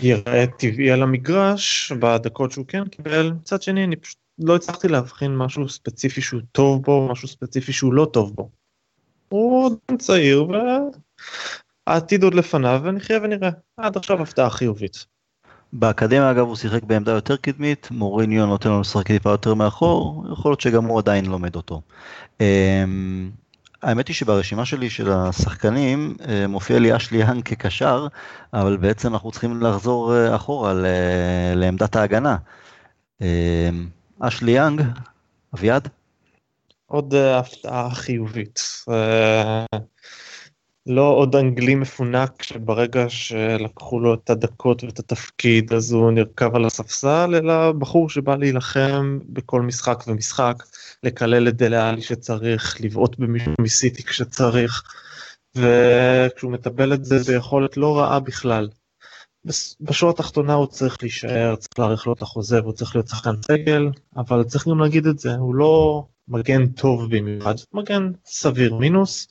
ייראה 0.00 0.44
טבעי 0.58 0.90
על 0.90 1.02
המגרש 1.02 1.92
בדקות 1.92 2.52
שהוא 2.52 2.64
כן 2.68 2.88
קיבל. 2.88 3.32
מצד 3.32 3.62
שני, 3.62 3.84
אני 3.84 3.96
פשוט 3.96 4.18
לא 4.38 4.56
הצלחתי 4.56 4.88
להבחין 4.88 5.36
משהו 5.36 5.68
ספציפי 5.68 6.20
שהוא 6.20 6.40
טוב 6.52 6.82
בו, 6.82 7.08
משהו 7.12 7.28
ספציפי 7.28 7.72
שהוא 7.72 7.94
לא 7.94 8.06
טוב 8.12 8.34
בו. 8.34 8.50
הוא 9.28 9.76
צעיר 9.98 10.46
והעתיד 11.86 12.22
עוד 12.22 12.34
לפניו 12.34 12.80
ונחיה 12.84 13.18
ונראה. 13.22 13.50
עד 13.76 13.96
עכשיו 13.96 14.22
הפתעה 14.22 14.50
חיובית. 14.50 15.06
באקדמיה 15.72 16.30
אגב 16.30 16.46
הוא 16.46 16.56
שיחק 16.56 16.82
בעמדה 16.82 17.12
יותר 17.12 17.36
קדמית, 17.36 17.88
מוריניו 17.90 18.46
נותן 18.46 18.68
לו 18.68 18.80
לשחק 18.80 19.06
טיפה 19.06 19.30
יותר 19.30 19.54
מאחור, 19.54 20.24
יכול 20.32 20.50
להיות 20.50 20.60
שגם 20.60 20.84
הוא 20.84 20.98
עדיין 20.98 21.26
לומד 21.26 21.56
אותו. 21.56 21.80
אמ, 22.40 23.30
האמת 23.82 24.08
היא 24.08 24.14
שברשימה 24.14 24.64
שלי 24.64 24.90
של 24.90 25.12
השחקנים 25.12 26.16
אה, 26.28 26.46
מופיע 26.46 26.78
לי 26.78 26.96
אשלי 26.96 27.18
יאנג 27.18 27.42
כקשר, 27.42 28.06
אבל 28.52 28.76
בעצם 28.76 29.12
אנחנו 29.12 29.30
צריכים 29.30 29.62
לחזור 29.62 30.14
אה, 30.16 30.36
אחורה 30.36 30.72
לעמדת 31.54 31.96
ההגנה. 31.96 32.36
אמ, 33.20 33.26
אשלי 34.20 34.52
יאנג, 34.52 34.82
אביעד? 35.54 35.88
עוד 36.94 37.14
אה, 37.14 37.38
הפתעה 37.38 37.94
חיובית. 37.94 38.60
אה, 38.88 39.64
לא 40.86 41.08
עוד 41.08 41.36
אנגלי 41.36 41.74
מפונק 41.74 42.42
שברגע 42.42 43.08
שלקחו 43.08 44.00
לו 44.00 44.14
את 44.14 44.30
הדקות 44.30 44.84
ואת 44.84 44.98
התפקיד 44.98 45.72
אז 45.72 45.92
הוא 45.92 46.10
נרכב 46.10 46.54
על 46.54 46.64
הספסל, 46.64 47.34
אלא 47.34 47.72
בחור 47.72 48.10
שבא 48.10 48.36
להילחם 48.36 49.18
בכל 49.28 49.62
משחק 49.62 50.04
ומשחק, 50.06 50.62
לקלל 51.02 51.48
את 51.48 51.56
דלה 51.56 52.00
שצריך, 52.00 52.80
לבעוט 52.80 53.18
במישהו 53.18 53.52
מסיטי 53.60 54.02
כשצריך, 54.02 54.82
וכשהוא 55.56 56.52
מטבל 56.52 56.92
את 56.92 57.04
זה 57.04 57.32
ביכולת 57.32 57.76
לא 57.76 57.98
רעה 57.98 58.20
בכלל. 58.20 58.68
בשורה 59.80 60.12
התחתונה 60.12 60.54
הוא 60.54 60.66
צריך 60.66 60.96
להישאר, 61.02 61.56
צריך 61.56 61.78
להאריך 61.78 62.06
לו 62.06 62.12
את 62.12 62.22
החוזה 62.22 62.62
והוא 62.62 62.72
צריך 62.72 62.96
להיות 62.96 63.08
שחקן 63.08 63.42
סגל, 63.42 63.88
אבל 64.16 64.44
צריך 64.44 64.68
גם 64.68 64.78
להגיד 64.78 65.06
את 65.06 65.18
זה, 65.18 65.34
הוא 65.34 65.54
לא 65.54 66.04
מגן 66.28 66.66
טוב 66.66 67.16
במיוחד, 67.16 67.54
מגן 67.72 68.10
סביר 68.24 68.74
מינוס, 68.74 69.28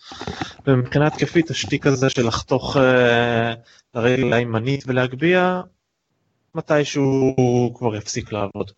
ומבחינה 0.68 1.08
התקפית 1.08 1.50
השטיק 1.50 1.88
הזה 1.88 2.10
של 2.10 2.28
לחתוך 2.28 2.78
אה, 2.78 3.54
לרגל 3.96 4.34
הימנית 4.34 4.84
ולהגביה, 4.88 5.62
מתישהו 6.56 7.74
כבר 7.76 7.96
יפסיק 7.96 8.32
לעבוד. 8.32 8.72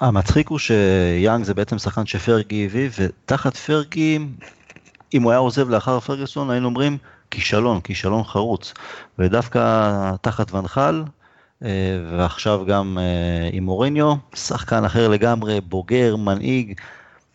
המצחיק 0.00 0.48
הוא 0.48 0.58
שיאנג 0.58 1.44
זה 1.44 1.54
בעצם 1.54 1.78
שחקן 1.78 2.06
שפרגי 2.06 2.64
הביא, 2.64 2.90
ותחת 2.98 3.56
פרגי, 3.56 4.18
אם 5.14 5.22
הוא 5.22 5.30
היה 5.30 5.38
עוזב 5.38 5.68
לאחר 5.68 6.00
פרגוסון, 6.00 6.50
היינו 6.50 6.68
אומרים 6.68 6.98
כישלון, 7.30 7.80
כישלון 7.80 8.24
חרוץ. 8.24 8.74
ודווקא 9.18 10.16
תחת 10.20 10.54
ונחל, 10.54 11.04
ועכשיו 12.10 12.64
גם 12.66 12.98
אה, 13.00 13.48
עם 13.52 13.64
מוריניו, 13.64 14.14
שחקן 14.34 14.84
אחר 14.84 15.08
לגמרי, 15.08 15.60
בוגר, 15.60 16.16
מנהיג, 16.16 16.80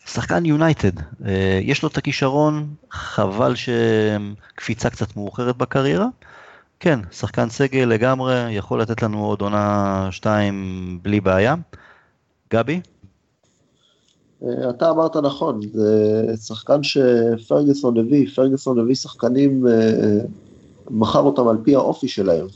שחקן 0.06 0.46
יונייטד. 0.46 1.00
אה, 1.26 1.60
יש 1.62 1.82
לו 1.82 1.88
את 1.88 1.96
הכישרון, 1.96 2.66
חבל 2.90 3.54
שקפיצה 3.54 4.90
קצת 4.90 5.16
מאוחרת 5.16 5.56
בקריירה. 5.56 6.06
כן, 6.80 7.00
שחקן 7.12 7.48
סגל 7.48 7.84
לגמרי, 7.84 8.52
יכול 8.52 8.80
לתת 8.80 9.02
לנו 9.02 9.24
עוד 9.24 9.40
עונה 9.40 10.08
שתיים 10.10 10.98
בלי 11.02 11.20
בעיה. 11.20 11.54
גבי? 12.52 12.80
אתה 14.70 14.90
אמרת 14.90 15.16
נכון, 15.16 15.60
זה 15.72 16.34
שחקן 16.46 16.82
שפרגוסון 16.82 17.98
הביא, 17.98 18.28
פרגוסון 18.34 18.78
הביא 18.78 18.94
שחקנים, 18.94 19.66
מכר 20.90 21.20
אותם 21.20 21.48
על 21.48 21.56
פי 21.64 21.74
האופי 21.74 22.08
שלהם. 22.08 22.46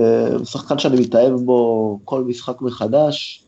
אה, 0.00 0.44
שחקן 0.44 0.78
שאני 0.78 1.00
מתאהב 1.00 1.32
בו 1.32 1.98
כל 2.04 2.24
משחק 2.24 2.62
מחדש. 2.62 3.44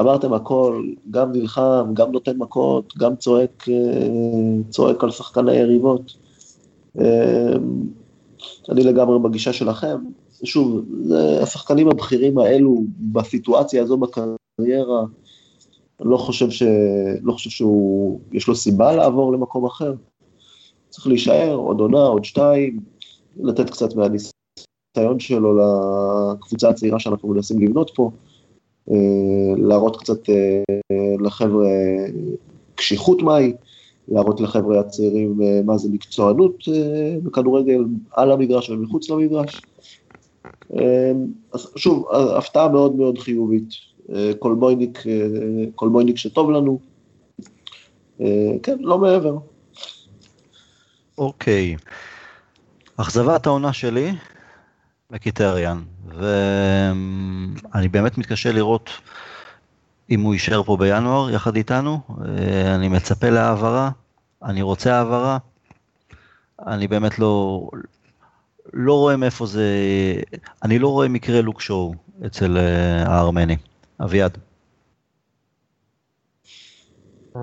אמרתם 0.00 0.32
הכל, 0.32 0.84
גם 1.10 1.32
נלחם, 1.32 1.90
גם 1.94 2.12
נותן 2.12 2.36
מכות, 2.36 2.96
גם 2.98 3.16
צועק, 3.16 3.68
אה, 3.68 4.62
צועק 4.70 5.04
על 5.04 5.10
שחקני 5.10 5.52
היריבות. 5.52 6.12
אה, 7.00 7.54
אני 8.68 8.84
לגמרי 8.84 9.18
בגישה 9.18 9.52
שלכם. 9.52 9.96
שוב, 10.44 10.84
השחקנים 11.42 11.88
הבכירים 11.88 12.38
האלו 12.38 12.82
בסיטואציה 12.98 13.82
הזו 13.82 13.96
בקריירה, 13.96 15.04
לא 16.00 16.16
חושב, 16.16 16.50
ש... 16.50 16.62
לא 17.22 17.32
חושב 17.32 17.50
שהוא, 17.50 18.20
יש 18.32 18.48
לו 18.48 18.54
סיבה 18.54 18.96
לעבור 18.96 19.32
למקום 19.32 19.66
אחר. 19.66 19.94
צריך 20.88 21.06
להישאר 21.06 21.54
עוד 21.54 21.80
עונה, 21.80 22.02
עוד 22.02 22.24
שתיים, 22.24 22.80
לתת 23.36 23.70
קצת 23.70 23.94
מהניסיון. 23.94 24.35
הניסיון 24.96 25.20
שלו 25.20 25.58
לקבוצה 25.58 26.68
הצעירה 26.68 27.00
שאנחנו 27.00 27.28
מנסים 27.28 27.60
לבנות 27.60 27.90
פה, 27.94 28.10
אה, 28.90 28.96
להראות 29.56 29.96
קצת 29.96 30.30
אה, 30.30 30.62
לחבר'ה 31.20 31.68
קשיחות 32.74 33.22
מהי, 33.22 33.52
להראות 34.08 34.40
לחבר'ה 34.40 34.80
הצעירים 34.80 35.42
אה, 35.42 35.60
מה 35.64 35.78
זה 35.78 35.88
מקצוענות 35.92 36.64
בכדורגל 37.22 37.84
על 38.10 38.32
המגרש 38.32 38.70
ומחוץ 38.70 39.10
למגרש. 39.10 39.62
אז 41.52 41.72
שוב, 41.76 42.08
הפתעה 42.36 42.68
מאוד 42.68 42.96
מאוד 42.96 43.18
חיובית. 43.18 43.68
כלבויניק, 44.38 45.02
כלבויניק 45.74 46.16
שטוב 46.16 46.50
לנו. 46.50 46.78
כן, 48.62 48.76
לא 48.80 48.98
מעבר. 48.98 49.36
אוקיי. 51.18 51.76
אכזבת 52.96 53.46
העונה 53.46 53.72
שלי, 53.72 54.12
מקיטריאן, 55.10 55.82
ואני 56.08 57.88
באמת 57.88 58.18
מתקשה 58.18 58.52
לראות 58.52 58.90
אם 60.10 60.20
הוא 60.20 60.34
יישאר 60.34 60.62
פה 60.62 60.76
בינואר 60.76 61.30
יחד 61.30 61.56
איתנו, 61.56 62.00
אני 62.74 62.88
מצפה 62.88 63.30
להעברה, 63.30 63.90
אני 64.42 64.62
רוצה 64.62 64.96
העברה, 64.96 65.38
אני 66.66 66.88
באמת 66.88 67.18
לא, 67.18 67.62
לא 68.72 68.94
רואה 68.94 69.16
מאיפה 69.16 69.46
זה, 69.46 69.64
אני 70.62 70.78
לא 70.78 70.88
רואה 70.88 71.08
מקרה 71.08 71.42
לוק 71.42 71.60
שואו 71.60 71.94
אצל 72.26 72.56
אה, 72.56 73.02
הארמני. 73.06 73.56
אביעד. 74.04 74.38
אה, 77.36 77.40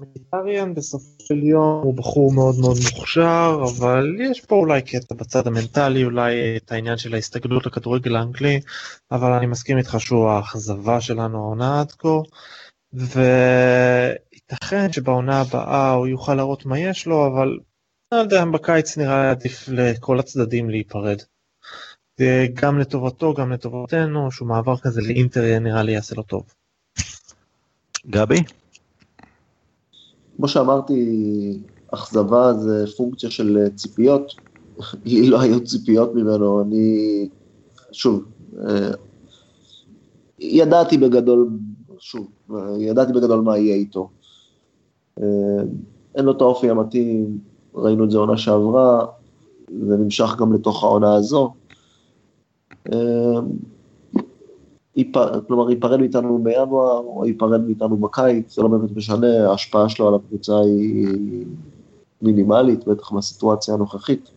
מיליטריאן 0.00 0.74
בסופו 0.74 1.13
של 1.24 1.42
יום 1.42 1.82
הוא 1.82 1.94
בחור 1.94 2.32
מאוד 2.32 2.54
מאוד 2.60 2.76
מוכשר, 2.84 3.62
אבל 3.62 4.16
יש 4.30 4.40
פה 4.40 4.56
אולי 4.56 4.82
קטע 4.82 5.14
בצד 5.14 5.46
המנטלי, 5.46 6.04
אולי 6.04 6.56
את 6.56 6.72
העניין 6.72 6.96
של 6.96 7.14
ההסתגלות 7.14 7.66
לכדורגל 7.66 8.16
האנגלי, 8.16 8.60
אבל 9.12 9.32
אני 9.32 9.46
מסכים 9.46 9.78
איתך 9.78 9.96
שהוא 9.98 10.28
האכזבה 10.28 11.00
שלנו 11.00 11.38
העונה 11.38 11.80
עד 11.80 11.92
כה, 11.92 12.08
וייתכן 12.92 14.92
שבעונה 14.92 15.40
הבאה 15.40 15.90
הוא 15.90 16.06
יוכל 16.06 16.34
להראות 16.34 16.66
מה 16.66 16.78
יש 16.78 17.06
לו, 17.06 17.26
אבל 17.26 17.58
לא 18.12 18.18
יודע, 18.18 18.44
בקיץ 18.44 18.98
נראה 18.98 19.30
עדיף 19.30 19.68
לכל 19.68 20.18
הצדדים 20.18 20.70
להיפרד. 20.70 21.18
גם 22.54 22.78
לטובתו, 22.78 23.34
גם 23.34 23.52
לטובתנו, 23.52 24.30
שהוא 24.30 24.48
מעבר 24.48 24.78
כזה 24.78 25.02
לאינטר 25.02 25.58
נראה 25.58 25.82
לי 25.82 25.92
יעשה 25.92 26.14
לו 26.14 26.22
טוב. 26.22 26.54
גבי? 28.06 28.42
כמו 30.36 30.48
שאמרתי, 30.48 31.58
אכזבה 31.94 32.52
זה 32.54 32.84
פונקציה 32.96 33.30
של 33.30 33.68
ציפיות. 33.74 34.32
לי 35.04 35.26
לא 35.26 35.40
היו 35.40 35.64
ציפיות 35.64 36.14
ממנו, 36.14 36.62
אני, 36.62 37.28
שוב, 37.92 38.24
אה, 38.58 38.90
ידעתי 40.38 40.98
בגדול, 40.98 41.48
שוב, 41.98 42.28
ידעתי 42.78 43.12
בגדול 43.12 43.40
מה 43.40 43.58
יהיה 43.58 43.74
איתו. 43.74 44.08
אה, 45.22 45.24
אין 46.14 46.24
לו 46.24 46.32
את 46.32 46.40
האופי 46.40 46.70
המתאים, 46.70 47.38
ראינו 47.74 48.04
את 48.04 48.10
זה 48.10 48.18
עונה 48.18 48.36
שעברה, 48.36 49.06
זה 49.86 49.96
נמשך 49.96 50.36
גם 50.38 50.52
לתוך 50.52 50.84
העונה 50.84 51.14
הזו. 51.14 51.54
כלומר 55.46 55.70
ייפרד 55.70 56.00
מאיתנו 56.00 56.38
בינואר 56.42 56.98
או 56.98 57.26
ייפרד 57.26 57.60
מאיתנו 57.66 57.96
בקיץ, 57.96 58.56
זה 58.56 58.62
לא 58.62 58.68
באמת 58.68 58.96
משנה, 58.96 59.48
ההשפעה 59.50 59.88
שלו 59.88 60.08
על 60.08 60.14
הקבוצה 60.14 60.58
היא 60.60 61.44
מינימלית, 62.22 62.88
בטח 62.88 63.12
מהסיטואציה 63.12 63.74
הנוכחית. 63.74 64.30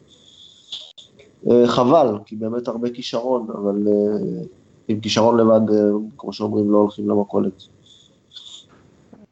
אה, 1.52 1.68
חבל, 1.68 2.18
כי 2.26 2.36
באמת 2.36 2.68
הרבה 2.68 2.90
כישרון, 2.90 3.48
אבל 3.54 3.88
אה, 3.88 4.44
עם 4.88 5.00
כישרון 5.00 5.38
לבד, 5.38 5.70
אה, 5.70 5.76
כמו 6.18 6.34
שאומרים, 6.34 6.72
לא 6.72 6.78
הולכים 6.78 7.10
למכולת. 7.10 7.64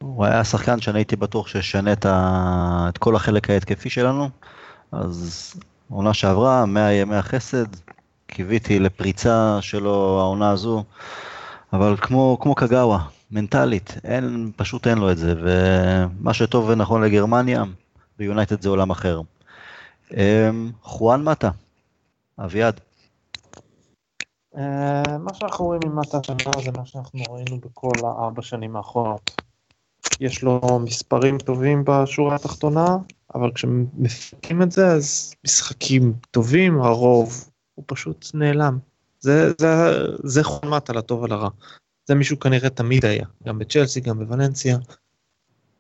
הוא 0.02 0.26
היה 0.26 0.44
שחקן 0.44 0.82
שאני 0.82 1.00
הייתי 1.00 1.16
בטוח 1.16 1.48
שישנה 1.48 1.94
את, 1.94 2.06
ה... 2.06 2.86
את 2.90 2.98
כל 2.98 3.16
החלק 3.16 3.50
ההתקפי 3.50 3.90
שלנו, 3.90 4.30
אז 4.92 5.54
עונה 5.90 6.14
שעברה, 6.14 6.66
100 6.66 6.94
ימי 6.94 7.16
החסד, 7.16 7.66
קיוויתי 8.28 8.80
לפריצה 8.80 9.58
שלו 9.62 10.20
העונה 10.20 10.50
הזו, 10.50 10.84
אבל 11.74 11.98
כמו, 11.98 12.38
כמו 12.42 12.56
קגאווה, 12.56 13.00
מנטלית, 13.32 13.98
אין, 14.04 14.52
פשוט 14.56 14.88
אין 14.88 14.98
לו 14.98 15.12
את 15.12 15.18
זה, 15.18 15.34
ומה 15.42 16.34
שטוב 16.34 16.70
ונכון 16.70 17.04
לגרמניה, 17.04 17.64
ביונייטד 18.18 18.62
זה 18.62 18.70
עולם 18.70 18.90
אחר. 18.90 19.22
אמ, 20.14 20.72
חואן 20.82 21.24
מטה, 21.24 21.50
אביעד. 22.40 22.80
אה, 24.58 25.18
מה 25.18 25.34
שאנחנו 25.34 25.66
רואים 25.66 25.82
ממטה 25.86 26.18
השנה 26.18 26.52
זה 26.64 26.72
מה 26.72 26.86
שאנחנו 26.86 27.20
ראינו 27.30 27.60
בכל 27.60 27.94
הארבע 28.04 28.42
שנים 28.42 28.76
האחרונות. 28.76 29.38
יש 30.20 30.44
לו 30.44 30.80
מספרים 30.84 31.38
טובים 31.38 31.84
בשורה 31.86 32.36
התחתונה, 32.36 32.98
אבל 33.36 33.52
כשמפקים 33.52 34.62
את 34.62 34.72
זה 34.72 34.88
אז 34.88 35.34
משחקים 35.46 36.14
טובים, 36.32 36.82
הרוב 36.82 37.50
הוא 37.76 37.86
פשוט 37.88 38.32
נעלם. 38.34 38.78
זה, 39.20 39.52
זה, 39.62 39.68
זה 40.24 40.44
חומת 40.44 40.90
על 40.90 40.98
הטוב 40.98 41.22
ועל 41.22 41.32
הרע. 41.32 41.50
זה 42.08 42.16
מישהו 42.16 42.40
כנראה 42.40 42.70
תמיד 42.70 43.06
היה, 43.06 43.26
גם 43.44 43.60
בצ'לסי, 43.60 44.00
גם 44.00 44.20
בוולנסיה. 44.20 44.78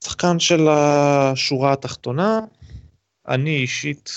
שחקן 0.03 0.39
של 0.39 0.67
השורה 0.69 1.73
התחתונה, 1.73 2.39
אני 3.27 3.57
אישית 3.57 4.09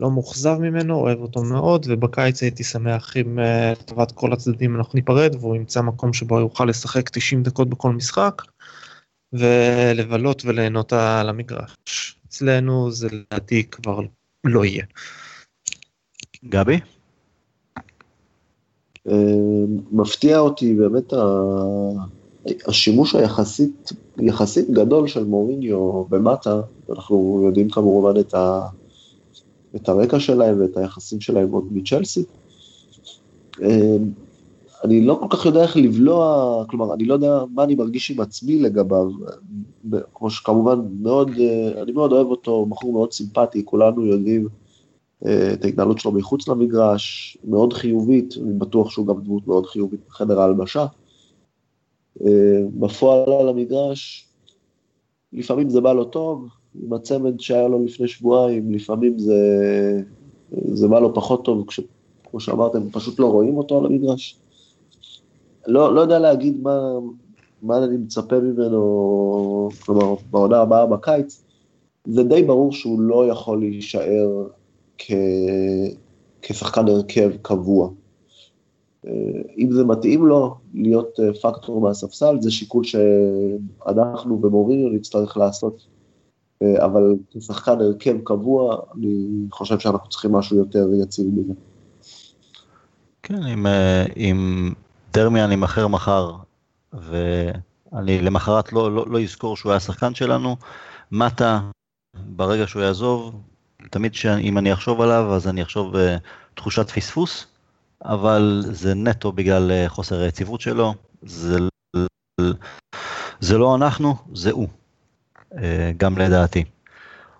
לא 0.00 0.10
מאוכזב 0.10 0.58
ממנו, 0.60 0.94
אוהב 0.94 1.18
אותו 1.18 1.42
מאוד, 1.42 1.86
ובקיץ 1.88 2.42
הייתי 2.42 2.64
שמח 2.64 3.16
אם 3.16 3.38
אה, 3.38 3.72
לטובת 3.72 4.12
כל 4.12 4.32
הצדדים 4.32 4.76
אנחנו 4.76 4.96
ניפרד, 4.96 5.34
והוא 5.34 5.56
ימצא 5.56 5.82
מקום 5.82 6.12
שבו 6.12 6.40
יוכל 6.40 6.64
לשחק 6.64 7.08
90 7.08 7.42
דקות 7.42 7.68
בכל 7.68 7.92
משחק, 7.92 8.42
ולבלות 9.32 10.44
וליהנות 10.44 10.92
על 10.92 11.28
המגרש. 11.28 12.16
אצלנו 12.28 12.90
זה 12.90 13.08
לדעתי 13.12 13.64
כבר 13.70 14.00
לא 14.44 14.64
יהיה. 14.64 14.84
גבי? 16.44 16.80
מפתיע 19.92 20.38
אותי 20.38 20.74
באמת 20.74 21.12
השימוש 22.66 23.14
היחסית 23.14 23.92
יחסית 24.18 24.70
גדול 24.70 25.08
של 25.08 25.24
מוריניו 25.24 26.04
במטה, 26.04 26.60
אנחנו 26.90 27.42
יודעים 27.46 27.70
כמובן 27.70 28.20
את, 28.20 28.34
ה, 28.34 28.66
את 29.76 29.88
הרקע 29.88 30.20
שלהם 30.20 30.60
ואת 30.60 30.76
היחסים 30.76 31.20
שלהם 31.20 31.52
עוד 31.52 31.64
מצ'לסי. 31.70 32.24
אה, 33.62 33.96
אני 34.84 35.00
לא 35.00 35.18
כל 35.20 35.36
כך 35.36 35.46
יודע 35.46 35.62
איך 35.62 35.76
לבלוע, 35.76 36.64
כלומר, 36.68 36.94
אני 36.94 37.04
לא 37.04 37.14
יודע 37.14 37.44
מה 37.54 37.64
אני 37.64 37.74
מרגיש 37.74 38.10
עם 38.10 38.20
עצמי 38.20 38.58
לגביו, 38.58 39.10
כמו 40.14 40.30
שכמובן 40.30 40.80
מאוד, 41.00 41.30
אה, 41.40 41.82
אני 41.82 41.92
מאוד 41.92 42.12
אוהב 42.12 42.26
אותו, 42.26 42.66
בחור 42.66 42.92
מאוד 42.92 43.12
סימפטי, 43.12 43.64
כולנו 43.64 44.06
יודעים 44.06 44.48
את 45.22 45.64
ההתנהלות 45.64 45.98
שלו 45.98 46.12
מחוץ 46.12 46.48
למגרש, 46.48 47.36
מאוד 47.44 47.72
חיובית, 47.72 48.34
אני 48.42 48.52
בטוח 48.52 48.90
שהוא 48.90 49.06
גם 49.06 49.20
דמות 49.24 49.46
מאוד 49.46 49.66
חיובית 49.66 50.00
בחדר 50.08 50.40
ההלבשה. 50.40 50.86
בפועל 52.80 53.32
על 53.40 53.48
המגרש, 53.48 54.28
לפעמים 55.32 55.70
זה 55.70 55.80
בא 55.80 55.92
לו 55.92 56.04
טוב, 56.04 56.48
עם 56.82 56.92
הצמד 56.92 57.40
שהיה 57.40 57.68
לו 57.68 57.84
לפני 57.84 58.08
שבועיים, 58.08 58.72
לפעמים 58.72 59.18
זה, 59.18 59.40
זה 60.72 60.88
בא 60.88 61.00
לו 61.00 61.14
פחות 61.14 61.44
טוב, 61.44 61.66
כש, 61.66 61.80
כמו 62.30 62.40
שאמרתם, 62.40 62.90
פשוט 62.90 63.18
לא 63.18 63.26
רואים 63.26 63.56
אותו 63.56 63.78
על 63.78 63.86
המגרש. 63.86 64.38
לא, 65.66 65.94
לא 65.94 66.00
יודע 66.00 66.18
להגיד 66.18 66.62
מה, 66.62 66.92
מה 67.62 67.84
אני 67.84 67.96
מצפה 67.96 68.40
ממנו, 68.40 69.68
כלומר, 69.84 70.14
בעונה 70.30 70.58
הבאה 70.58 70.86
בקיץ, 70.86 71.44
זה 72.04 72.22
די 72.22 72.42
ברור 72.42 72.72
שהוא 72.72 73.00
לא 73.00 73.28
יכול 73.28 73.58
להישאר 73.58 74.46
כשחקן 76.42 76.88
הרכב 76.88 77.30
קבוע. 77.42 77.90
אם 79.58 79.68
זה 79.72 79.84
מתאים 79.84 80.26
לו 80.26 80.54
להיות 80.74 81.18
פקטור 81.42 81.80
מהספסל, 81.80 82.36
זה 82.40 82.50
שיקול 82.50 82.84
שאנחנו 82.84 84.42
ומוריניו 84.42 84.88
נצטרך 84.88 85.36
לעשות, 85.36 85.86
אבל 86.62 87.14
כשחקן 87.30 87.80
הרכב 87.80 88.16
קבוע, 88.24 88.76
אני 88.94 89.26
חושב 89.50 89.78
שאנחנו 89.78 90.08
צריכים 90.08 90.32
משהו 90.32 90.56
יותר 90.56 90.88
יציב 91.02 91.26
מזה. 91.34 91.52
כן, 93.22 93.42
אם, 93.42 93.66
אם 94.16 94.70
דרמיאן 95.12 95.50
יימכר 95.50 95.88
מחר, 95.88 96.32
ואני 96.92 98.20
למחרת 98.20 98.72
לא, 98.72 98.94
לא, 98.94 99.04
לא 99.08 99.22
אזכור 99.22 99.56
שהוא 99.56 99.72
היה 99.72 99.80
שחקן 99.80 100.14
שלנו, 100.14 100.56
מטה, 101.12 101.60
ברגע 102.36 102.66
שהוא 102.66 102.82
יעזוב, 102.82 103.34
תמיד 103.90 104.14
שאם 104.14 104.58
אני 104.58 104.72
אחשוב 104.72 105.00
עליו, 105.00 105.34
אז 105.34 105.48
אני 105.48 105.62
אחשוב 105.62 105.94
בתחושת 105.96 106.90
פספוס, 106.90 107.46
אבל 108.04 108.64
זה 108.70 108.94
נטו 108.94 109.32
בגלל 109.32 109.70
אה, 109.70 109.88
חוסר 109.88 110.20
היציבות 110.20 110.60
שלו, 110.60 110.94
זה, 111.22 111.58
זה 113.40 113.58
לא 113.58 113.74
אנחנו, 113.74 114.14
זה 114.34 114.50
הוא, 114.50 114.68
אה, 115.58 115.92
גם 115.96 116.18
לדעתי. 116.18 116.64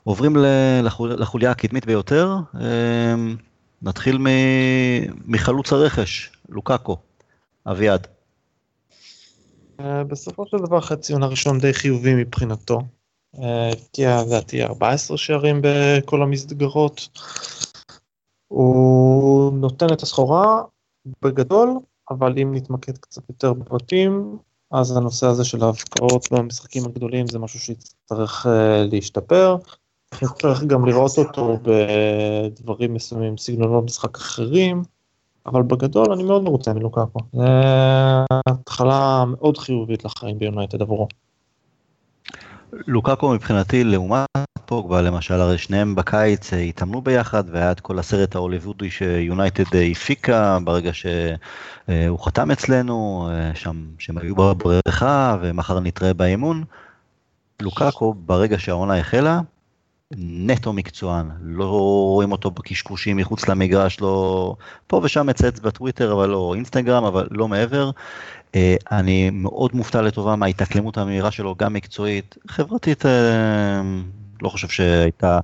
עוברים 0.05 0.37
לחוליה 1.19 1.51
הקדמית 1.51 1.87
ביותר, 1.87 2.37
אה, 2.61 3.15
נתחיל 3.83 4.19
מחלוץ 5.27 5.73
הרכש, 5.73 6.31
לוקאקו, 6.49 6.97
אביעד. 7.67 8.07
בסופו 9.81 10.47
של 10.47 10.57
דבר 10.57 10.81
חצי 10.81 11.13
עונה 11.13 11.27
ראשון 11.27 11.59
די 11.59 11.75
חיובי 11.75 12.15
מבחינתו. 12.15 12.83
תהיה 13.91 14.23
לדעתי 14.23 14.63
14 14.65 15.17
שערים 15.17 15.61
בכל 15.63 16.23
המסגרות. 16.23 17.09
הוא 18.49 19.53
נותן 19.53 19.87
את 19.93 20.03
הסחורה 20.03 20.63
בגדול, 21.23 21.79
אבל 22.11 22.39
אם 22.39 22.55
נתמקד 22.55 22.99
קצת 22.99 23.23
יותר 23.29 23.53
בפרטים, 23.53 24.39
אז 24.71 24.97
הנושא 24.97 25.27
הזה 25.27 25.45
של 25.45 25.65
ההבקעות 25.65 26.33
במשחקים 26.33 26.85
הגדולים 26.85 27.27
זה 27.27 27.39
משהו 27.39 27.61
שיצטרך 27.61 28.47
uh, 28.47 28.49
להשתפר. 28.93 29.57
נצטרך 30.23 30.65
גם 30.65 30.87
לראות 30.87 31.19
אותו 31.19 31.59
בדברים 31.63 32.95
מסוימים, 32.95 33.39
סגנונות 33.39 33.85
משחק 33.85 34.17
אחרים, 34.17 34.83
אבל 35.47 35.63
בגדול 35.63 36.13
אני 36.13 36.23
מאוד 36.23 36.43
מרוצה 36.43 36.73
מלוקאקו. 36.73 37.19
זו 37.33 37.43
התחלה 38.49 39.25
מאוד 39.27 39.59
חיובית 39.59 40.05
לחיים 40.05 40.39
ביונייטד 40.39 40.83
עבורו. 40.83 41.09
לוקאקו 42.73 43.29
מבחינתי 43.35 43.85
לעומת 43.85 44.27
פוגבה 44.67 45.03
למשל, 45.03 45.35
הרי 45.35 45.59
שניהם 45.59 45.95
בקיץ 45.95 46.53
אה, 46.53 46.59
התאמנו 46.59 47.03
ביחד 47.03 47.45
והיה 47.51 47.73
את 47.73 47.81
כל 47.81 47.99
הסרט 47.99 48.35
ההוליוודי 48.35 48.91
שיונייטד 48.91 49.75
אה, 49.75 49.87
הפיקה 49.91 50.59
ברגע 50.65 50.91
שהוא 50.93 52.25
חתם 52.25 52.51
אצלנו, 52.51 53.29
אה, 53.33 53.55
שם 53.55 53.85
שהם 53.99 54.19
היו 54.19 54.35
בבריכה 54.35 55.37
ומחר 55.41 55.81
נתראה 55.81 56.15
באימון. 56.15 56.65
לוקאקו 57.63 58.15
ברגע 58.15 58.59
שהעונה 58.59 58.99
החלה, 58.99 59.41
נטו 60.17 60.73
מקצוען, 60.73 61.31
לא 61.43 61.71
רואים 62.15 62.33
אותו 62.33 62.51
בקשקושים 62.51 63.17
מחוץ 63.17 63.49
למגרש, 63.49 64.01
לא 64.01 64.55
פה 64.87 65.01
ושם 65.05 65.27
מצייץ 65.27 65.61
בטוויטר, 65.61 66.13
אבל 66.13 66.29
לא 66.29 66.53
אינסטגרם, 66.55 67.05
אבל 67.05 67.29
לא 67.31 67.49
מעבר. 67.49 67.91
אה, 68.55 68.77
אני 68.93 69.31
מאוד 69.31 69.71
מופתע 69.77 70.03
לטובה 70.03 70.37
מההתאקלמות 70.37 70.99
המהירה 70.99 71.31
שלו, 71.31 71.55
גם 71.59 71.73
מקצועית, 71.73 72.37
חברתית, 72.49 73.07
אה, 73.07 73.83
לא 74.43 74.49
חושב 74.49 74.69
שהייתה 74.69 75.41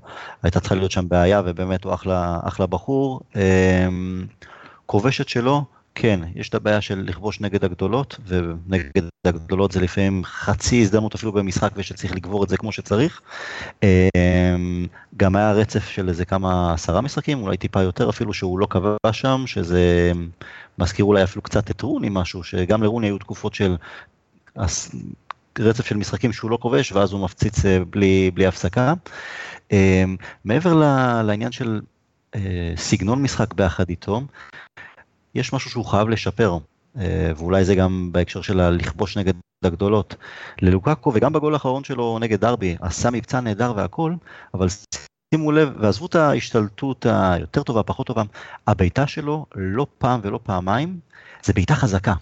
צריכה 0.61 0.75
להיות 0.75 0.91
שם 0.91 1.09
בעיה, 1.09 1.43
ובאמת 1.45 1.85
הוא 1.85 1.95
אחלה, 1.95 2.41
אחלה 2.45 2.67
בחור. 2.67 3.21
אה, 3.37 3.89
כובשת 4.87 5.29
שלו, 5.29 5.65
כן, 5.95 6.21
יש 6.35 6.49
את 6.49 6.55
הבעיה 6.55 6.81
של 6.81 7.05
לכבוש 7.07 7.41
נגד 7.41 7.65
הגדולות, 7.65 8.17
ונגד 8.27 9.03
הגדולות 9.25 9.73
זה 9.73 9.81
לפעמים 9.81 10.25
חצי 10.25 10.83
הזדמנות 10.83 11.15
אפילו 11.15 11.33
במשחק 11.33 11.71
ושצריך 11.77 12.15
לגבור 12.15 12.45
את 12.45 12.49
זה 12.49 12.57
כמו 12.57 12.73
שצריך. 12.73 13.21
גם 15.17 15.37
היה 15.37 15.53
רצף 15.53 15.89
של 15.89 16.09
איזה 16.09 16.25
כמה 16.25 16.73
עשרה 16.73 17.01
משחקים, 17.01 17.43
אולי 17.43 17.57
טיפה 17.57 17.83
יותר 17.83 18.11
אפילו 18.11 18.35
שהוא 18.35 18.59
לא 18.59 18.67
כבש 18.71 19.21
שם, 19.21 19.43
שזה 19.47 20.13
מזכיר 20.79 21.05
אולי 21.05 21.25
אפילו 21.25 21.43
קצת 21.43 21.71
את 21.71 21.81
רוני 21.81 22.09
משהו, 22.11 22.45
שגם 22.45 22.83
לרוני 22.83 23.07
היו 23.07 23.19
תקופות 23.19 23.55
של 23.55 23.77
רצף 25.59 25.87
של 25.87 25.97
משחקים 25.97 26.33
שהוא 26.33 26.51
לא 26.51 26.59
כובש, 26.61 26.93
ואז 26.93 27.13
הוא 27.13 27.25
מפציץ 27.25 27.65
אה, 27.65 27.79
בלי, 27.91 28.31
בלי 28.35 28.47
הפסקה. 28.47 28.95
אמ, 29.73 30.17
מעבר 30.45 30.75
לעניין 31.23 31.53
של 31.53 31.81
אה, 32.35 32.73
סגנון 32.77 33.23
משחק 33.23 33.55
ביחד 33.55 33.89
איתו, 33.89 34.21
יש 35.39 35.53
משהו 35.53 35.71
שהוא 35.71 35.85
חייב 35.85 36.09
לשפר, 36.09 36.59
אה, 36.99 37.33
ואולי 37.37 37.65
זה 37.65 37.75
גם 37.75 38.09
בהקשר 38.13 38.43
של 38.43 38.61
הלכבוש 38.61 39.19
נגד 39.19 39.35
הגדולות. 39.65 40.15
ללוקקו, 40.63 41.13
וגם 41.15 41.33
בגול 41.33 41.55
האחרון 41.55 41.85
שלו 41.85 42.19
נגד 42.19 42.41
דרבי, 42.41 42.77
עשה 42.81 43.11
מבצע 43.11 43.41
נהדר 43.41 43.73
והכל, 43.77 44.15
אבל 44.55 44.67
שימו 45.35 45.53
לב, 45.53 45.73
ועזבו 45.81 46.07
את 46.07 46.15
ההשתלטות 46.15 47.07
היותר 47.09 47.63
טובה, 47.63 47.83
פחות 47.83 48.07
טובה, 48.07 48.23
הבעיטה 48.67 49.07
שלו 49.07 49.47
לא 49.55 49.87
פעם 49.99 50.21
ולא 50.23 50.41
פעמיים, 50.43 50.99
זה 51.45 51.53
בעיטה 51.53 51.75
חזקה. 51.75 52.15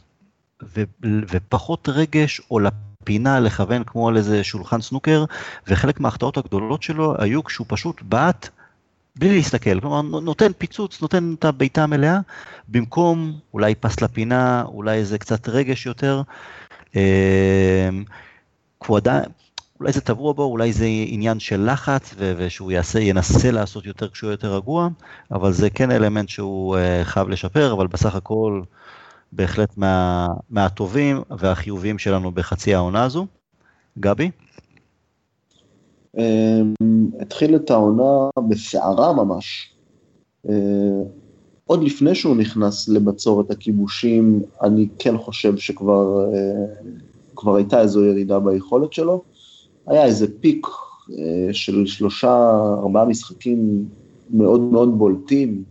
ו, 0.62 0.83
ופחות 1.31 1.89
רגש 1.89 2.41
או 2.51 2.59
לפינה 2.59 3.41
לכוון 3.41 3.85
כמו 3.85 4.09
על 4.09 4.17
איזה 4.17 4.45
שולחן 4.45 4.81
סנוקר, 4.81 5.25
וחלק 5.67 6.01
מההחטאות 6.01 6.37
הגדולות 6.37 6.83
שלו 6.83 7.14
היו 7.19 7.45
כשהוא 7.45 7.67
פשוט 7.69 8.03
בעט 8.03 8.49
בלי 9.19 9.37
להסתכל, 9.37 9.81
כלומר 9.81 10.21
נותן 10.21 10.53
פיצוץ, 10.59 11.03
נותן 11.03 11.35
את 11.39 11.45
הבעיטה 11.45 11.83
המלאה, 11.83 12.19
במקום 12.69 13.39
אולי 13.55 13.75
פס 13.75 14.01
לפינה, 14.01 14.62
אולי 14.62 14.97
איזה 14.99 15.19
קצת 15.19 15.49
רגש 15.49 15.87
יותר. 15.87 16.23
אה, 16.97 17.89
עדיין, 18.97 19.25
אולי 19.81 19.93
זה 19.93 20.01
טבוע 20.01 20.33
בו, 20.33 20.43
אולי 20.45 20.73
זה 20.73 20.87
עניין 21.07 21.41
של 21.41 21.71
לחץ, 21.73 22.14
ו- 22.19 22.33
ושהוא 22.37 22.73
יעשה, 22.73 23.01
ינסה 23.01 23.51
לעשות 23.51 23.87
יותר 23.87 24.09
כשהוא 24.09 24.31
יותר 24.31 24.57
רגוע, 24.57 24.89
אבל 25.33 25.53
זה 25.53 25.71
כן 25.71 25.91
אלמנט 25.91 26.29
שהוא 26.29 26.77
uh, 26.77 27.05
חייב 27.05 27.29
לשפר, 27.29 27.73
אבל 27.73 27.87
בסך 27.87 28.14
הכל 28.14 28.62
בהחלט 29.33 29.77
מה, 29.77 30.29
מהטובים 30.51 31.23
והחיוביים 31.31 31.99
שלנו 31.99 32.33
בחצי 32.33 32.75
העונה 32.75 33.05
הזו. 33.05 33.27
גבי? 33.99 34.31
אמ, 36.17 36.75
התחיל 37.21 37.57
את 37.57 37.71
העונה 37.71 38.31
בסערה 38.49 39.12
ממש. 39.12 39.73
אה, 40.49 41.03
עוד 41.64 41.83
לפני 41.83 42.14
שהוא 42.14 42.37
נכנס 42.37 42.89
לבצורת 42.89 43.51
הכיבושים, 43.51 44.43
אני 44.62 44.89
כן 44.99 45.19
חושב 45.19 45.57
שכבר 45.57 46.25
אה, 46.35 47.55
הייתה 47.57 47.81
איזו 47.81 48.05
ירידה 48.05 48.41
ביכולת 48.41 48.93
שלו. 48.93 49.23
היה 49.87 50.05
איזה 50.05 50.27
פיק 50.41 50.67
אה, 51.19 51.49
של 51.53 51.87
שלושה, 51.87 52.61
ארבעה 52.79 53.05
משחקים 53.05 53.89
מאוד 54.31 54.61
מאוד 54.61 54.99
בולטים, 54.99 55.64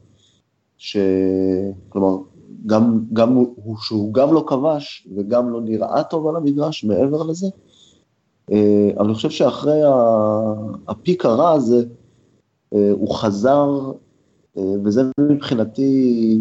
שכלומר, 0.77 2.17
גם, 2.65 2.99
גם 3.13 3.33
הוא, 3.33 3.77
שהוא 3.81 4.13
גם 4.13 4.33
לא 4.33 4.45
כבש 4.47 5.07
וגם 5.15 5.49
לא 5.49 5.61
נראה 5.61 6.03
טוב 6.03 6.27
על 6.27 6.35
המגרש 6.35 6.83
מעבר 6.83 7.23
לזה. 7.23 7.47
אה, 8.51 8.89
אבל 8.97 9.05
אני 9.05 9.13
חושב 9.13 9.29
שאחרי 9.29 9.81
הפיק 10.87 11.25
הרע 11.25 11.51
הזה, 11.51 11.83
אה, 12.73 12.91
הוא 12.91 13.15
חזר, 13.15 13.91
וזה 14.83 15.03
מבחינתי, 15.19 16.37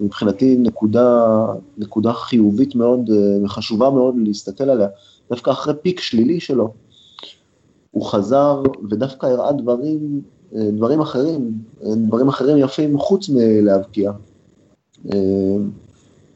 מבחינתי 0.00 0.56
נקודה, 0.58 1.46
נקודה 1.78 2.12
חיובית 2.12 2.74
מאוד 2.74 3.10
וחשובה 3.44 3.90
מאוד 3.90 4.14
להסתכל 4.18 4.64
עליה, 4.64 4.88
דווקא 5.30 5.50
אחרי 5.50 5.74
פיק 5.82 6.00
שלילי 6.00 6.40
שלו, 6.40 6.72
הוא 7.90 8.06
חזר 8.06 8.62
ודווקא 8.90 9.26
הראה 9.26 9.52
דברים, 9.52 10.20
אה, 10.54 10.70
דברים 10.70 11.00
אחרים, 11.00 11.52
אה, 11.84 11.94
דברים 11.94 12.28
אחרים 12.28 12.58
יפים 12.58 12.98
חוץ 12.98 13.28
מלהבקיע. 13.28 14.12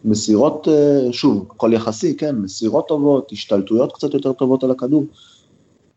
אה, 0.04 0.10
מסירות, 0.10 0.68
שוב, 1.10 1.46
הכל 1.50 1.70
יחסי, 1.72 2.16
כן, 2.16 2.36
מסירות 2.36 2.88
טובות, 2.88 3.32
השתלטויות 3.32 3.92
קצת 3.92 4.14
יותר 4.14 4.32
טובות 4.32 4.64
על 4.64 4.70
הכדור. 4.70 5.04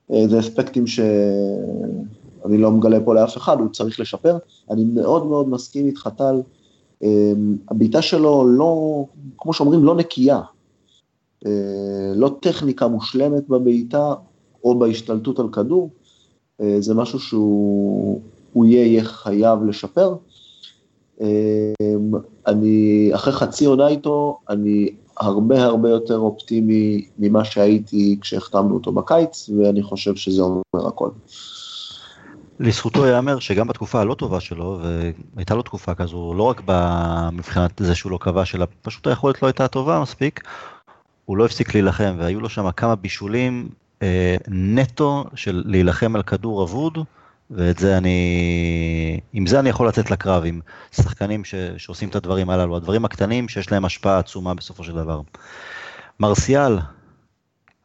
זה 0.09 0.39
אספקטים 0.39 0.87
שאני 0.87 2.57
לא 2.57 2.71
מגלה 2.71 2.99
פה 3.05 3.15
לאף 3.15 3.37
אחד, 3.37 3.59
הוא 3.59 3.69
צריך 3.69 3.99
לשפר. 3.99 4.37
אני 4.69 4.83
מאוד 4.83 5.25
מאוד 5.25 5.49
מסכים 5.49 5.85
איתך, 5.85 6.09
טל. 6.17 6.41
הבעיטה 7.69 8.01
שלו 8.01 8.47
לא, 8.47 9.05
כמו 9.37 9.53
שאומרים, 9.53 9.83
לא 9.83 9.95
נקייה. 9.95 10.41
לא 12.15 12.35
טכניקה 12.41 12.87
מושלמת 12.87 13.49
בבעיטה 13.49 14.13
או 14.63 14.79
בהשתלטות 14.79 15.39
על 15.39 15.49
כדור, 15.49 15.89
זה 16.79 16.93
משהו 16.93 17.19
שהוא 17.19 18.21
יהיה 18.65 19.03
חייב 19.03 19.63
לשפר. 19.63 20.15
אני, 22.47 23.09
אחרי 23.15 23.33
חצי 23.33 23.65
עונה 23.65 23.87
איתו, 23.87 24.39
אני 24.49 24.89
הרבה 25.17 25.63
הרבה 25.63 25.89
יותר 25.89 26.17
אופטימי 26.17 27.05
ממה 27.19 27.45
שהייתי 27.45 28.17
כשהחתמנו 28.21 28.73
אותו 28.73 28.91
בקיץ, 28.91 29.49
ואני 29.49 29.83
חושב 29.83 30.15
שזה 30.15 30.41
אומר 30.41 30.87
הכל. 30.87 31.09
לזכותו 32.59 33.05
ייאמר 33.05 33.39
שגם 33.39 33.67
בתקופה 33.67 33.99
הלא 34.01 34.13
טובה 34.13 34.39
שלו, 34.39 34.79
והייתה 35.35 35.55
לו 35.55 35.61
תקופה 35.61 35.93
כזו, 35.93 36.33
לא 36.33 36.43
רק 36.43 36.61
מבחינת 37.31 37.71
זה 37.79 37.95
שהוא 37.95 38.11
לא 38.11 38.17
כבש, 38.17 38.55
אלא 38.55 38.65
פשוט 38.81 39.07
היכולת 39.07 39.41
לא 39.41 39.47
הייתה 39.47 39.67
טובה 39.67 40.01
מספיק, 40.01 40.43
הוא 41.25 41.37
לא 41.37 41.45
הפסיק 41.45 41.73
להילחם, 41.73 42.15
והיו 42.17 42.39
לו 42.41 42.49
שם 42.49 42.71
כמה 42.71 42.95
בישולים 42.95 43.69
אה, 44.01 44.35
נטו 44.47 45.25
של 45.35 45.63
להילחם 45.65 46.15
על 46.15 46.23
כדור 46.23 46.63
אבוד, 46.63 46.97
ואת 47.51 47.79
זה 47.79 47.97
אני, 47.97 49.19
עם 49.33 49.47
זה 49.47 49.59
אני 49.59 49.69
יכול 49.69 49.87
לצאת 49.87 50.11
לקרב, 50.11 50.43
עם 50.45 50.59
שחקנים 50.91 51.45
ש, 51.45 51.55
שעושים 51.77 52.09
את 52.09 52.15
הדברים 52.15 52.49
הללו, 52.49 52.77
הדברים 52.77 53.05
הקטנים 53.05 53.49
שיש 53.49 53.71
להם 53.71 53.85
השפעה 53.85 54.19
עצומה 54.19 54.53
בסופו 54.53 54.83
של 54.83 54.95
דבר. 54.95 55.21
מרסיאל, 56.19 56.79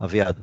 אביעד. 0.04 0.40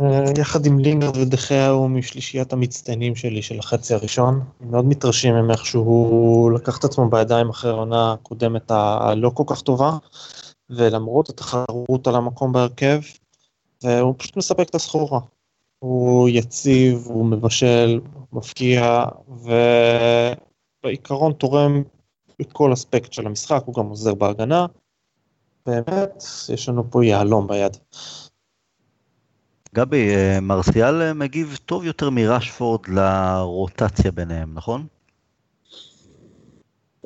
אה, 0.00 0.24
יחד 0.38 0.66
עם 0.66 0.78
לינגרד 0.78 1.16
ודחיה 1.16 1.68
הוא 1.68 1.90
משלישיית 1.90 2.52
המצטיינים 2.52 3.16
שלי 3.16 3.42
של 3.42 3.58
החצי 3.58 3.94
הראשון. 3.94 4.40
מאוד 4.60 4.84
מתרשים 4.84 5.34
עם 5.34 5.50
איך 5.50 5.66
שהוא 5.66 6.52
לקח 6.52 6.78
את 6.78 6.84
עצמו 6.84 7.10
בידיים 7.10 7.48
אחרי 7.48 7.70
העונה 7.70 8.12
הקודמת 8.12 8.70
הלא 8.70 9.30
כל 9.34 9.44
כך 9.46 9.60
טובה, 9.60 9.96
ולמרות 10.70 11.28
התחרות 11.28 12.06
על 12.06 12.14
המקום 12.14 12.52
בהרכב, 12.52 13.00
והוא 13.82 14.14
פשוט 14.18 14.36
מספק 14.36 14.68
את 14.68 14.74
הסחורה. 14.74 15.20
הוא 15.78 16.28
יציב, 16.28 17.06
הוא 17.06 17.26
מבשל, 17.26 18.00
מפקיע, 18.32 19.04
ובעיקרון 20.82 21.32
תורם 21.32 21.82
בכל 22.40 22.72
אספקט 22.72 23.12
של 23.12 23.26
המשחק, 23.26 23.62
הוא 23.64 23.74
גם 23.74 23.86
עוזר 23.86 24.14
בהגנה. 24.14 24.66
באמת, 25.66 26.22
יש 26.48 26.68
לנו 26.68 26.90
פה 26.90 27.04
יהלום 27.04 27.48
ביד. 27.48 27.76
גבי, 29.74 30.14
אה, 30.14 30.40
מרסיאל 30.40 31.02
אה, 31.02 31.12
מגיב 31.12 31.58
טוב 31.66 31.84
יותר 31.84 32.10
מרשפורד 32.10 32.80
לרוטציה 32.88 34.10
ביניהם, 34.10 34.54
נכון? 34.54 34.86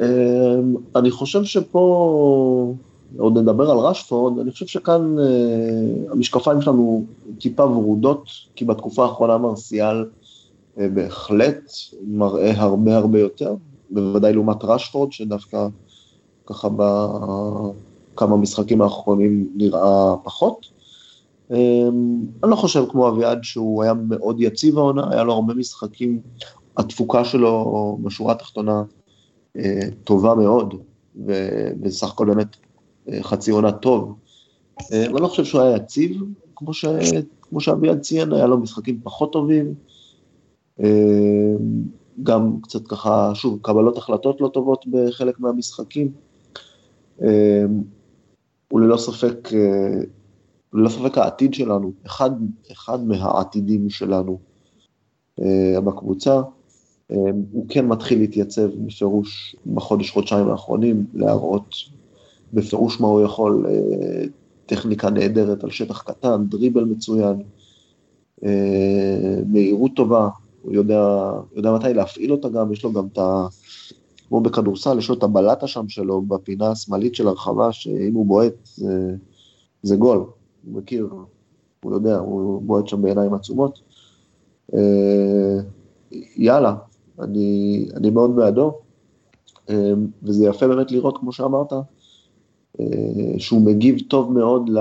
אה, 0.00 0.54
אני 0.96 1.10
חושב 1.10 1.44
שפה, 1.44 2.74
עוד 3.18 3.38
נדבר 3.38 3.70
על 3.70 3.78
רשפורד, 3.78 4.38
אני 4.38 4.50
חושב 4.50 4.66
שכאן 4.66 5.16
המשקפיים 6.10 6.62
שלנו 6.62 7.04
טיפה 7.40 7.64
ורודות, 7.64 8.24
כי 8.54 8.64
בתקופה 8.64 9.04
האחרונה 9.04 9.38
מרסיאל 9.38 10.04
בהחלט 10.76 11.70
מראה 12.06 12.52
הרבה 12.56 12.96
הרבה 12.96 13.18
יותר, 13.18 13.54
בוודאי 13.90 14.32
לעומת 14.32 14.64
רשפורד, 14.64 15.12
שדווקא 15.12 15.66
ככה 16.46 16.68
בכמה 16.68 18.36
משחקים 18.36 18.82
האחרונים 18.82 19.48
נראה 19.54 20.16
פחות. 20.24 20.66
אמ, 21.50 22.20
אני 22.42 22.50
לא 22.50 22.56
חושב 22.56 22.84
כמו 22.90 23.08
אביעד 23.08 23.38
שהוא 23.42 23.82
היה 23.82 23.94
מאוד 23.94 24.40
יציב 24.40 24.78
העונה, 24.78 25.10
היה 25.10 25.22
לו 25.22 25.32
הרבה 25.32 25.54
משחקים, 25.54 26.20
התפוקה 26.76 27.24
שלו 27.24 27.98
בשורה 28.02 28.32
התחתונה 28.32 28.82
אה, 29.56 29.80
טובה 30.04 30.34
מאוד, 30.34 30.74
ובסך 31.16 32.08
הכל 32.08 32.26
באמת 32.26 32.56
אה, 32.56 32.71
חצי 33.22 33.50
עונה 33.50 33.72
טוב. 33.72 34.14
אה, 34.92 35.06
אני 35.06 35.20
לא 35.20 35.28
חושב 35.28 35.44
שהוא 35.44 35.60
היה 35.60 35.76
יציב, 35.76 36.22
כמו, 36.56 36.74
ש... 36.74 36.84
כמו 37.42 37.60
שאביעד 37.60 38.00
ציין, 38.00 38.32
היה 38.32 38.46
לו 38.46 38.58
משחקים 38.58 39.00
פחות 39.02 39.32
טובים, 39.32 39.74
גם 42.22 42.56
קצת 42.62 42.86
ככה, 42.88 43.34
שוב, 43.34 43.58
קבלות 43.62 43.96
החלטות 43.96 44.40
לא 44.40 44.48
טובות 44.48 44.84
בחלק 44.86 45.40
מהמשחקים. 45.40 46.12
הוא 48.68 48.80
ללא 48.80 48.96
ספק 48.96 49.48
ללא 50.72 50.88
ספק 50.88 51.18
העתיד 51.18 51.54
שלנו, 51.54 51.92
אחד, 52.06 52.30
אחד 52.72 53.06
מהעתידים 53.06 53.90
שלנו 53.90 54.38
בקבוצה, 55.84 56.40
הוא 57.52 57.66
כן 57.68 57.86
מתחיל 57.86 58.18
להתייצב 58.18 58.66
בפירוש 58.86 59.56
בחודש, 59.74 60.10
חודשיים 60.10 60.48
האחרונים, 60.48 61.06
להראות 61.14 61.74
בפירוש 62.52 63.00
מה 63.00 63.06
הוא 63.06 63.20
יכול, 63.20 63.66
uh, 63.66 64.28
טכניקה 64.66 65.10
נהדרת 65.10 65.64
על 65.64 65.70
שטח 65.70 66.02
קטן, 66.02 66.44
דריבל 66.48 66.84
מצוין, 66.84 67.42
uh, 68.40 68.46
מהירות 69.46 69.90
טובה, 69.96 70.28
הוא 70.62 70.74
יודע, 70.74 71.30
יודע 71.56 71.72
מתי 71.72 71.94
להפעיל 71.94 72.32
אותה 72.32 72.48
גם, 72.48 72.72
יש 72.72 72.84
לו 72.84 72.92
גם 72.92 73.06
את 73.12 73.18
ה... 73.18 73.46
כמו 74.32 74.40
בכדורסל, 74.40 74.98
יש 74.98 75.08
לו 75.08 75.14
את 75.14 75.22
הבלטה 75.22 75.66
שם 75.66 75.88
שלו 75.88 76.22
בפינה 76.22 76.70
השמאלית 76.70 77.14
של 77.14 77.28
הרחבה, 77.28 77.72
שאם 77.72 78.14
הוא 78.14 78.26
בועט 78.26 78.52
זה, 78.64 79.14
זה 79.82 79.96
גול. 79.96 80.18
הוא 80.18 80.80
מכיר, 80.80 81.08
הוא 81.84 81.92
יודע, 81.92 82.16
הוא 82.16 82.62
בועט 82.62 82.88
שם 82.88 83.02
בעיניים 83.02 83.34
עצומות. 83.34 83.80
אה, 84.74 85.58
יאללה, 86.36 86.74
אני, 87.20 87.88
אני 87.96 88.10
מאוד 88.10 88.36
בעדו, 88.36 88.78
אה, 89.70 89.92
וזה 90.22 90.46
יפה 90.46 90.68
באמת 90.68 90.90
לראות, 90.90 91.18
כמו 91.18 91.32
שאמרת, 91.32 91.72
אה, 91.72 91.80
שהוא 93.38 93.60
מגיב 93.60 93.98
טוב 94.08 94.32
מאוד 94.32 94.68
ל, 94.68 94.78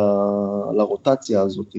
לרוטציה 0.78 1.42
הזאת. 1.42 1.76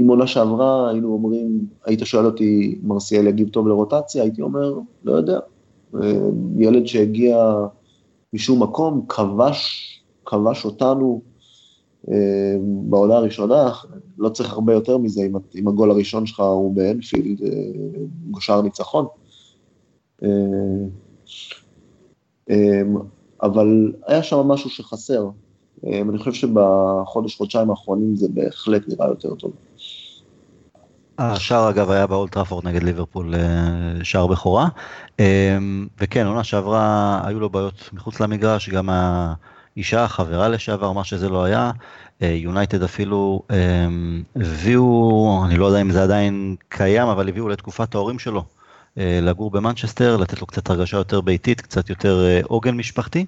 אם 0.00 0.08
עונה 0.08 0.26
שעברה 0.26 0.90
היינו 0.90 1.12
אומרים, 1.12 1.66
היית 1.86 2.00
שואל 2.04 2.26
אותי, 2.26 2.78
מרסיאל 2.82 3.26
יגיב 3.26 3.48
טוב 3.48 3.68
לרוטציה, 3.68 4.22
הייתי 4.22 4.42
אומר, 4.42 4.78
לא 5.04 5.12
יודע, 5.12 5.38
ילד 6.58 6.86
שהגיע 6.86 7.54
משום 8.32 8.62
מקום, 8.62 9.06
כבש, 9.08 9.86
כבש 10.26 10.64
אותנו, 10.64 11.22
אה, 12.10 12.56
בעונה 12.62 13.16
הראשונה, 13.16 13.72
לא 14.18 14.28
צריך 14.28 14.52
הרבה 14.52 14.72
יותר 14.72 14.98
מזה, 14.98 15.22
אם, 15.22 15.32
אם 15.54 15.68
הגול 15.68 15.90
הראשון 15.90 16.26
שלך 16.26 16.40
הוא 16.40 16.74
באנפילד, 16.74 17.40
גושר 18.30 18.52
אה, 18.52 18.62
ניצחון. 18.62 19.06
אה, 23.42 23.48
אבל 23.48 23.92
היה 24.06 24.22
שם 24.22 24.36
משהו 24.36 24.70
שחסר. 24.70 25.28
אני 25.86 26.18
חושב 26.18 26.32
שבחודש, 26.32 27.36
חודשיים 27.36 27.70
האחרונים 27.70 28.16
זה 28.16 28.28
בהחלט 28.34 28.82
נראה 28.88 29.08
יותר 29.08 29.34
טוב. 29.34 29.52
השער 31.18 31.70
אגב 31.70 31.90
היה 31.90 32.06
באולטראפורד 32.06 32.66
נגד 32.66 32.82
ליברפול 32.82 33.34
שער 34.02 34.26
בכורה, 34.26 34.68
וכן, 36.00 36.26
עונה 36.26 36.44
שעברה 36.44 37.20
היו 37.24 37.40
לו 37.40 37.50
בעיות 37.50 37.90
מחוץ 37.92 38.20
למגרש, 38.20 38.68
גם 38.68 38.88
אישה, 39.76 40.08
חברה 40.08 40.48
לשעבר, 40.48 40.92
מה 40.92 41.04
שזה 41.04 41.28
לא 41.28 41.44
היה. 41.44 41.70
יונייטד 42.20 42.82
אפילו 42.82 43.42
הביאו, 44.36 45.42
אני 45.46 45.56
לא 45.56 45.66
יודע 45.66 45.80
אם 45.80 45.90
זה 45.90 46.02
עדיין 46.02 46.56
קיים, 46.68 47.08
אבל 47.08 47.28
הביאו 47.28 47.48
לתקופת 47.48 47.94
ההורים 47.94 48.18
שלו 48.18 48.40
אה, 48.40 48.59
לגור 48.96 49.50
במנצ'סטר, 49.50 50.16
לתת 50.16 50.40
לו 50.40 50.46
קצת 50.46 50.70
הרגשה 50.70 50.96
יותר 50.96 51.20
ביתית, 51.20 51.60
קצת 51.60 51.90
יותר 51.90 52.24
אה, 52.24 52.40
עוגן 52.44 52.76
משפחתי. 52.76 53.26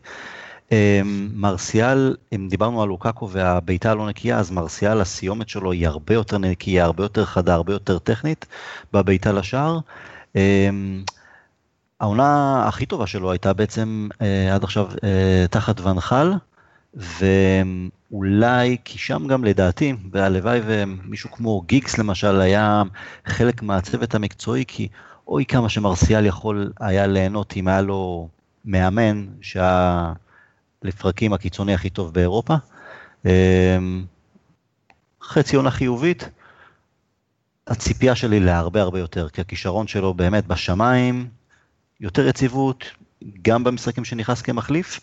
אמ, 0.72 1.28
מרסיאל, 1.34 2.16
אם 2.34 2.48
דיברנו 2.50 2.82
על 2.82 2.88
לוקאקו 2.88 3.30
והבעיטה 3.30 3.90
הלא 3.90 4.08
נקייה, 4.08 4.38
אז 4.38 4.50
מרסיאל, 4.50 5.00
הסיומת 5.00 5.48
שלו 5.48 5.72
היא 5.72 5.86
הרבה 5.88 6.14
יותר 6.14 6.38
נקייה, 6.38 6.84
הרבה 6.84 7.04
יותר 7.04 7.24
חדה, 7.24 7.54
הרבה 7.54 7.72
יותר 7.72 7.98
טכנית 7.98 8.46
בבעיטה 8.92 9.32
לשער. 9.32 9.78
העונה 12.02 12.64
הכי 12.68 12.86
טובה 12.86 13.06
שלו 13.06 13.30
הייתה 13.30 13.52
בעצם 13.52 14.08
אה, 14.22 14.54
עד 14.54 14.64
עכשיו 14.64 14.88
אה, 15.04 15.44
תחת 15.50 15.80
ונחל, 15.80 16.32
ואולי, 16.94 18.76
כי 18.84 18.98
שם 18.98 19.26
גם 19.26 19.44
לדעתי, 19.44 19.94
והלוואי 20.12 20.60
ומישהו 20.64 21.30
כמו 21.30 21.60
גיגס 21.60 21.98
למשל 21.98 22.40
היה 22.40 22.82
חלק 23.26 23.62
מהצוות 23.62 24.14
המקצועי, 24.14 24.64
כי 24.68 24.88
אוי 25.28 25.44
כמה 25.44 25.68
שמרסיאל 25.68 26.26
יכול 26.26 26.72
היה 26.80 27.06
ליהנות 27.06 27.56
אם 27.56 27.68
היה 27.68 27.80
לו 27.80 28.28
מאמן 28.64 29.26
שהיה 29.40 30.12
לפרקים 30.82 31.32
הקיצוני 31.32 31.74
הכי 31.74 31.90
טוב 31.90 32.14
באירופה. 32.14 32.54
אה, 33.26 33.78
חצי 35.22 35.56
עונה 35.56 35.70
חיובית, 35.70 36.28
הציפייה 37.66 38.14
שלי 38.14 38.40
להרבה 38.40 38.82
הרבה 38.82 38.98
יותר, 38.98 39.28
כי 39.28 39.40
הכישרון 39.40 39.86
שלו 39.86 40.14
באמת 40.14 40.46
בשמיים, 40.46 41.28
יותר 42.00 42.26
יציבות, 42.26 42.84
גם 43.42 43.64
במשחקים 43.64 44.04
שנכנס 44.04 44.42
כמחליף, 44.42 45.00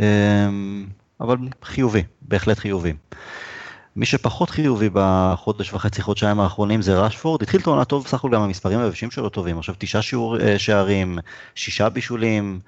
אמ, 0.00 0.86
אבל 1.20 1.36
חיובי, 1.62 2.02
בהחלט 2.22 2.58
חיובי. 2.58 2.92
מי 3.96 4.06
שפחות 4.06 4.50
חיובי 4.50 4.88
בחודש 4.92 5.72
וחצי, 5.72 6.02
חודשיים 6.02 6.40
האחרונים 6.40 6.82
זה 6.82 6.98
רשפורד, 7.00 7.42
התחיל 7.42 7.60
את 7.60 7.66
העונה 7.66 7.84
טוב, 7.84 8.04
בסך 8.04 8.14
הכל 8.14 8.30
גם 8.30 8.42
המספרים 8.42 8.80
היבשים 8.80 9.10
שלו 9.10 9.28
טובים, 9.28 9.58
עכשיו 9.58 9.74
תשעה 9.78 10.02
שיעור, 10.02 10.40
אה, 10.40 10.58
שערים, 10.58 11.18
שישה 11.54 11.88
בישולים, 11.88 12.60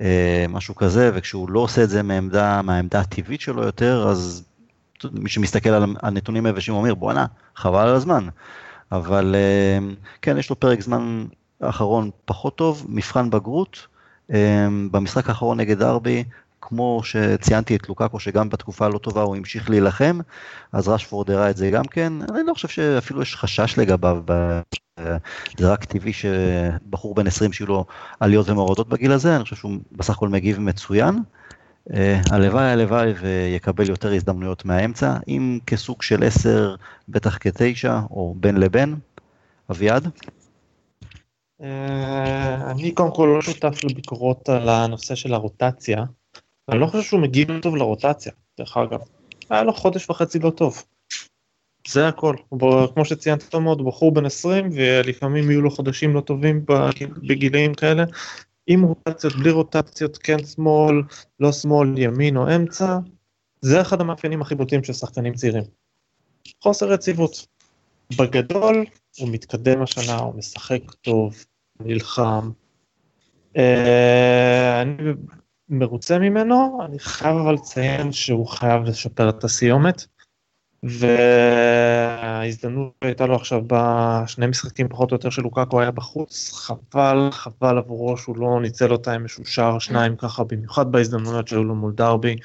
אה, 0.00 0.46
משהו 0.48 0.74
כזה, 0.74 1.10
וכשהוא 1.14 1.50
לא 1.50 1.60
עושה 1.60 1.82
את 1.82 1.90
זה 1.90 2.02
מעמדה, 2.02 2.62
מהעמדה 2.62 3.00
הטבעית 3.00 3.40
שלו 3.40 3.62
יותר, 3.62 4.08
אז 4.08 4.44
מי 5.12 5.28
שמסתכל 5.28 5.70
על 5.70 5.84
הנתונים 6.02 6.46
היבשים 6.46 6.74
אומר 6.74 6.94
בואנה, 6.94 7.26
חבל 7.56 7.88
על 7.88 7.94
הזמן. 7.94 8.28
אבל 8.92 9.34
כן, 10.22 10.38
יש 10.38 10.50
לו 10.50 10.60
פרק 10.60 10.80
זמן 10.80 11.24
האחרון 11.60 12.10
פחות 12.24 12.56
טוב, 12.56 12.86
מבחן 12.88 13.30
בגרות. 13.30 13.86
במשחק 14.90 15.28
האחרון 15.28 15.60
נגד 15.60 15.82
ארבי, 15.82 16.24
כמו 16.62 17.00
שציינתי 17.04 17.76
את 17.76 17.88
לוקאקו, 17.88 18.20
שגם 18.20 18.48
בתקופה 18.48 18.86
הלא 18.86 18.98
טובה 18.98 19.22
הוא 19.22 19.36
המשיך 19.36 19.70
להילחם, 19.70 20.18
אז 20.72 20.88
רשפורד 20.88 21.30
הראה 21.30 21.50
את 21.50 21.56
זה 21.56 21.70
גם 21.70 21.84
כן. 21.84 22.12
אני 22.22 22.42
לא 22.46 22.54
חושב 22.54 22.68
שאפילו 22.68 23.22
יש 23.22 23.36
חשש 23.36 23.78
לגביו, 23.78 24.22
זה 25.58 25.72
רק 25.72 25.84
טבעי 25.84 26.12
שבחור 26.12 27.14
בן 27.14 27.26
20 27.26 27.52
שיהיו 27.52 27.68
לו 27.68 27.84
עליות 28.20 28.48
ומורדות 28.48 28.88
בגיל 28.88 29.12
הזה, 29.12 29.36
אני 29.36 29.44
חושב 29.44 29.56
שהוא 29.56 29.72
בסך 29.92 30.16
הכל 30.16 30.28
מגיב 30.28 30.60
מצוין. 30.60 31.18
אה, 31.94 32.20
הלוואי 32.30 32.64
הלוואי 32.64 33.12
ויקבל 33.20 33.88
יותר 33.88 34.12
הזדמנויות 34.12 34.64
מהאמצע, 34.64 35.16
אם 35.28 35.58
כסוג 35.66 36.02
של 36.02 36.24
10, 36.24 36.74
בטח 37.08 37.38
כ-9, 37.40 37.88
או 38.10 38.34
בין 38.36 38.56
לבין. 38.56 38.96
אביעד? 39.70 40.08
אה, 41.62 42.70
אני 42.70 42.92
קודם 42.94 43.14
כל 43.14 43.32
לא 43.34 43.42
שותף 43.42 43.84
לביקורות 43.84 44.48
על 44.48 44.68
הנושא 44.68 45.14
של 45.14 45.34
הרוטציה. 45.34 46.04
אני 46.70 46.80
לא 46.80 46.86
חושב 46.86 47.02
שהוא 47.02 47.20
מגיב 47.20 47.60
טוב 47.62 47.76
לרוטציה, 47.76 48.32
דרך 48.58 48.76
אגב. 48.76 49.00
היה 49.50 49.62
לו 49.62 49.72
חודש 49.72 50.10
וחצי 50.10 50.38
לא 50.38 50.50
טוב. 50.50 50.82
זה 51.88 52.08
הכל. 52.08 52.36
כמו 52.94 53.04
שציינת 53.04 53.42
טוב 53.42 53.62
מאוד, 53.62 53.84
בחור 53.84 54.14
בן 54.14 54.26
20 54.26 54.70
ולפעמים 54.72 55.50
יהיו 55.50 55.60
לו 55.60 55.70
חודשים 55.70 56.14
לא 56.14 56.20
טובים 56.20 56.64
בגילאים 57.28 57.74
כאלה. 57.74 58.04
עם 58.66 58.82
רוטציות, 58.82 59.36
בלי 59.36 59.50
רוטציות, 59.50 60.18
כן 60.18 60.44
שמאל, 60.44 61.02
לא 61.40 61.52
שמאל, 61.52 61.98
ימין 61.98 62.36
או 62.36 62.56
אמצע. 62.56 62.98
זה 63.60 63.80
אחד 63.80 64.00
המאפיינים 64.00 64.42
הכי 64.42 64.54
בוטים 64.54 64.84
של 64.84 64.92
שחקנים 64.92 65.34
צעירים. 65.34 65.64
חוסר 66.62 66.92
יציבות. 66.92 67.46
בגדול 68.18 68.84
הוא 69.18 69.28
מתקדם 69.28 69.82
השנה, 69.82 70.18
הוא 70.18 70.34
משחק 70.34 70.90
טוב, 71.00 71.44
נלחם. 71.80 72.50
אה, 73.56 74.82
אני 74.82 75.12
מרוצה 75.70 76.18
ממנו, 76.18 76.78
אני 76.84 76.98
חייב 76.98 77.36
אבל 77.36 77.54
לציין 77.54 78.12
שהוא 78.12 78.48
חייב 78.48 78.82
לשפר 78.82 79.28
את 79.28 79.44
הסיומת. 79.44 80.06
וההזדמנות 80.82 82.92
הייתה 83.02 83.26
לו 83.26 83.36
עכשיו 83.36 83.62
בשני 83.66 84.46
משחקים 84.46 84.88
פחות 84.88 85.10
או 85.10 85.14
יותר 85.14 85.30
של 85.30 85.42
לוקאקו 85.42 85.80
היה 85.80 85.90
בחוץ, 85.90 86.52
חבל, 86.52 87.28
חבל 87.30 87.78
עבורו 87.78 88.16
שהוא 88.16 88.36
לא 88.36 88.60
ניצל 88.62 88.92
אותה 88.92 89.12
עם 89.12 89.22
איזשהו 89.22 89.44
שער 89.44 89.78
שניים 89.78 90.16
ככה, 90.16 90.44
במיוחד 90.44 90.92
בהזדמנויות 90.92 91.48
שהיו 91.48 91.64
לו 91.64 91.74
מול 91.74 91.92
דרבי, 91.92 92.36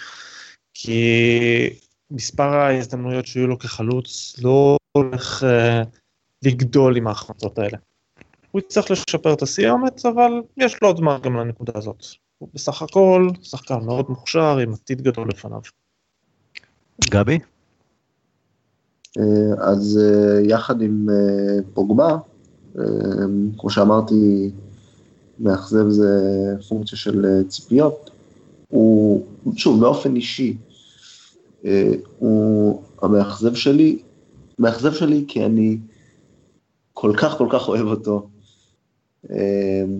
כי 0.74 1.70
מספר 2.12 2.54
ההזדמנויות 2.54 3.26
שהיו 3.26 3.48
לו 3.48 3.60
כחלוץ 3.60 4.36
לא 4.44 4.78
הולך 4.92 5.44
uh, 5.44 5.46
לגדול 6.46 6.98
עם 6.98 7.08
ההחמצות 7.08 7.60
האלה. 7.60 7.78
הוא 8.52 8.60
יצטרך 8.60 8.92
לשפר 8.92 9.34
את 9.34 9.42
הסיומת, 9.42 10.06
אבל 10.06 10.32
יש 10.58 10.82
לו 10.82 10.88
עוד 10.88 10.98
זמן 10.98 11.18
גם 11.24 11.38
לנקודה 11.38 11.74
הזאת. 11.76 12.25
הוא 12.38 12.50
בסך 12.54 12.82
הכל 12.82 13.30
שחקן 13.42 13.80
מאוד 13.86 14.06
מוכשר 14.10 14.58
עם 14.58 14.74
עתיד 14.74 15.02
גדול 15.02 15.28
לפניו. 15.30 15.62
גבי? 17.10 17.40
אה, 19.20 19.72
אז 19.72 20.00
אה, 20.04 20.42
יחד 20.42 20.82
עם 20.82 21.10
אה, 21.10 21.58
פוגבה, 21.74 22.18
כמו 23.58 23.70
שאמרתי, 23.70 24.52
מאכזב 25.40 25.90
זה 25.90 26.12
פונקציה 26.70 26.98
של 26.98 27.44
ציפיות. 27.48 28.12
הוא, 28.68 29.26
שוב, 29.56 29.82
באופן 29.82 30.16
אישי, 30.16 30.58
הוא 32.20 32.84
המאכזב 33.02 33.56
שלי, 33.56 34.00
מאכזב 34.60 34.94
שלי 34.94 35.26
כי 35.28 35.46
אני 35.46 35.78
כל 36.94 37.14
כך 37.18 37.38
כל 37.38 37.48
כך 37.52 37.68
אוהב 37.68 37.88
אותו, 37.88 38.28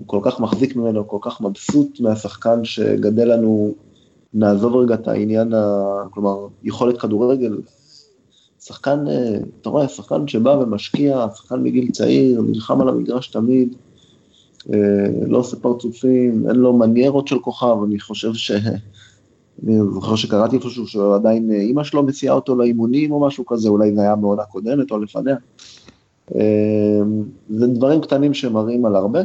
כל 0.06 0.20
כך 0.22 0.40
מחזיק 0.40 0.76
ממנו, 0.76 1.08
כל 1.08 1.18
כך 1.20 1.40
מבסוט 1.40 2.00
מהשחקן 2.00 2.64
שגדל 2.64 3.32
לנו, 3.32 3.74
נעזוב 4.34 4.76
רגע 4.76 4.94
את 4.94 5.08
העניין, 5.08 5.54
ה, 5.54 5.82
כלומר, 6.10 6.46
יכולת 6.64 7.00
כדורגל, 7.00 7.58
שחקן, 8.60 9.08
אה, 9.08 9.38
אתה 9.60 9.70
רואה, 9.70 9.88
שחקן 9.88 10.28
שבא 10.28 10.50
ומשקיע, 10.50 11.26
שחקן 11.34 11.62
מגיל 11.62 11.90
צעיר, 11.90 12.42
נלחם 12.42 12.80
על 12.80 12.88
המגרש 12.88 13.28
תמיד, 13.28 13.74
אה, 14.72 14.78
לא 15.26 15.38
עושה 15.38 15.56
פרצופים, 15.56 16.48
אין 16.48 16.56
לו 16.56 16.72
מניירות 16.72 17.28
של 17.28 17.38
כוכב, 17.38 17.76
אני 17.86 18.00
חושב 18.00 18.34
ש... 18.34 18.50
אני 19.64 19.78
זוכר 19.94 20.16
שקראתי 20.16 20.56
איפשהו 20.56 20.86
שעדיין 20.86 21.50
אה, 21.50 21.56
אימא 21.56 21.84
שלו 21.84 22.02
מסיעה 22.02 22.34
אותו 22.34 22.56
לאימונים 22.56 23.12
או 23.12 23.20
משהו 23.20 23.46
כזה, 23.46 23.68
אולי 23.68 23.94
זה 23.94 24.00
היה 24.00 24.16
מעונה 24.16 24.44
קודמת 24.44 24.90
או 24.90 24.98
לפניה. 24.98 25.36
זה 27.48 27.66
דברים 27.66 28.00
קטנים 28.00 28.34
שמראים 28.34 28.86
על 28.86 28.96
הרבה. 28.96 29.20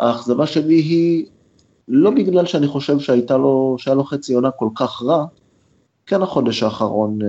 האכזבה 0.00 0.46
שלי 0.46 0.74
היא 0.74 1.26
לא 1.88 2.10
בגלל 2.10 2.46
שאני 2.46 2.66
חושב 2.66 2.98
שהייתה 2.98 3.36
לו, 3.36 3.76
שהיה 3.78 3.94
לו 3.94 4.04
חצי 4.04 4.34
עונה 4.34 4.50
כל 4.50 4.68
כך 4.74 5.02
רע, 5.02 5.26
כן 6.06 6.22
החודש 6.22 6.62
האחרון 6.62 7.18
אה, 7.22 7.28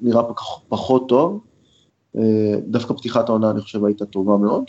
נראה 0.00 0.22
פחות 0.68 1.08
טוב, 1.08 1.40
אה, 2.16 2.54
דווקא 2.66 2.94
פתיחת 2.94 3.28
העונה 3.28 3.50
אני 3.50 3.60
חושב 3.60 3.84
הייתה 3.84 4.06
טובה 4.06 4.36
מאוד. 4.36 4.64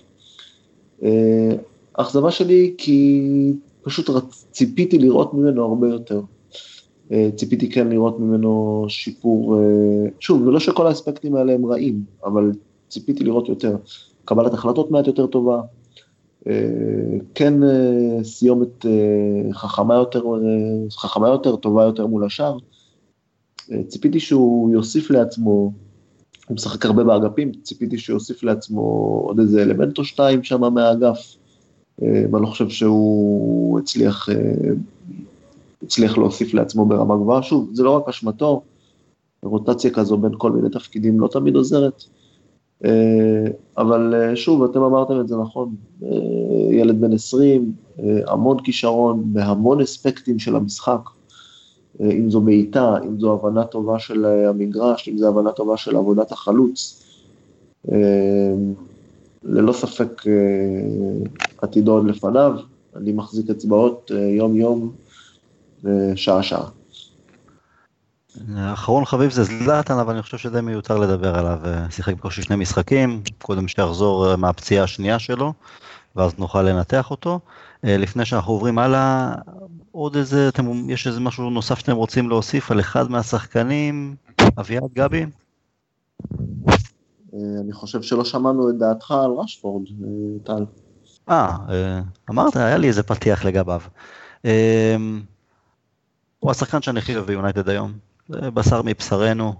אה, 1.04 1.56
האכזבה 1.96 2.32
שלי 2.32 2.76
כי 2.78 3.54
פשוט 3.82 4.10
ציפיתי 4.52 4.98
לראות 4.98 5.34
ממנו 5.34 5.64
הרבה 5.64 5.90
יותר. 5.90 6.22
ציפיתי 7.36 7.72
כן 7.72 7.88
לראות 7.88 8.20
ממנו 8.20 8.86
שיפור, 8.88 9.57
שוב, 10.20 10.43
זה 10.45 10.51
לא 10.51 10.60
שכל 10.60 10.88
האספקטים 10.88 11.36
האלה 11.36 11.53
הם 11.53 11.66
רעים, 11.66 12.03
אבל 12.26 12.51
ציפיתי 12.89 13.24
לראות 13.24 13.49
יותר. 13.49 13.76
קבלת 14.26 14.53
החלטות 14.53 14.91
מעט 14.91 15.07
יותר 15.07 15.28
טובה, 15.28 15.62
כן 17.36 17.53
סיומת 18.24 18.86
חכמה 19.51 19.95
יותר, 19.95 20.24
חכמה 20.91 21.28
יותר, 21.28 21.55
טובה 21.55 21.84
יותר 21.84 22.07
מול 22.07 22.26
השאר. 22.26 22.57
ציפיתי 23.88 24.20
שהוא 24.20 24.72
יוסיף 24.72 25.12
לעצמו, 25.12 25.72
הוא 26.49 26.55
משחק 26.55 26.86
הרבה 26.86 27.03
באגפים, 27.03 27.51
ציפיתי 27.64 27.97
שהוא 27.97 28.14
יוסיף 28.14 28.43
לעצמו 28.43 28.82
עוד 29.26 29.39
איזה 29.39 29.62
אלמנט 29.62 29.97
או 29.97 30.05
שתיים 30.05 30.43
שם 30.43 30.74
מהאגף. 30.74 31.36
אה, 32.03 32.24
אני 32.34 32.41
לא 32.41 32.47
חושב 32.47 32.70
שהוא 32.70 33.80
הצליח, 33.80 34.30
אה, 34.30 34.36
הצליח 35.84 36.18
להוסיף 36.18 36.54
לעצמו 36.54 36.86
ברמה 36.86 37.16
גבוהה. 37.16 37.44
שוב, 37.44 37.70
זה 37.74 37.84
לא 37.84 37.92
רק 37.92 38.10
אשמתו, 38.10 38.62
רוטציה 39.44 39.92
כזו 39.92 40.18
בין 40.18 40.32
כל 40.38 40.52
מיני 40.52 40.70
תפקידים 40.70 41.20
לא 41.20 41.28
תמיד 41.28 41.56
עוזרת. 41.56 42.04
אה, 42.86 43.46
אבל 43.78 44.32
שוב, 44.36 44.64
אתם 44.64 44.82
אמרתם 44.82 45.20
את 45.20 45.28
זה 45.28 45.36
נכון, 45.38 45.76
ילד 46.72 47.02
בן 47.02 47.14
20, 47.14 47.72
המון 48.28 48.64
כישרון 48.64 49.24
בהמון 49.26 49.82
אספקטים 49.82 50.40
של 50.40 50.56
המשחק. 50.56 51.00
אה, 52.02 52.12
אם 52.12 52.30
זו 52.30 52.42
בעיטה, 52.42 52.96
אם 53.06 53.20
זו 53.20 53.34
הבנה 53.34 53.66
טובה 53.66 54.00
של 54.00 54.26
אה, 54.26 54.50
המגרש, 54.50 55.10
אם 55.10 55.18
זו 55.18 55.28
הבנה 55.28 55.52
טובה 55.52 55.78
של 55.78 55.96
עבודת 55.96 56.32
החלוץ. 56.32 57.04
אה, 57.92 58.54
ללא 59.44 59.74
ספק 59.74 60.24
עתידו 61.58 61.92
עוד 61.92 62.06
לפניו, 62.06 62.52
אני 62.96 63.12
מחזיק 63.12 63.50
אצבעות 63.50 64.12
יום-יום 64.38 64.92
ושעה-שעה. 65.84 66.64
האחרון 68.56 69.06
חביב 69.06 69.32
זה 69.32 69.44
זלאטן, 69.44 69.98
אבל 69.98 70.14
אני 70.14 70.22
חושב 70.22 70.38
שדי 70.38 70.62
מיותר 70.62 70.98
לדבר 70.98 71.36
עליו. 71.36 71.60
שיחק 71.90 72.14
בקושי 72.14 72.42
שני 72.42 72.56
משחקים, 72.56 73.22
קודם 73.42 73.68
שיחזור 73.68 74.36
מהפציעה 74.36 74.84
השנייה 74.84 75.20
שלו, 75.20 75.54
ואז 76.16 76.32
נוכל 76.38 76.62
לנתח 76.62 77.12
אותו. 77.12 77.40
לפני 77.84 78.26
שאנחנו 78.26 78.54
עוברים 78.54 78.80
הלאה, 78.80 79.36
עוד 79.92 80.16
איזה, 80.16 80.50
אתם, 80.50 80.90
יש 80.90 81.08
איזה 81.08 81.20
משהו 81.20 81.50
נוסף 81.50 81.80
שאתם 81.80 81.96
רוצים 81.96 82.30
להוסיף 82.30 82.72
על 82.72 82.80
אחד 82.80 83.12
מהשחקנים? 83.12 84.16
אביעד 84.60 84.94
גבי? 84.94 85.26
אה, 87.34 87.40
אני 87.62 87.74
חושב 87.74 88.02
שלא 88.02 88.26
שמענו 88.26 88.70
את 88.70 88.78
דעתך 88.78 89.12
על 89.12 89.32
רשפורד, 89.32 89.84
אה, 90.04 90.08
טל. 90.44 90.66
אה, 91.30 91.58
אה, 91.70 92.02
אמרת, 92.30 92.56
היה 92.56 92.78
לי 92.78 92.88
איזה 92.88 93.04
פתיח 93.04 93.46
לגביו. 93.46 93.82
הוא 96.40 96.52
השחקן 96.52 96.82
שאני 96.82 97.00
הכי 97.00 97.16
אוהב 97.16 97.26
ביונייטד 97.26 97.70
היום. 97.70 97.94
זה 98.30 98.52
בשר 98.52 98.82
מבשרנו. 98.86 99.54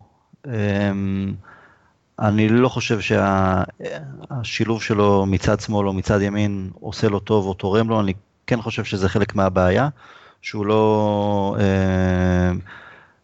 אני 2.19 2.49
לא 2.49 2.69
חושב 2.69 2.99
שהשילוב 2.99 4.84
שלו 4.84 5.25
מצד 5.25 5.59
שמאל 5.59 5.88
או 5.88 5.93
מצד 5.93 6.21
ימין 6.21 6.69
עושה 6.73 7.09
לו 7.09 7.19
טוב 7.19 7.45
או 7.45 7.53
תורם 7.53 7.89
לו, 7.89 7.99
אני 7.99 8.13
כן 8.47 8.61
חושב 8.61 8.84
שזה 8.84 9.09
חלק 9.09 9.36
מהבעיה. 9.36 9.89
שהוא 10.41 10.65
לא 10.65 11.55
אה, 11.59 12.51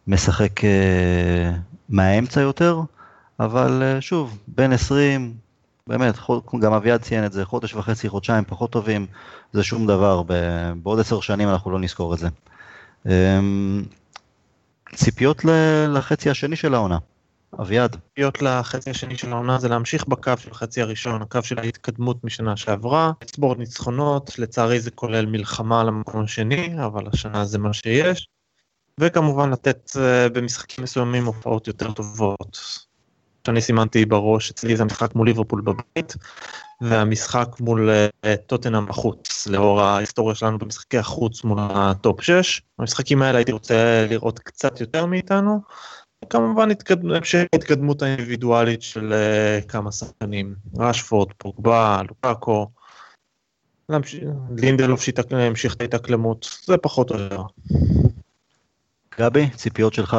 משחק 0.06 0.64
אה, 0.64 1.52
מהאמצע 1.88 2.40
יותר, 2.40 2.80
אבל 3.40 3.82
אה, 3.82 4.00
שוב, 4.00 4.38
בין 4.48 4.72
20, 4.72 5.34
באמת, 5.86 6.14
גם 6.60 6.72
אביעד 6.72 7.00
ציין 7.02 7.26
את 7.26 7.32
זה, 7.32 7.44
חודש 7.44 7.74
וחצי, 7.74 8.08
חודשיים 8.08 8.44
פחות 8.44 8.70
טובים, 8.70 9.06
זה 9.52 9.64
שום 9.64 9.86
דבר, 9.86 10.22
בעוד 10.82 11.00
עשר 11.00 11.20
שנים 11.20 11.48
אנחנו 11.48 11.70
לא 11.70 11.78
נזכור 11.78 12.14
את 12.14 12.18
זה. 12.18 12.28
אה, 13.06 13.40
ציפיות 14.94 15.44
לחצי 15.88 16.30
השני 16.30 16.56
של 16.56 16.74
העונה. 16.74 16.98
אביעד. 17.60 17.96
ציפיות 18.08 18.42
לחצי 18.42 18.90
השני 18.90 19.16
של 19.16 19.32
העונה 19.32 19.58
זה 19.58 19.68
להמשיך 19.68 20.06
בקו 20.08 20.32
של 20.38 20.50
החצי 20.50 20.82
הראשון, 20.82 21.22
הקו 21.22 21.42
של 21.42 21.58
ההתקדמות 21.58 22.24
משנה 22.24 22.56
שעברה, 22.56 23.12
לצבור 23.22 23.54
ניצחונות, 23.54 24.38
לצערי 24.38 24.80
זה 24.80 24.90
כולל 24.90 25.26
מלחמה 25.26 25.80
על 25.80 25.88
המקום 25.88 26.24
השני, 26.24 26.84
אבל 26.84 27.06
השנה 27.12 27.44
זה 27.44 27.58
מה 27.58 27.72
שיש. 27.72 28.28
וכמובן 29.00 29.50
לתת 29.50 29.90
אה, 29.96 29.98
במשחקים 30.32 30.84
מסוימים 30.84 31.24
הופעות 31.24 31.66
יותר 31.66 31.92
טובות. 31.92 32.58
שאני 33.46 33.60
סימנתי 33.60 34.04
בראש, 34.04 34.50
אצלי 34.50 34.76
זה 34.76 34.82
המשחק 34.82 35.14
מול 35.14 35.26
ליברפול 35.26 35.60
בבית, 35.60 36.14
והמשחק 36.80 37.48
מול 37.60 37.90
אה, 37.90 38.28
טוטנהאם 38.46 38.86
בחוץ, 38.86 39.46
לאור 39.46 39.80
ההיסטוריה 39.80 40.34
שלנו 40.34 40.58
במשחקי 40.58 40.98
החוץ 40.98 41.44
מול 41.44 41.58
הטופ 41.60 42.20
6. 42.20 42.62
המשחקים 42.78 43.22
האלה 43.22 43.38
הייתי 43.38 43.52
רוצה 43.52 44.06
לראות 44.10 44.38
קצת 44.38 44.80
יותר 44.80 45.06
מאיתנו. 45.06 45.60
כמובן 46.30 46.68
המשך 47.14 47.42
התקדמות 47.54 48.02
האינדיבידואלית 48.02 48.82
של 48.82 49.12
אה, 49.12 49.66
כמה 49.68 49.92
שחקנים, 49.92 50.54
ראשפורד, 50.78 51.28
פוגבה, 51.38 52.02
לוקאקו, 52.08 52.66
לינדלוף 54.56 55.02
שהמשיך 55.02 55.74
את 55.74 55.80
ההתאקלמות, 55.80 56.48
זה 56.64 56.76
פחות 56.76 57.10
או 57.10 57.18
יותר. 57.18 57.42
גבי, 59.18 59.50
ציפיות 59.50 59.94
שלך 59.94 60.16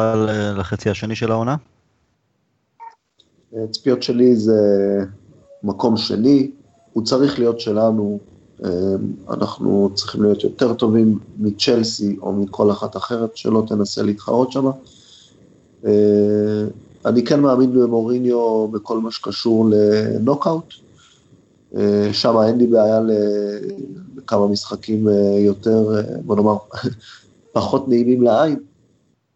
לחצי 0.57 0.89
השני 0.89 1.15
של 1.15 1.31
העונה? 1.31 1.55
ציפיות 3.71 4.03
שלי 4.03 4.35
זה 4.35 4.53
מקום 5.63 5.97
שני, 5.97 6.51
הוא 6.93 7.05
צריך 7.05 7.39
להיות 7.39 7.59
שלנו, 7.59 8.19
אה, 8.65 8.69
אנחנו 9.29 9.89
צריכים 9.95 10.23
להיות 10.23 10.43
יותר 10.43 10.73
טובים 10.73 11.19
מצ'לסי 11.39 12.17
או 12.21 12.33
מכל 12.33 12.71
אחת 12.71 12.97
אחרת 12.97 13.37
שלא 13.37 13.63
תנסה 13.67 14.03
להתחרות 14.03 14.51
שם. 14.51 14.69
אה, 15.85 16.65
אני 17.05 17.25
כן 17.25 17.39
מאמין 17.39 17.73
במוריניו 17.73 18.67
בכל 18.67 18.99
מה 18.99 19.11
שקשור 19.11 19.69
לנוקאוט, 19.69 20.73
אה, 21.75 22.09
שם 22.13 22.35
אין 22.47 22.57
לי 22.57 22.67
בעיה 22.67 23.01
לכמה 24.15 24.47
משחקים 24.47 25.07
יותר, 25.39 26.01
בוא 26.25 26.35
נאמר, 26.35 26.57
פחות 27.53 27.87
נעימים 27.87 28.21
לעין, 28.21 28.59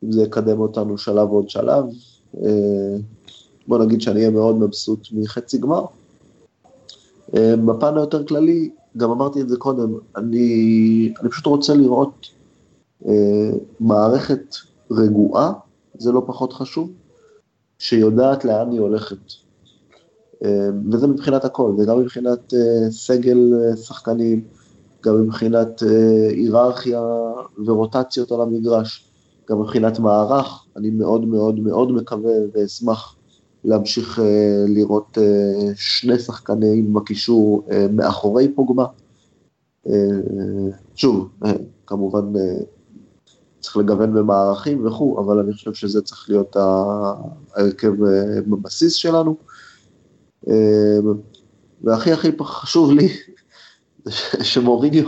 אם 0.04 0.12
זה 0.12 0.22
יקדם 0.22 0.60
אותנו 0.60 0.98
שלב 0.98 1.30
עוד 1.30 1.50
שלב. 1.50 1.86
אה, 2.44 2.96
בוא 3.68 3.78
נגיד 3.78 4.02
שאני 4.02 4.20
אהיה 4.20 4.30
מאוד 4.30 4.56
מבסוט 4.56 5.08
מחצי 5.12 5.58
גמר. 5.58 5.86
אה, 7.36 7.56
בפן 7.66 7.98
היותר 7.98 8.26
כללי, 8.26 8.72
גם 8.98 9.12
אמרתי 9.12 9.42
את 9.42 9.50
זה 9.50 9.58
קודם, 9.58 9.94
אני, 10.16 11.14
אני 11.22 11.30
פשוט 11.30 11.46
רוצה 11.46 11.74
לראות 11.74 12.28
אה, 13.08 13.52
מערכת 13.80 14.56
רגועה, 14.92 15.54
זה 15.98 16.12
לא 16.12 16.24
פחות 16.28 16.54
חשוב, 16.54 16.92
שיודעת 17.80 18.46
לאן 18.46 18.72
היא 18.72 18.80
הולכת. 18.80 19.18
וזה 20.92 21.08
מבחינת 21.08 21.46
הכל, 21.46 21.76
וגם 21.78 22.00
מבחינת 22.00 22.54
סגל 22.90 23.38
שחקנים, 23.76 24.44
גם 25.04 25.24
מבחינת 25.24 25.84
היררכיה 26.30 27.02
ורוטציות 27.66 28.32
על 28.32 28.42
המגרש. 28.42 29.12
גם 29.50 29.62
מבחינת 29.62 30.00
מערך, 30.00 30.66
אני 30.76 30.90
מאוד 30.90 31.26
מאוד 31.26 31.60
מאוד 31.60 31.92
מקווה 31.92 32.34
ואשמח 32.54 33.16
להמשיך 33.64 34.20
uh, 34.20 34.22
לראות 34.68 35.18
uh, 35.18 35.22
שני 35.76 36.20
שחקנים 36.20 36.94
בקישור 36.94 37.68
uh, 37.68 37.74
מאחורי 37.92 38.52
פוגמה. 38.56 38.86
שוב, 40.96 41.30
כמובן 41.88 42.34
צריך 43.60 43.78
לגוון 43.78 44.14
במערכים 44.14 44.86
וכו', 44.86 45.20
אבל 45.20 45.40
אני 45.40 45.54
חושב 45.54 45.74
שזה 45.74 46.02
צריך 46.02 46.30
להיות 46.30 46.56
ההרכב 47.56 47.92
בבסיס 48.48 48.94
שלנו. 48.94 49.36
והכי 51.84 52.12
הכי 52.12 52.32
חשוב 52.42 52.92
לי, 52.92 53.10
שמוריניו 54.52 55.06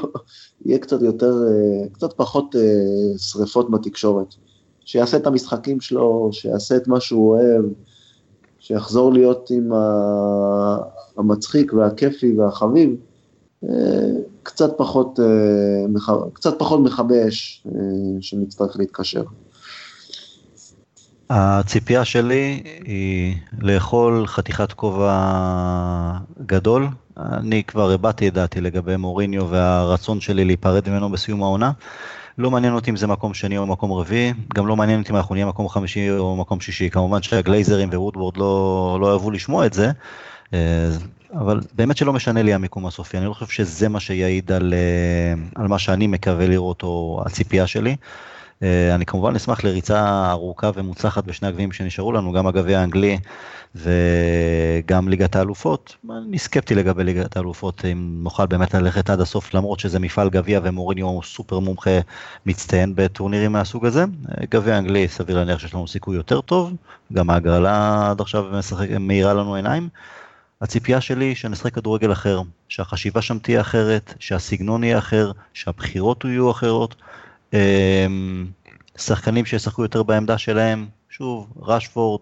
יהיה 0.66 0.78
קצת 0.78 1.01
יותר, 1.01 1.34
אה, 1.47 1.89
קצת 1.93 2.14
פחות 2.14 2.56
אה, 2.56 3.18
שריפות 3.18 3.72
בתקשורת. 3.72 4.36
שיעשה 4.86 5.18
את 5.18 5.28
המשחקים 5.28 5.82
שלו, 5.82 6.30
שיעשה 6.32 6.78
את 6.78 6.88
מה 6.88 6.99
שהוא 6.99 7.36
אוהב, 7.36 7.66
שיחזור 8.64 9.14
להיות 9.14 9.49
עם 9.49 9.72
המצחיק 11.18 11.74
והכיפי 11.74 12.39
והחביב, 12.39 12.95
אה, 13.64 13.70
קצת 14.43 14.78
פחות, 14.78 15.20
קצת 16.34 16.59
פחות 16.59 16.80
מכבי 16.80 17.28
אש 17.28 17.68
שנצטרך 18.22 18.80
להתקשר. 18.80 19.24
הציפייה 21.30 22.05
שלי 22.05 22.64
היא 22.86 23.36
לאכול 23.59 24.28
חתיכת 24.28 24.74
כובע 24.74 26.18
גדול. 26.45 26.88
אני 27.18 27.64
כבר 27.64 27.91
הבעתי 27.91 28.28
את 28.28 28.34
דעתי 28.34 28.61
לגבי 28.61 28.97
מוריניו 28.97 29.49
והרצון 29.49 30.22
שלי 30.22 30.45
להיפרד 30.45 30.89
ממנו 30.89 31.09
בסיום 31.09 31.43
העונה. 31.43 31.72
לא 32.38 32.52
מעניין 32.52 32.74
אותי 32.74 32.92
אם 32.92 32.96
זה 32.96 33.08
מקום 33.08 33.34
שני 33.34 33.58
או 33.58 33.66
מקום 33.66 33.92
רביעי, 33.92 34.34
גם 34.56 34.68
לא 34.68 34.76
מעניין 34.76 35.00
אותי 35.00 35.12
אם 35.12 35.18
אנחנו 35.18 35.36
נהיה 35.36 35.46
מקום 35.46 35.70
חמישי 35.70 36.12
או 36.12 36.36
מקום 36.36 36.60
שישי. 36.60 36.90
כמובן 36.90 37.22
שהגלייזרים 37.22 37.90
ווודוורד 37.90 38.38
לא, 38.38 38.98
לא 39.02 39.06
אוהבו 39.08 39.32
לשמוע 39.32 39.66
את 39.66 39.74
זה, 39.74 39.92
אה, 40.54 40.90
אבל 41.34 41.60
באמת 41.74 41.98
שלא 41.98 42.14
משנה 42.14 42.42
לי 42.42 42.54
המיקום 42.54 42.86
הסופי, 42.86 43.18
אני 43.18 43.26
לא 43.26 43.34
חושב 43.34 43.46
שזה 43.46 43.90
מה 43.90 44.00
שיעיד 44.00 44.52
על, 44.52 44.74
אה, 44.74 45.62
על 45.62 45.68
מה 45.68 45.80
שאני 45.80 46.08
מקווה 46.08 46.48
לראות 46.48 46.84
או 46.84 47.24
הציפייה 47.26 47.68
שלי. 47.68 47.96
אה, 48.64 48.95
אני 48.95 49.05
כמובן 49.05 49.36
אשמח 49.36 49.64
לריצה 49.64 50.30
ארוכה 50.32 50.72
ומוצלחת 50.76 51.24
בשני 51.24 51.47
הגביעים 51.47 51.72
שנשארו 51.72 52.11
לנו, 52.11 52.32
גם 52.32 52.47
הגביע 52.47 52.80
האנגלי 52.80 53.18
וגם 53.76 55.09
ליגת 55.09 55.36
האלופות. 55.36 55.95
אני 56.28 56.39
סקפטי 56.39 56.76
לגבי 56.76 57.03
ליגת 57.03 57.38
האלופות, 57.38 57.86
אם 57.86 58.16
נוכל 58.24 58.45
באמת 58.45 58.74
ללכת 58.74 59.09
עד 59.09 59.22
הסוף, 59.22 59.53
למרות 59.53 59.80
שזה 59.80 59.99
מפעל 59.99 60.30
גביע 60.30 60.59
ומוריניו 60.64 61.05
הוא 61.05 61.24
סופר 61.24 61.59
מומחה 61.59 61.99
מצטיין 62.45 62.93
בטורנירים 62.95 63.51
מהסוג 63.51 63.86
הזה. 63.86 64.01
אה, 64.01 64.45
גביע 64.49 64.76
האנגלי, 64.76 65.07
סביר 65.07 65.36
להניח 65.36 65.59
שיש 65.59 65.74
לנו 65.74 65.88
סיכוי 65.88 66.16
יותר 66.16 66.41
טוב, 66.41 66.74
גם 67.14 67.30
ההגרלה 67.30 68.07
עד 68.09 68.22
עכשיו 68.22 68.45
מאירה 68.99 69.34
לנו 69.34 69.55
עיניים. 69.55 69.89
הציפייה 70.61 71.01
שלי 71.01 71.36
שנשחק 71.36 71.74
כדורגל 71.74 72.11
אחר, 72.11 72.41
שהחשיבה 72.70 73.22
שם 73.22 73.39
תהיה 73.39 73.61
אחרת, 73.61 74.14
שהסגנון 74.20 74.84
יהיה 74.84 74.97
אחר, 74.97 75.32
שהבחירות 75.53 76.26
יהיו 76.26 76.51
אחרות. 76.51 76.95
אמ, 77.54 78.46
שחקנים 78.98 79.46
שישחקו 79.46 79.84
יותר 79.84 80.04
בעמדה 80.04 80.38
שלהם, 80.38 80.88
שוב, 81.10 81.54
רשפורד, 81.62 82.22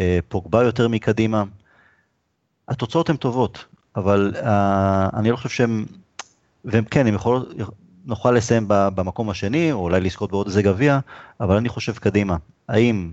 אה, 0.00 0.18
פוגבה 0.28 0.62
יותר 0.62 0.88
מקדימה. 0.88 1.44
התוצאות 2.68 3.10
הן 3.10 3.16
טובות, 3.16 3.64
אבל 3.96 4.32
uh, 4.34 4.46
אני 5.16 5.30
לא 5.30 5.36
חושב 5.36 5.48
שהם, 5.48 5.86
והם 6.64 6.84
כן, 6.84 7.06
הם 7.06 7.14
יכולות, 7.14 7.48
נוכל 8.04 8.30
לסיים 8.32 8.64
במקום 8.68 9.30
השני, 9.30 9.72
או 9.72 9.78
אולי 9.78 10.00
לזכות 10.00 10.30
בעוד 10.30 10.46
איזה 10.46 10.62
גביע, 10.62 10.98
אבל 11.40 11.56
אני 11.56 11.68
חושב 11.68 11.92
קדימה. 11.92 12.36
האם 12.68 13.12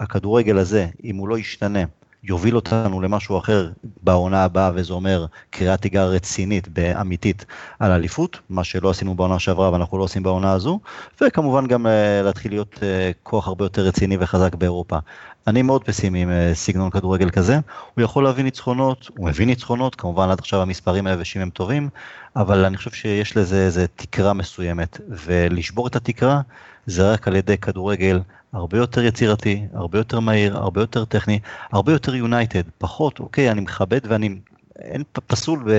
הכדורגל 0.00 0.58
הזה, 0.58 0.86
אם 1.04 1.16
הוא 1.16 1.28
לא 1.28 1.38
ישתנה, 1.38 1.84
יוביל 2.24 2.56
אותנו 2.56 3.00
למשהו 3.00 3.38
אחר 3.38 3.70
בעונה 4.02 4.44
הבאה, 4.44 4.70
וזה 4.74 4.92
אומר 4.92 5.26
קריאת 5.50 5.80
תיגר 5.80 6.10
רצינית 6.10 6.68
ואמיתית 6.74 7.44
על 7.78 7.92
אליפות, 7.92 8.38
מה 8.50 8.64
שלא 8.64 8.90
עשינו 8.90 9.14
בעונה 9.14 9.38
שעברה 9.38 9.72
ואנחנו 9.72 9.98
לא 9.98 10.04
עושים 10.04 10.22
בעונה 10.22 10.52
הזו, 10.52 10.80
וכמובן 11.20 11.66
גם 11.66 11.86
אה, 11.86 12.22
להתחיל 12.22 12.52
להיות 12.52 12.78
אה, 12.82 13.10
כוח 13.22 13.48
הרבה 13.48 13.64
יותר 13.64 13.82
רציני 13.82 14.16
וחזק 14.20 14.54
באירופה. 14.54 14.98
אני 15.46 15.62
מאוד 15.62 15.84
פסימי 15.84 16.22
עם 16.22 16.30
אה, 16.30 16.50
סגנון 16.54 16.90
כדורגל 16.90 17.30
כזה, 17.30 17.58
הוא 17.94 18.04
יכול 18.04 18.24
להביא 18.24 18.44
ניצחונות, 18.44 19.10
הוא 19.16 19.26
מביא 19.28 19.46
ניצחונות, 19.46 19.94
כמובן 19.94 20.28
עד 20.28 20.38
עכשיו 20.38 20.62
המספרים 20.62 21.06
היבשים 21.06 21.42
הם 21.42 21.50
טובים, 21.50 21.88
אבל 22.36 22.64
אני 22.64 22.76
חושב 22.76 22.90
שיש 22.90 23.36
לזה 23.36 23.64
איזה 23.64 23.86
תקרה 23.96 24.32
מסוימת, 24.32 25.00
ולשבור 25.08 25.86
את 25.86 25.96
התקרה 25.96 26.40
זה 26.86 27.12
רק 27.12 27.28
על 27.28 27.36
ידי 27.36 27.58
כדורגל 27.58 28.20
הרבה 28.52 28.78
יותר 28.78 29.04
יצירתי, 29.04 29.66
הרבה 29.74 29.98
יותר 29.98 30.20
מהיר, 30.20 30.56
הרבה 30.56 30.80
יותר 30.80 31.04
טכני, 31.04 31.38
הרבה 31.72 31.92
יותר 31.92 32.14
יונייטד, 32.14 32.62
פחות, 32.78 33.20
אוקיי, 33.20 33.50
אני 33.50 33.60
מכבד 33.60 34.00
ואני 34.04 34.38
אין 34.78 35.02
פסול 35.26 35.62
ב, 35.66 35.70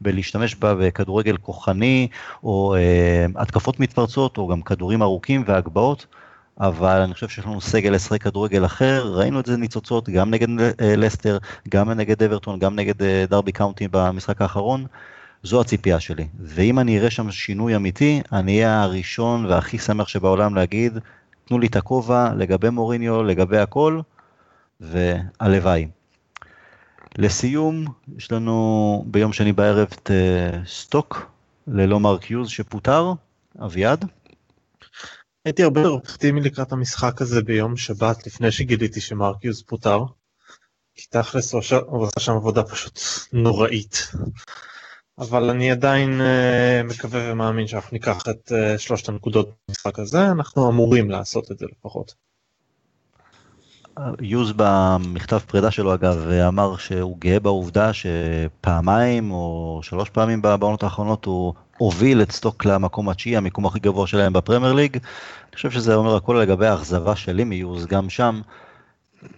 בלהשתמש 0.00 0.54
בה 0.54 0.74
בכדורגל 0.74 1.36
כוחני, 1.36 2.08
או 2.44 2.74
אה, 2.74 3.26
התקפות 3.36 3.80
מתפרצות, 3.80 4.38
או 4.38 4.48
גם 4.48 4.62
כדורים 4.62 5.02
ארוכים 5.02 5.44
והגבהות, 5.46 6.06
אבל 6.60 7.00
אני 7.00 7.14
חושב 7.14 7.28
שיש 7.28 7.46
לנו 7.46 7.60
סגל 7.60 7.90
לשחק 7.90 8.22
כדורגל 8.22 8.64
אחר, 8.64 9.12
ראינו 9.14 9.40
את 9.40 9.46
זה 9.46 9.56
ניצוצות 9.56 10.08
גם 10.08 10.30
נגד 10.30 10.60
אה, 10.60 10.96
לסטר, 10.96 11.38
גם 11.68 11.90
נגד 11.90 12.22
אברטון, 12.22 12.58
גם 12.58 12.76
נגד 12.76 13.02
אה, 13.02 13.24
דרבי 13.28 13.52
קאונטי 13.52 13.88
במשחק 13.90 14.42
האחרון. 14.42 14.86
זו 15.44 15.60
הציפייה 15.60 16.00
שלי, 16.00 16.26
ואם 16.40 16.78
אני 16.78 16.98
אראה 16.98 17.10
שם 17.10 17.30
שינוי 17.30 17.76
אמיתי, 17.76 18.22
אני 18.32 18.52
אהיה 18.52 18.82
הראשון 18.82 19.46
והכי 19.46 19.78
שמח 19.78 20.08
שבעולם 20.08 20.54
להגיד, 20.54 20.98
תנו 21.52 21.58
לי 21.58 21.66
את 21.66 21.76
הכובע 21.76 22.34
לגבי 22.34 22.70
מוריניו, 22.70 23.22
לגבי 23.22 23.58
הכל, 23.58 24.00
והלוואי. 24.80 25.88
לסיום, 27.18 27.84
יש 28.16 28.32
לנו 28.32 29.04
ביום 29.06 29.32
שני 29.32 29.52
בערב 29.52 29.88
את 29.92 30.10
אה, 30.10 30.60
סטוק 30.66 31.30
ללא 31.66 32.00
מרק 32.00 32.30
יוז 32.30 32.48
שפוטר, 32.48 33.12
אביעד. 33.64 34.04
הייתי 35.44 35.62
הרבה 35.62 35.80
יותר 35.80 35.90
אופטימי 35.90 36.40
לקראת 36.40 36.72
המשחק 36.72 37.22
הזה 37.22 37.42
ביום 37.42 37.76
שבת 37.76 38.26
לפני 38.26 38.50
שגיליתי 38.50 39.00
שמרקיוס 39.00 39.62
פוטר. 39.62 40.04
כי 40.94 41.06
תכלס 41.10 41.52
הוא 41.52 41.60
עשה 42.06 42.20
שם 42.20 42.32
עבודה 42.32 42.62
פשוט 42.62 43.00
נוראית. 43.32 44.10
אבל 45.18 45.50
אני 45.50 45.70
עדיין 45.70 46.20
uh, 46.20 46.92
מקווה 46.92 47.32
ומאמין 47.32 47.66
שאנחנו 47.66 47.88
ניקח 47.92 48.22
את 48.30 48.52
uh, 48.52 48.78
שלושת 48.78 49.08
הנקודות 49.08 49.50
במשחק 49.68 49.98
הזה, 49.98 50.30
אנחנו 50.30 50.70
אמורים 50.70 51.10
לעשות 51.10 51.52
את 51.52 51.58
זה 51.58 51.66
לפחות. 51.78 52.14
יוז 54.20 54.52
במכתב 54.56 55.38
פרידה 55.38 55.70
שלו 55.70 55.94
אגב 55.94 56.28
אמר 56.48 56.76
שהוא 56.76 57.16
גאה 57.18 57.40
בעובדה 57.40 57.90
שפעמיים 57.92 59.30
או 59.30 59.80
שלוש 59.82 60.10
פעמים 60.10 60.42
בעונות 60.42 60.82
האחרונות 60.82 61.24
הוא 61.24 61.54
הוביל 61.78 62.22
את 62.22 62.32
סטוק 62.32 62.64
למקום 62.64 63.08
התשיעי, 63.08 63.36
המיקום 63.36 63.66
הכי 63.66 63.80
גבוה 63.80 64.06
שלהם 64.06 64.32
בפרמייר 64.32 64.72
ליג. 64.72 64.96
אני 64.96 65.56
חושב 65.56 65.70
שזה 65.70 65.94
אומר 65.94 66.16
הכל 66.16 66.40
לגבי 66.42 66.66
האכזבה 66.66 67.16
שלי 67.16 67.44
מיוז 67.44 67.86
גם 67.86 68.10
שם. 68.10 68.40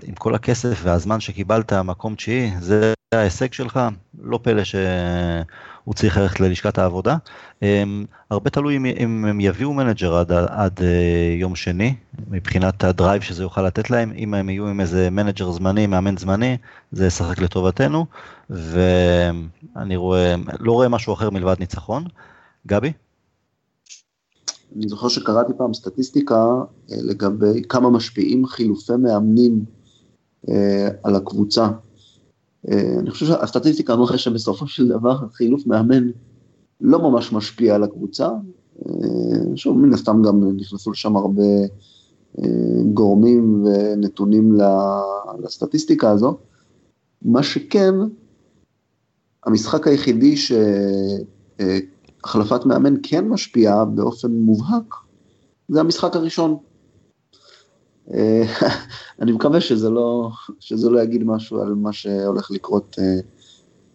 עם 0.02 0.14
כל 0.14 0.34
הכסף 0.34 0.80
והזמן 0.82 1.20
שקיבלת 1.20 1.72
מקום 1.72 2.14
תשיעי, 2.14 2.50
זה 2.60 2.92
ההישג 3.14 3.52
שלך, 3.52 3.80
לא 4.22 4.38
פלא 4.42 4.64
שהוא 4.64 5.94
צריך 5.94 6.18
ללכת 6.18 6.40
ללשכת 6.40 6.78
העבודה. 6.78 7.16
אמ, 7.62 8.04
הרבה 8.30 8.50
תלוי 8.50 8.76
אם, 8.76 8.86
אם 8.86 9.24
הם 9.24 9.40
יביאו 9.40 9.72
מנג'ר 9.72 10.14
עד, 10.14 10.32
עד 10.32 10.80
אה, 10.82 11.34
יום 11.38 11.56
שני, 11.56 11.94
מבחינת 12.30 12.84
ה 12.84 12.91
drive 12.91 13.22
שזה 13.22 13.42
יוכל 13.42 13.62
לתת 13.62 13.90
להם, 13.90 14.12
אם 14.16 14.34
הם 14.34 14.48
יהיו 14.48 14.68
עם 14.68 14.80
איזה 14.80 15.10
מנג'ר 15.10 15.50
זמני, 15.50 15.86
מאמן 15.86 16.16
זמני, 16.16 16.56
זה 16.92 17.06
ישחק 17.06 17.38
לטובתנו, 17.38 18.06
ואני 18.50 19.96
רואה, 19.96 20.34
לא 20.60 20.72
רואה 20.72 20.88
משהו 20.88 21.14
אחר 21.14 21.30
מלבד 21.30 21.56
ניצחון. 21.60 22.04
גבי? 22.66 22.92
אני 24.76 24.88
זוכר 24.88 25.08
שקראתי 25.08 25.52
פעם 25.56 25.74
סטטיסטיקה 25.74 26.62
אה, 26.92 26.96
לגבי 27.02 27.62
כמה 27.68 27.90
משפיעים 27.90 28.46
חילופי 28.46 28.92
מאמנים 28.96 29.64
אה, 30.48 30.88
על 31.02 31.14
הקבוצה. 31.16 31.68
אה, 32.70 32.94
אני 32.98 33.10
חושב 33.10 33.26
שהסטטיסטיקה 33.26 33.96
מראה 33.96 34.18
שבסופו 34.18 34.66
של 34.66 34.88
דבר 34.88 35.28
חילוף 35.32 35.66
מאמן 35.66 36.10
לא 36.80 36.98
ממש 37.10 37.32
משפיע 37.32 37.74
על 37.74 37.84
הקבוצה. 37.84 38.28
שוב, 39.56 39.78
מן 39.78 39.94
הסתם 39.94 40.22
גם 40.22 40.56
נכנסו 40.56 40.90
לשם 40.90 41.16
הרבה 41.16 41.42
גורמים 42.94 43.64
ונתונים 43.64 44.58
לסטטיסטיקה 45.42 46.10
הזו. 46.10 46.36
מה 47.22 47.42
שכן, 47.42 47.94
המשחק 49.46 49.86
היחידי 49.86 50.36
ש... 50.36 50.52
החלפת 52.24 52.66
מאמן 52.66 52.94
כן 53.02 53.28
משפיעה 53.28 53.84
באופן 53.84 54.30
מובהק, 54.30 54.94
זה 55.68 55.80
המשחק 55.80 56.16
הראשון. 56.16 56.56
אה, 58.12 58.42
אני 59.20 59.32
מקווה 59.32 59.60
שזה 59.60 59.90
לא, 59.90 60.30
שזה 60.60 60.90
לא 60.90 61.02
יגיד 61.02 61.24
משהו 61.24 61.60
על 61.60 61.74
מה 61.74 61.92
שהולך 61.92 62.50
לקרות 62.50 62.96
אה, 62.98 63.20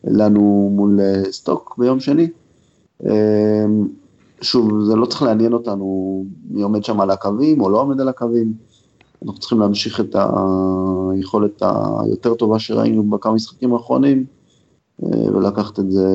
לנו 0.03 0.69
מול 0.75 0.99
אה, 0.99 1.31
סטוק 1.31 1.75
ביום 1.77 1.99
שני. 1.99 2.27
שוב, 4.41 4.83
זה 4.83 4.95
לא 4.95 5.05
צריך 5.05 5.21
לעניין 5.21 5.53
אותנו 5.53 6.25
מי 6.49 6.61
עומד 6.61 6.83
שם 6.83 7.01
על 7.01 7.11
הקווים 7.11 7.61
או 7.61 7.69
לא 7.69 7.81
עומד 7.81 8.01
על 8.01 8.09
הקווים. 8.09 8.53
אנחנו 9.23 9.39
צריכים 9.39 9.59
להמשיך 9.59 9.99
את 9.99 10.15
היכולת 11.13 11.63
היותר 12.03 12.33
טובה 12.33 12.59
שראינו 12.59 13.09
בכמה 13.09 13.33
משחקים 13.33 13.73
האחרונים 13.73 14.25
ולקחת 14.99 15.79
את 15.79 15.91
זה 15.91 16.07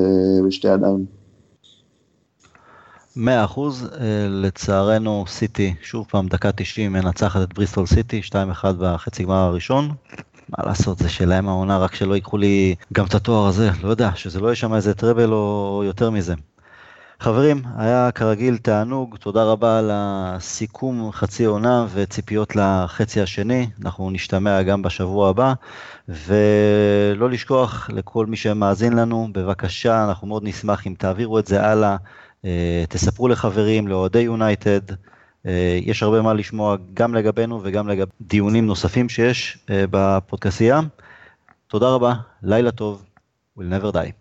בשתי 0.47 0.67
ידיים. 0.67 1.05
מאה 3.15 3.45
אחוז, 3.45 3.89
אה, 3.93 4.27
לצערנו 4.29 5.25
סיטי, 5.27 5.75
שוב 5.81 6.05
פעם 6.09 6.27
דקה 6.27 6.51
90 6.51 6.93
מנצחת 6.93 7.41
את 7.41 7.53
בריסטול 7.53 7.85
סיטי, 7.85 8.21
2-1 8.23 8.31
בחצי 8.79 9.23
גמר 9.23 9.35
הראשון. 9.35 9.91
מה 10.49 10.65
לעשות, 10.65 10.97
זה 10.97 11.09
שלהם 11.09 11.49
העונה, 11.49 11.77
רק 11.77 11.95
שלא 11.95 12.15
ייקחו 12.15 12.37
לי 12.37 12.75
גם 12.93 13.05
את 13.05 13.15
התואר 13.15 13.47
הזה, 13.47 13.69
לא 13.83 13.89
יודע, 13.89 14.11
שזה 14.15 14.39
לא 14.39 14.47
יהיה 14.47 14.55
שם 14.55 14.73
איזה 14.73 14.93
טראבל 14.93 15.31
או 15.31 15.81
יותר 15.85 16.09
מזה. 16.09 16.33
חברים, 17.19 17.61
היה 17.77 18.09
כרגיל 18.11 18.57
תענוג, 18.57 19.15
תודה 19.17 19.43
רבה 19.43 19.79
על 19.79 19.91
הסיכום 19.93 21.11
חצי 21.11 21.45
עונה 21.45 21.87
וציפיות 21.93 22.55
לחצי 22.55 23.21
השני, 23.21 23.67
אנחנו 23.81 24.11
נשתמע 24.11 24.61
גם 24.61 24.81
בשבוע 24.81 25.29
הבא, 25.29 25.53
ולא 26.07 27.29
לשכוח 27.29 27.89
לכל 27.93 28.25
מי 28.25 28.37
שמאזין 28.37 28.93
לנו, 28.93 29.29
בבקשה, 29.31 30.05
אנחנו 30.05 30.27
מאוד 30.27 30.43
נשמח 30.43 30.87
אם 30.87 30.93
תעבירו 30.97 31.39
את 31.39 31.47
זה 31.47 31.65
הלאה. 31.65 31.97
אה, 32.45 32.83
תספרו 32.89 33.27
לחברים, 33.27 33.87
לאוהדי 33.87 34.19
יונייטד, 34.19 34.91
אה, 35.45 35.79
יש 35.81 36.03
הרבה 36.03 36.21
מה 36.21 36.33
לשמוע 36.33 36.77
גם 36.93 37.15
לגבינו 37.15 37.59
וגם 37.63 37.87
לגבי 37.87 38.11
דיונים 38.21 38.65
נוספים 38.65 39.09
שיש 39.09 39.57
אה, 39.69 39.85
בפודקאסייה. 39.89 40.79
תודה 41.67 41.89
רבה, 41.89 42.13
לילה 42.43 42.71
טוב, 42.71 43.05
we'll 43.59 43.61
never 43.61 43.93
die. 43.93 44.11